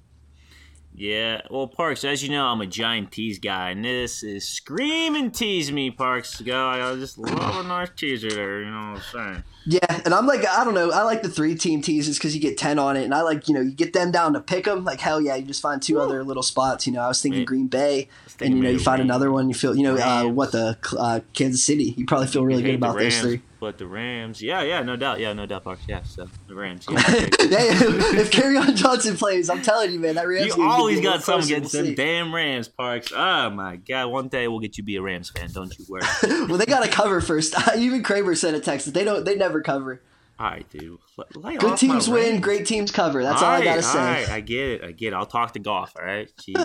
[0.96, 5.32] Yeah, well, Parks, as you know, I'm a giant tease guy, and this is screaming
[5.32, 6.40] tease me, Parks.
[6.40, 8.60] Guy, I just love a nice teaser there.
[8.60, 9.44] You know what I'm saying?
[9.66, 12.40] Yeah, and I'm like, I don't know, I like the three team teases because you
[12.40, 14.66] get ten on it, and I like, you know, you get them down to pick
[14.66, 14.84] them.
[14.84, 16.02] Like hell yeah, you just find two Woo.
[16.02, 16.86] other little spots.
[16.86, 19.48] You know, I was thinking Green Bay, thinking and you know, you find another one,
[19.48, 21.94] you feel, you know, uh, what the uh, Kansas City.
[21.96, 23.42] You probably feel really good about those three.
[23.64, 26.02] But the Rams, yeah, yeah, no doubt, yeah, no doubt, Parks, yeah.
[26.02, 26.98] So the Rams, yeah.
[27.08, 30.54] if Kerryon Johnson plays, I'm telling you, man, that Rams.
[30.54, 33.10] You always got something against them damn Rams, Parks.
[33.16, 35.48] Oh my god, one day we'll get you be a Rams fan.
[35.50, 36.02] Don't you worry.
[36.46, 37.54] well, they got to cover first.
[37.78, 40.02] Even Kramer sent a text that they don't, they never cover.
[40.38, 40.98] All right, dude.
[41.34, 43.22] Lay Good teams win, great teams cover.
[43.22, 43.98] That's all, all right, I gotta say.
[43.98, 44.84] All right, I get it.
[44.84, 45.16] I get it.
[45.16, 45.94] I'll talk to golf.
[45.98, 46.30] All right.
[46.54, 46.64] all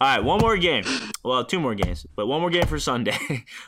[0.00, 0.84] right, one more game.
[1.24, 3.18] Well, two more games, but one more game for Sunday.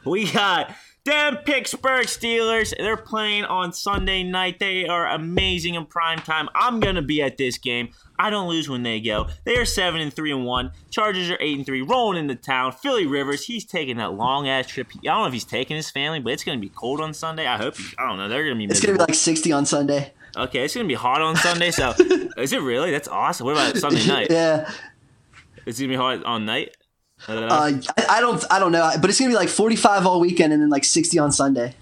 [0.05, 0.73] we got
[1.07, 2.77] Damn Pittsburgh Steelers.
[2.77, 4.59] They're playing on Sunday night.
[4.59, 6.49] They are amazing in prime time.
[6.53, 7.91] I'm gonna be at this game.
[8.19, 9.29] I don't lose when they go.
[9.45, 10.73] They are seven and three and one.
[10.91, 12.73] Chargers are eight and three, rolling into town.
[12.73, 14.89] Philly Rivers, he's taking that long ass trip.
[14.97, 17.47] I don't know if he's taking his family, but it's gonna be cold on Sunday.
[17.47, 17.77] I hope.
[17.77, 18.29] He, I don't know.
[18.29, 18.67] They're gonna be.
[18.67, 18.75] Miserable.
[18.75, 20.13] It's gonna be like sixty on Sunday.
[20.37, 21.71] Okay, it's gonna be hot on Sunday.
[21.71, 21.91] So,
[22.37, 22.91] is it really?
[22.91, 23.47] That's awesome.
[23.47, 24.27] What about Sunday night?
[24.29, 24.69] yeah.
[25.67, 26.77] It's gonna be hot on night.
[27.29, 30.53] Uh, I, I don't I don't know, but it's gonna be like 45 all weekend
[30.53, 31.75] and then like 60 on Sunday.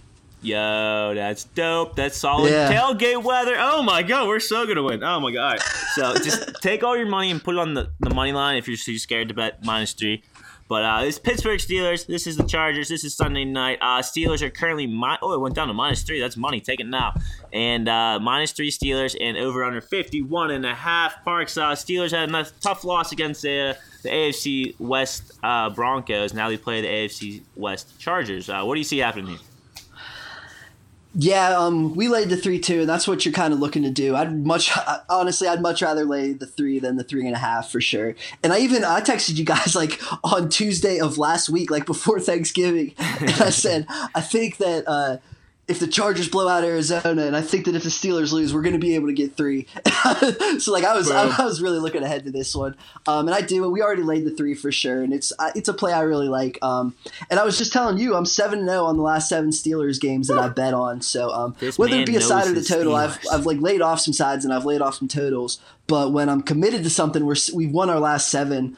[0.44, 1.96] Yo, that's dope.
[1.96, 2.70] That's solid yeah.
[2.70, 3.56] tailgate weather.
[3.58, 5.02] Oh my god, we're so gonna win.
[5.02, 5.60] Oh my god.
[5.94, 8.68] So just take all your money and put it on the, the money line if
[8.68, 10.22] you're too scared to bet minus three.
[10.68, 12.06] But uh, this Pittsburgh Steelers.
[12.06, 12.88] This is the Chargers.
[12.88, 13.78] This is Sunday night.
[13.82, 16.20] Uh, Steelers are currently mi- oh, it went down to minus three.
[16.20, 16.60] That's money.
[16.60, 17.14] Take it now.
[17.52, 21.22] And uh, minus three Steelers and over under 51 and a half.
[21.24, 21.56] Parks.
[21.58, 26.32] Uh, Steelers had a tough loss against the, the AFC West uh, Broncos.
[26.32, 28.48] Now they play the AFC West Chargers.
[28.48, 29.38] Uh, what do you see happening here?
[31.16, 33.90] Yeah, um, we laid the three two, and that's what you're kind of looking to
[33.90, 34.16] do.
[34.16, 34.72] I'd much
[35.08, 38.16] honestly, I'd much rather lay the three than the three and a half for sure.
[38.42, 42.18] And I even I texted you guys like on Tuesday of last week, like before
[42.24, 45.18] Thanksgiving, and I said I think that uh,
[45.66, 48.60] if the Chargers blow out Arizona, and I think that if the Steelers lose, we're
[48.60, 49.66] going to be able to get three.
[50.58, 52.76] so like I was, I, I, was really looking ahead to this one,
[53.06, 53.68] um, and I do.
[53.70, 56.28] We already laid the three for sure, and it's uh, it's a play I really
[56.28, 56.58] like.
[56.62, 56.94] Um,
[57.30, 59.98] and I was just telling you, I'm seven zero oh on the last seven Steelers
[59.98, 61.00] games that I bet on.
[61.00, 64.00] So um, whether it be a side or the total, I've I've like laid off
[64.00, 65.60] some sides and I've laid off some totals.
[65.86, 68.76] But when I'm committed to something, we're we've won our last seven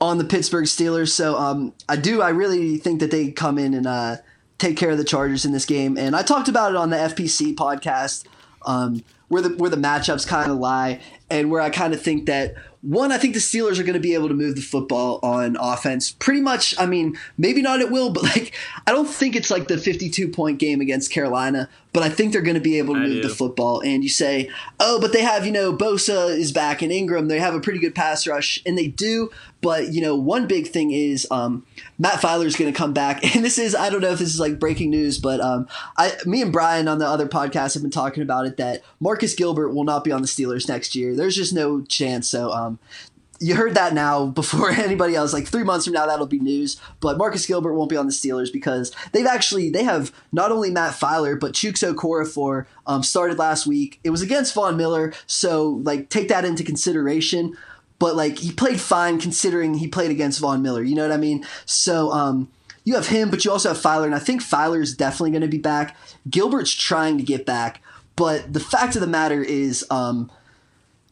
[0.00, 1.08] on the Pittsburgh Steelers.
[1.08, 2.22] So um, I do.
[2.22, 3.88] I really think that they come in and.
[3.88, 4.16] Uh,
[4.60, 5.96] take care of the Chargers in this game.
[5.96, 8.26] And I talked about it on the FPC podcast,
[8.66, 11.00] um, where the where the matchups kind of lie,
[11.30, 14.00] and where I kind of think that one, I think the Steelers are going to
[14.00, 16.12] be able to move the football on offense.
[16.12, 18.54] Pretty much, I mean, maybe not at will, but like,
[18.86, 22.40] I don't think it's like the 52 point game against Carolina, but I think they're
[22.40, 23.28] going to be able to I move do.
[23.28, 23.80] the football.
[23.80, 24.48] And you say,
[24.78, 27.28] oh, but they have, you know, Bosa is back and Ingram.
[27.28, 29.30] They have a pretty good pass rush, and they do.
[29.60, 31.66] But, you know, one big thing is um,
[31.98, 33.20] Matt Feiler is going to come back.
[33.40, 36.12] And this is, I don't know if this is like breaking news, but um, I,
[36.26, 39.70] me and Brian on the other podcast have been talking about it that Marcus Gilbert
[39.70, 41.14] will not be on the Steelers next year.
[41.20, 42.28] There's just no chance.
[42.28, 42.78] So, um,
[43.40, 45.32] you heard that now before anybody else.
[45.32, 46.80] Like three months from now, that'll be news.
[47.00, 50.70] But Marcus Gilbert won't be on the Steelers because they've actually they have not only
[50.70, 53.98] Matt Feiler but Chuks Okorafor um, started last week.
[54.04, 57.56] It was against Von Miller, so like take that into consideration.
[57.98, 60.82] But like he played fine considering he played against Von Miller.
[60.82, 61.44] You know what I mean?
[61.64, 62.50] So um,
[62.84, 65.42] you have him, but you also have Feiler, and I think Feiler is definitely going
[65.42, 65.96] to be back.
[66.28, 67.82] Gilbert's trying to get back,
[68.16, 69.86] but the fact of the matter is.
[69.90, 70.30] Um,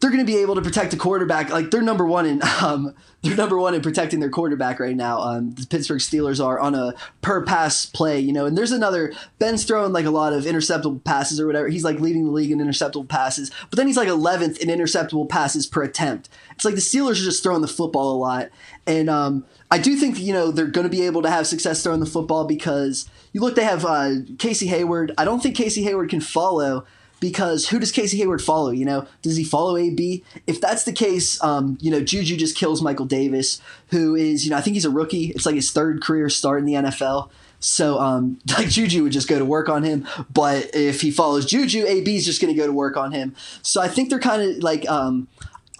[0.00, 1.50] they're going to be able to protect the quarterback.
[1.50, 5.20] Like they're number one in um, they're number one in protecting their quarterback right now.
[5.20, 8.46] Um, the Pittsburgh Steelers are on a per pass play, you know.
[8.46, 11.68] And there's another Ben's throwing like a lot of interceptable passes or whatever.
[11.68, 15.28] He's like leading the league in interceptable passes, but then he's like 11th in interceptable
[15.28, 16.28] passes per attempt.
[16.52, 18.50] It's like the Steelers are just throwing the football a lot,
[18.86, 21.82] and um, I do think you know they're going to be able to have success
[21.82, 25.12] throwing the football because you look they have uh, Casey Hayward.
[25.18, 26.84] I don't think Casey Hayward can follow
[27.20, 28.70] because who does Casey Hayward follow?
[28.70, 30.22] You know, does he follow AB?
[30.46, 34.50] If that's the case, um, you know, Juju just kills Michael Davis, who is, you
[34.50, 35.26] know, I think he's a rookie.
[35.26, 37.30] It's like his third career start in the NFL.
[37.60, 41.46] So, um, like Juju would just go to work on him, but if he follows
[41.46, 43.34] Juju, AB is just going to go to work on him.
[43.62, 45.28] So I think they're kind of like, um,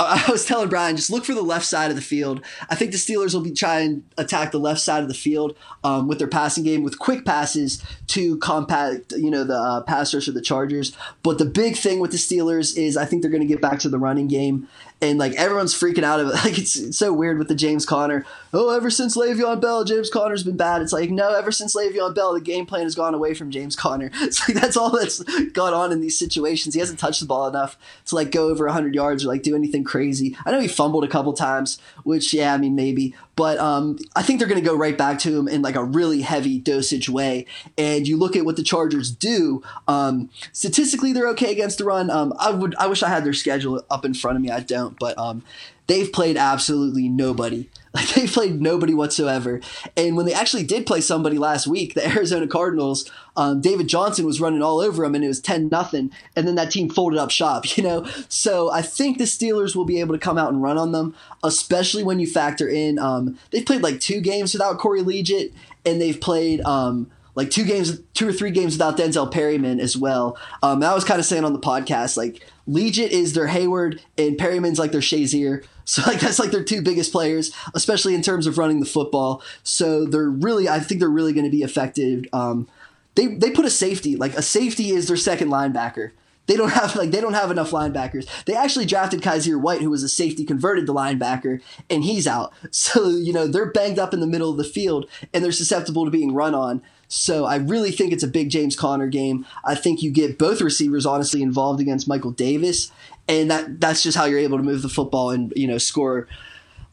[0.00, 2.40] I was telling Brian, just look for the left side of the field.
[2.70, 5.56] I think the Steelers will be trying to attack the left side of the field
[5.82, 10.12] um, with their passing game, with quick passes to compact, you know, the uh, pass
[10.12, 10.96] the Chargers.
[11.22, 13.80] But the big thing with the Steelers is I think they're going to get back
[13.80, 14.68] to the running game,
[15.00, 16.34] and like everyone's freaking out of it.
[16.48, 18.24] Like it's, it's, so weird with the James Conner.
[18.54, 20.80] Oh, ever since Le'Veon Bell, James Conner's been bad.
[20.80, 23.74] It's like no, ever since Le'Veon Bell, the game plan has gone away from James
[23.74, 24.10] Conner.
[24.28, 26.74] It's like that's all that's gone on in these situations.
[26.74, 27.76] He hasn't touched the ball enough
[28.06, 30.36] to like go over 100 yards or like do anything crazy.
[30.47, 34.23] I know he fumbled a couple times, which yeah, I mean maybe, but um, I
[34.23, 37.09] think they're going to go right back to him in like a really heavy dosage
[37.09, 37.47] way.
[37.77, 39.62] And you look at what the Chargers do.
[39.89, 42.10] Um, statistically, they're okay against the run.
[42.10, 44.51] Um, I would I wish I had their schedule up in front of me.
[44.51, 45.43] I don't, but um,
[45.89, 49.60] they've played absolutely nobody like they played nobody whatsoever.
[49.97, 54.27] And when they actually did play somebody last week, the Arizona Cardinals, um, David Johnson
[54.27, 56.12] was running all over them, and it was ten nothing.
[56.36, 58.06] And then that team folded up shop, you know.
[58.28, 61.15] So I think the Steelers will be able to come out and run on them,
[61.43, 65.52] especially when you factor in um, they've played like two games without Corey Liuget,
[65.85, 66.60] and they've played.
[66.62, 70.36] Um, like two games, two or three games without Denzel Perryman as well.
[70.60, 74.36] Um, I was kind of saying on the podcast, like Liuget is their Hayward and
[74.36, 75.65] Perryman's like their Shazier.
[75.89, 79.43] So like that's like their two biggest players, especially in terms of running the football.
[79.62, 82.27] So they're really, I think they're really going to be effective.
[82.31, 82.69] Um,
[83.15, 86.10] they they put a safety, like a safety is their second linebacker.
[86.47, 88.28] They don't have like they don't have enough linebackers.
[88.44, 92.52] They actually drafted Kyzir White, who was a safety converted to linebacker, and he's out.
[92.70, 96.05] So you know they're banged up in the middle of the field, and they're susceptible
[96.05, 96.82] to being run on.
[97.09, 99.47] So I really think it's a big James Conner game.
[99.65, 102.93] I think you get both receivers honestly involved against Michael Davis,
[103.28, 106.26] and that that's just how you're able to move the football and you know score.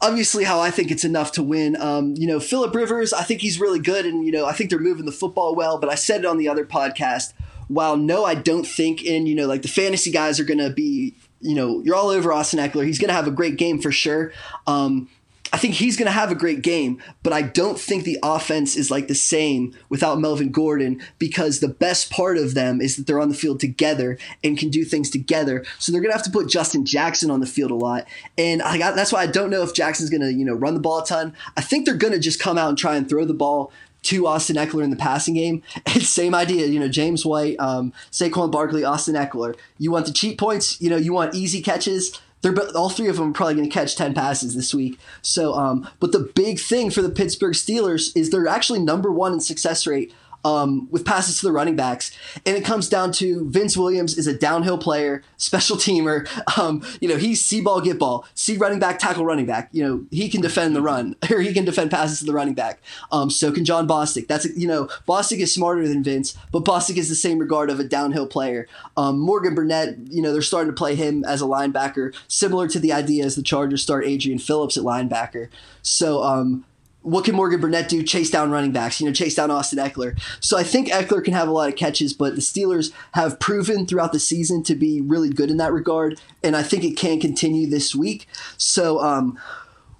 [0.02, 1.74] Obviously, how I think it's enough to win.
[1.80, 4.68] Um, you know, Philip Rivers, I think he's really good, and you know, I think
[4.68, 5.78] they're moving the football well.
[5.78, 7.32] But I said it on the other podcast.
[7.68, 10.70] While no, I don't think in you know like the fantasy guys are going to
[10.70, 12.86] be you know you're all over Austin Ekeler.
[12.86, 14.32] He's going to have a great game for sure.
[14.66, 15.08] Um,
[15.52, 18.76] I think he's going to have a great game, but I don't think the offense
[18.76, 23.06] is like the same without Melvin Gordon because the best part of them is that
[23.06, 25.64] they're on the field together and can do things together.
[25.78, 28.06] So they're going to have to put Justin Jackson on the field a lot,
[28.36, 30.74] and I got, that's why I don't know if Jackson's going to you know run
[30.74, 31.34] the ball a ton.
[31.56, 34.26] I think they're going to just come out and try and throw the ball to
[34.28, 35.62] Austin Ekeler in the passing game.
[35.96, 39.56] It's same idea, you know, James White, um, Saquon Barkley, Austin Ekeler.
[39.78, 43.16] You want the cheat points, you know, you want easy catches they're all three of
[43.16, 44.98] them are probably going to catch 10 passes this week.
[45.22, 49.32] So, um, but the big thing for the Pittsburgh Steelers is they're actually number one
[49.32, 50.12] in success rate
[50.44, 52.16] um, with passes to the running backs.
[52.44, 56.26] And it comes down to Vince Williams is a downhill player, special teamer.
[56.58, 59.68] Um, you know, he's see ball, get ball, see running back, tackle running back.
[59.72, 62.54] You know, he can defend the run or he can defend passes to the running
[62.54, 62.80] back.
[63.12, 64.28] Um, so can Jon Bostic.
[64.28, 67.80] That's, you know, Bostic is smarter than Vince, but Bostic is the same regard of
[67.80, 68.68] a downhill player.
[68.96, 72.78] Um, Morgan Burnett, you know, they're starting to play him as a linebacker, similar to
[72.78, 75.48] the idea as the Chargers start Adrian Phillips at linebacker.
[75.82, 76.64] So, um,
[77.06, 78.02] what can Morgan Burnett do?
[78.02, 80.18] Chase down running backs, you know, chase down Austin Ekeler.
[80.40, 83.86] So I think Ekeler can have a lot of catches, but the Steelers have proven
[83.86, 87.20] throughout the season to be really good in that regard, and I think it can
[87.20, 88.26] continue this week.
[88.56, 89.38] So um,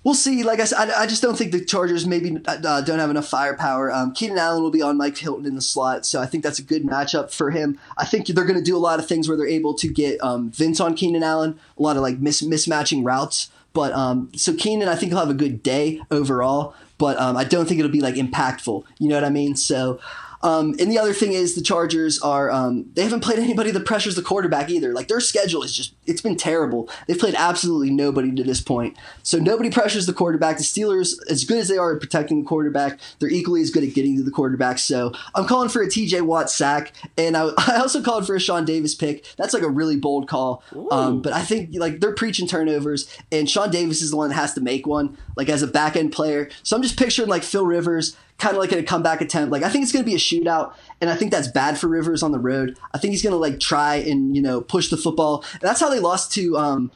[0.02, 0.42] we'll see.
[0.42, 3.28] Like I said, I, I, just don't think the Chargers maybe uh, don't have enough
[3.28, 3.92] firepower.
[3.92, 6.58] Um, Keenan Allen will be on Mike Hilton in the slot, so I think that's
[6.58, 7.78] a good matchup for him.
[7.96, 10.20] I think they're going to do a lot of things where they're able to get
[10.24, 13.48] um, Vince on Keenan Allen, a lot of like mis- mismatching routes.
[13.72, 17.44] But um, so Keenan, I think he'll have a good day overall but um, I
[17.44, 18.84] don't think it'll be like impactful.
[18.98, 19.56] You know what I mean?
[19.56, 20.00] So
[20.42, 23.86] um, and the other thing is the Chargers are um, they haven't played anybody that
[23.86, 24.92] pressures the quarterback either.
[24.92, 26.88] Like their schedule is just it's been terrible.
[27.06, 28.96] They've played absolutely nobody to this point.
[29.22, 30.58] So nobody pressures the quarterback.
[30.58, 33.84] The Steelers, as good as they are at protecting the quarterback, they're equally as good
[33.84, 34.78] at getting to the quarterback.
[34.78, 38.40] So I'm calling for a TJ Watt sack, and I, I also called for a
[38.40, 39.24] Sean Davis pick.
[39.36, 40.62] That's like a really bold call.
[40.90, 44.34] Um, but I think like they're preaching turnovers, and Sean Davis is the one that
[44.36, 46.48] has to make one, like as a back end player.
[46.62, 49.52] So I'm just picturing like Phil Rivers kind of like in a comeback attempt.
[49.52, 51.88] Like I think it's going to be a shootout, and I think that's bad for
[51.88, 52.78] Rivers on the road.
[52.92, 55.44] I think he's going to like try and you know push the football.
[55.52, 56.90] And that's how they lost to um,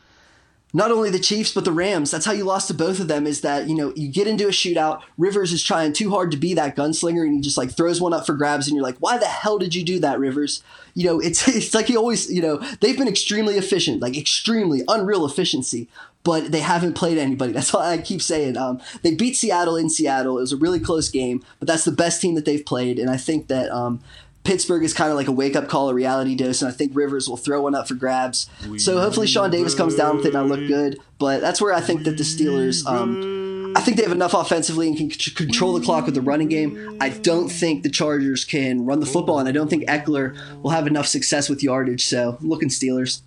[0.72, 2.10] not only the Chiefs but the Rams.
[2.10, 3.26] That's how you lost to both of them.
[3.26, 5.02] Is that you know you get into a shootout.
[5.18, 8.12] Rivers is trying too hard to be that gunslinger, and he just like throws one
[8.12, 10.62] up for grabs, and you're like, why the hell did you do that, Rivers?
[10.94, 14.82] You know, it's it's like he always you know they've been extremely efficient, like extremely
[14.88, 15.88] unreal efficiency
[16.22, 17.52] but they haven't played anybody.
[17.54, 18.56] That's all I keep saying.
[18.56, 20.38] Um, they beat Seattle in Seattle.
[20.38, 22.98] It was a really close game, but that's the best team that they've played.
[22.98, 24.00] And I think that um,
[24.44, 26.92] Pittsburgh is kind of like a wake up call, a reality dose, and I think
[26.94, 28.48] Rivers will throw one up for grabs.
[28.78, 30.98] So hopefully Sean Davis comes down with it and I look good.
[31.18, 32.86] But that's where I think that the Steelers.
[32.86, 36.20] Um, I think they have enough offensively and can c- control the clock with the
[36.20, 36.96] running game.
[37.00, 40.70] I don't think the Chargers can run the football, and I don't think Ekeler will
[40.70, 42.04] have enough success with yardage.
[42.04, 43.20] So, looking Steelers.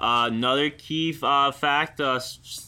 [0.00, 2.20] Uh, another key uh, fact, uh,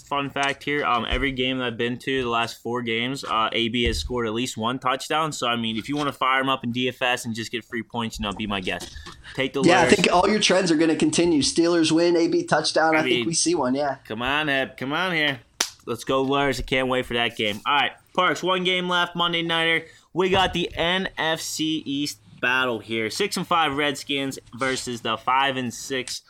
[0.07, 3.49] fun fact here: um, every game that I've been to, the last four games, uh,
[3.53, 5.31] AB has scored at least one touchdown.
[5.31, 7.65] So I mean, if you want to fire him up in DFS and just get
[7.65, 8.97] free points, you know, be my guest.
[9.35, 9.83] Take the yeah.
[9.83, 11.41] I think all your trends are going to continue.
[11.41, 12.97] Steelers win, AB touchdown.
[12.97, 13.77] I, I mean, think we see one.
[13.77, 13.99] Yeah.
[14.07, 14.77] Come on, Ed.
[14.77, 15.41] Come on here.
[15.87, 16.59] Let's go, Lurs.
[16.59, 17.61] I can't wait for that game.
[17.65, 18.43] All right, Parks.
[18.43, 19.15] One game left.
[19.15, 19.87] Monday nighter.
[20.13, 23.09] We got the NFC East battle here.
[23.11, 26.23] Six and five Redskins versus the five and six.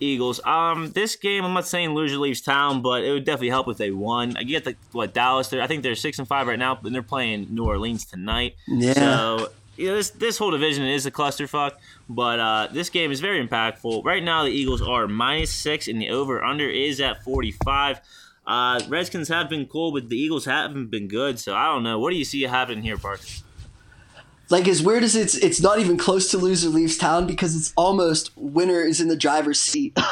[0.00, 0.40] Eagles.
[0.44, 3.76] Um, this game, I'm not saying loser leaves town, but it would definitely help if
[3.76, 4.36] they won.
[4.36, 5.52] I get the what Dallas.
[5.52, 8.56] I think they're six and five right now, and they're playing New Orleans tonight.
[8.66, 8.94] Yeah.
[8.94, 11.72] So yeah, this this whole division is a clusterfuck,
[12.08, 14.04] but uh, this game is very impactful.
[14.04, 18.00] Right now, the Eagles are minus six, and the over under is at 45.
[18.46, 21.38] Uh, Redskins have been cool, but the Eagles haven't been good.
[21.38, 21.98] So I don't know.
[21.98, 23.42] What do you see happening here, Parks?
[24.48, 27.72] Like as weird as it's it's not even close to loser leaves town because it's
[27.76, 29.96] almost winner is in the driver's seat.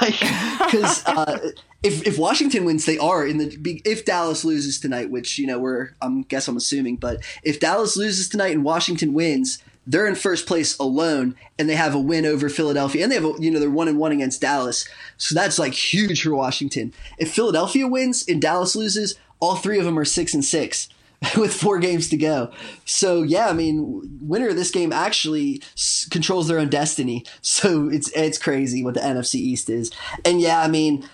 [0.65, 1.51] Because uh,
[1.82, 5.59] if if Washington wins they are in the if Dallas loses tonight which you know
[5.59, 10.15] we're I'm guess I'm assuming but if Dallas loses tonight and Washington wins they're in
[10.15, 13.51] first place alone and they have a win over Philadelphia and they have a, you
[13.51, 14.89] know they're one and one against Dallas.
[15.19, 16.93] So that's like huge for Washington.
[17.19, 20.89] If Philadelphia wins and Dallas loses all three of them are six and six
[21.37, 22.51] with four games to go.
[22.85, 27.25] So yeah, I mean, winner of this game actually s- controls their own destiny.
[27.55, 29.91] So it's it's crazy what the NFC East is.
[30.25, 31.09] And yeah, I mean,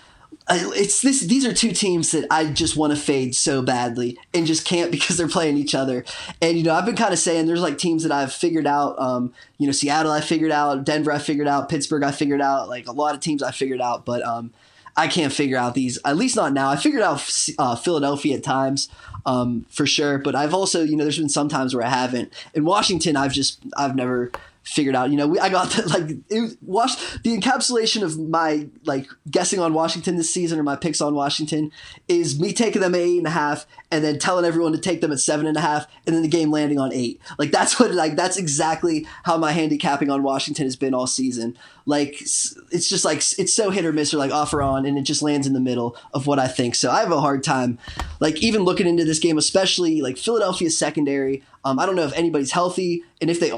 [0.49, 1.21] it's this.
[1.21, 4.91] These are two teams that I just want to fade so badly and just can't
[4.95, 6.03] because they're playing each other.
[6.41, 8.99] And you know, I've been kind of saying there's like teams that I've figured out.
[8.99, 12.69] Um, you know, Seattle I figured out, Denver I figured out, Pittsburgh I figured out.
[12.69, 14.51] Like a lot of teams I figured out, but um,
[14.95, 15.97] I can't figure out these.
[16.05, 16.69] At least not now.
[16.69, 17.21] I figured out
[17.57, 18.89] uh, Philadelphia at times
[19.25, 20.17] um, for sure.
[20.17, 22.33] But I've also, you know, there's been some times where I haven't.
[22.53, 24.31] In Washington, I've just, I've never
[24.63, 25.09] figured out.
[25.09, 29.59] You know, we, I got the, like it was, the encapsulation of my like guessing
[29.59, 31.71] on Washington this season or my picks on Washington
[32.07, 35.01] is me taking them at eight and a half and then telling everyone to take
[35.01, 37.19] them at seven and a half and then the game landing on eight.
[37.37, 41.57] Like that's what like that's exactly how my handicapping on Washington has been all season.
[41.85, 44.97] Like it's just like it's so hit or miss or like off or on and
[44.97, 46.75] it just lands in the middle of what I think.
[46.75, 47.79] So I have a hard time
[48.19, 51.43] like even looking into this game, especially like Philadelphia's secondary.
[51.65, 53.51] Um, I don't know if anybody's healthy and if they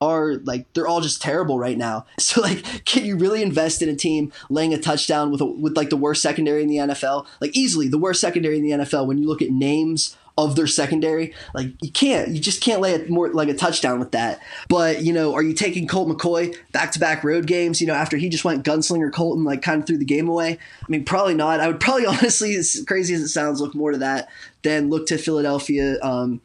[0.00, 2.06] are like they're all just terrible right now.
[2.28, 5.76] So like, can you really invest in a team laying a touchdown with a, with
[5.78, 7.26] like the worst secondary in the NFL?
[7.40, 10.66] Like easily the worst secondary in the NFL when you look at names of their
[10.66, 11.34] secondary.
[11.52, 14.40] Like you can't, you just can't lay it more like a touchdown with that.
[14.68, 17.80] But you know, are you taking Colt McCoy back to back road games?
[17.80, 20.52] You know, after he just went gunslinger Colton, like kind of threw the game away.
[20.52, 21.60] I mean, probably not.
[21.60, 24.28] I would probably honestly, as crazy as it sounds, look more to that
[24.62, 25.98] than look to Philadelphia.
[26.02, 26.40] Um,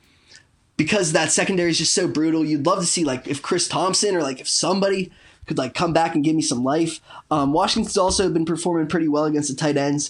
[0.83, 2.43] because that secondary is just so brutal.
[2.43, 5.13] You'd love to see like if Chris Thompson or like if somebody
[5.45, 6.99] could like come back and give me some life.
[7.31, 10.09] Um, Washington's also been performing pretty well against the tight ends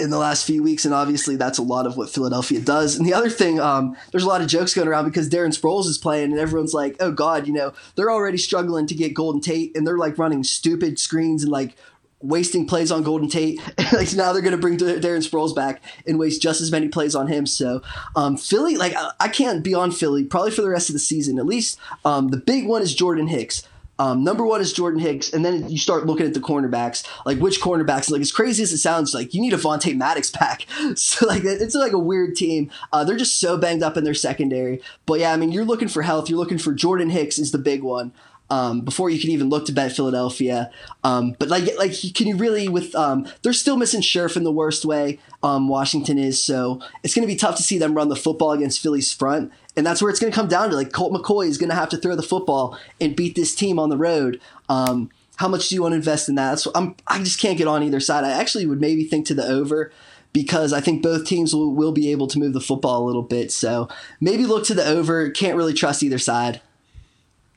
[0.00, 2.96] in the last few weeks, and obviously that's a lot of what Philadelphia does.
[2.96, 5.86] And the other thing, um, there's a lot of jokes going around because Darren Sproles
[5.86, 9.42] is playing, and everyone's like, "Oh God, you know they're already struggling to get Golden
[9.42, 11.76] Tate, and they're like running stupid screens and like
[12.20, 13.60] wasting plays on Golden Tate.
[13.92, 17.14] like now they're going to bring Darren Sproles back and waste just as many plays
[17.14, 17.46] on him.
[17.46, 17.82] So
[18.16, 21.38] um, Philly, like I can't be on Philly probably for the rest of the season.
[21.38, 23.62] At least um, the big one is Jordan Hicks.
[24.00, 27.38] Um, number one is Jordan Hicks, and then you start looking at the cornerbacks, like
[27.38, 28.08] which cornerbacks.
[28.08, 30.66] Like as crazy as it sounds, like you need Avonte Maddox back.
[30.94, 32.70] So like it's like a weird team.
[32.92, 34.80] Uh, they're just so banged up in their secondary.
[35.06, 36.28] But yeah, I mean you're looking for health.
[36.28, 38.12] You're looking for Jordan Hicks is the big one
[38.50, 40.70] um, before you can even look to bet Philadelphia.
[41.04, 42.68] Um, but like, like, can you really?
[42.68, 45.18] With um, they're still missing Sheriff in the worst way.
[45.42, 48.52] Um, Washington is so it's going to be tough to see them run the football
[48.52, 50.76] against Philly's front, and that's where it's going to come down to.
[50.76, 53.78] Like Colt McCoy is going to have to throw the football and beat this team
[53.78, 54.40] on the road.
[54.68, 56.58] Um, how much do you want to invest in that?
[56.58, 58.24] So I'm, I just can't get on either side.
[58.24, 59.92] I actually would maybe think to the over
[60.32, 63.22] because I think both teams will, will be able to move the football a little
[63.22, 63.52] bit.
[63.52, 63.88] So
[64.20, 65.30] maybe look to the over.
[65.30, 66.60] Can't really trust either side.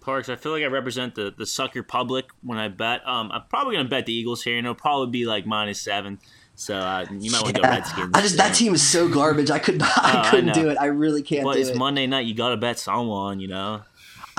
[0.01, 0.27] Parks.
[0.29, 3.07] I feel like I represent the, the sucker public when I bet.
[3.07, 6.19] Um, I'm probably gonna bet the Eagles here, and it'll probably be like minus seven.
[6.55, 7.67] So uh, you might want to yeah.
[7.67, 8.11] go Redskins.
[8.13, 9.49] I just that team is so garbage.
[9.49, 9.91] I could not.
[9.97, 10.77] I couldn't I do it.
[10.77, 11.43] I really can't.
[11.43, 11.77] But it's it.
[11.77, 12.25] Monday night.
[12.25, 13.39] You got to bet someone.
[13.39, 13.83] You know.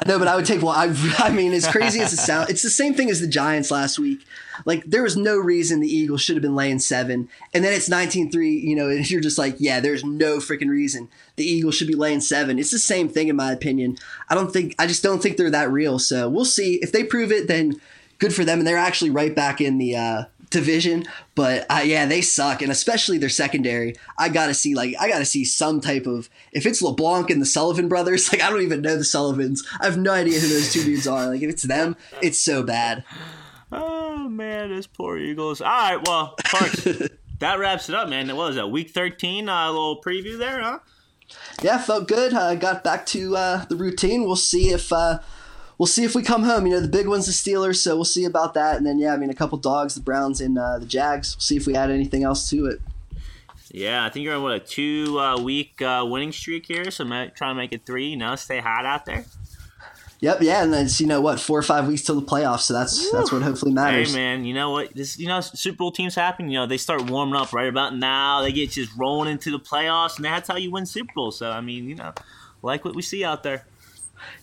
[0.07, 0.63] Know, but I would take.
[0.63, 3.27] Well, I, I mean, as crazy as it sounds, it's the same thing as the
[3.27, 4.25] Giants last week.
[4.65, 7.89] Like there was no reason the Eagles should have been laying seven, and then it's
[7.89, 11.89] 19-3, You know, and you're just like, yeah, there's no freaking reason the Eagles should
[11.89, 12.59] be laying seven.
[12.59, 13.97] It's the same thing in my opinion.
[14.29, 14.75] I don't think.
[14.79, 15.99] I just don't think they're that real.
[15.99, 17.49] So we'll see if they prove it.
[17.49, 17.81] Then
[18.19, 19.97] good for them, and they're actually right back in the.
[19.97, 21.05] Uh, division,
[21.35, 23.95] but uh, yeah, they suck, and especially their secondary.
[24.19, 27.47] I gotta see like I gotta see some type of if it's LeBlanc and the
[27.47, 28.23] Sullivan brothers.
[28.33, 29.63] Like I don't even know the Sullivans.
[29.81, 31.27] I have no idea who those two dudes are.
[31.27, 33.05] Like if it's them, it's so bad.
[33.75, 35.63] Oh man, those poor Eagles.
[35.63, 36.87] All right, well, Parks,
[37.39, 38.29] that wraps it up, man.
[38.29, 38.67] What was that?
[38.67, 39.49] Week thirteen.
[39.49, 40.81] Uh, a little preview there, huh?
[41.63, 42.35] Yeah, felt good.
[42.35, 44.25] I uh, got back to uh, the routine.
[44.25, 45.21] We'll see if uh,
[45.79, 46.67] we'll see if we come home.
[46.67, 48.77] You know, the big one's the Steelers, so we'll see about that.
[48.77, 51.37] And then yeah, I mean, a couple dogs, the Browns and uh, the Jags.
[51.37, 52.81] We'll see if we add anything else to it.
[53.71, 57.05] Yeah, I think you're on what a two uh, week uh, winning streak here, so
[57.05, 58.09] might try to make it three.
[58.09, 59.25] You know, stay hot out there.
[60.23, 62.61] Yep, yeah, and then it's you know what, four or five weeks till the playoffs,
[62.61, 63.19] so that's Woo.
[63.19, 64.15] that's what hopefully matters.
[64.15, 64.95] Hey man, you know what?
[64.95, 66.49] This you know Super Bowl teams happen.
[66.49, 68.41] You know they start warming up right about now.
[68.43, 71.33] They get just rolling into the playoffs, and that's how you win Super Bowl.
[71.33, 72.13] So I mean, you know,
[72.63, 73.65] like what we see out there.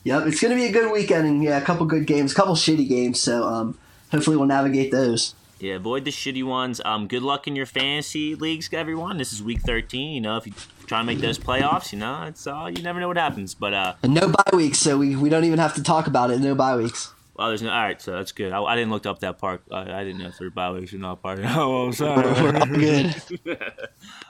[0.03, 2.56] Yep, it's gonna be a good weekend, and yeah, a couple good games, a couple
[2.56, 3.19] shitty games.
[3.19, 3.77] So um,
[4.11, 5.35] hopefully we'll navigate those.
[5.60, 6.80] Yeah, avoid the shitty ones.
[6.85, 9.18] Um, good luck in your fantasy leagues, everyone.
[9.18, 10.14] This is week 13.
[10.14, 10.53] You know, if you
[10.88, 13.56] try to make those playoffs, you know, it's all you never know what happens.
[13.56, 16.31] But uh, and no bye weeks, so we, we don't even have to talk about
[16.31, 16.39] it.
[16.39, 17.11] No bye weeks.
[17.35, 17.72] Well, there's no.
[17.72, 18.51] All right, so that's good.
[18.53, 19.61] I, I didn't look up that part.
[19.72, 21.22] I, I didn't know if there were bye weeks or not.
[21.22, 21.39] Part.
[21.43, 22.23] Oh, I'm sorry.
[22.68, 23.15] good.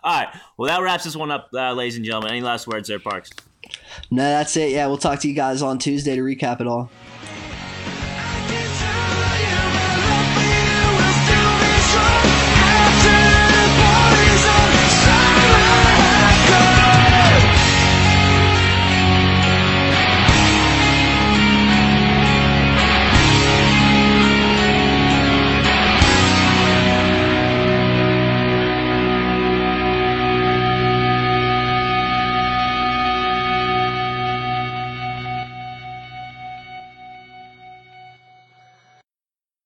[0.03, 0.27] all right.
[0.57, 2.31] Well, that wraps this one up, uh, ladies and gentlemen.
[2.31, 3.29] Any last words there, Parks?
[4.11, 4.71] No, that's it.
[4.71, 6.89] Yeah, we'll talk to you guys on Tuesday to recap it all.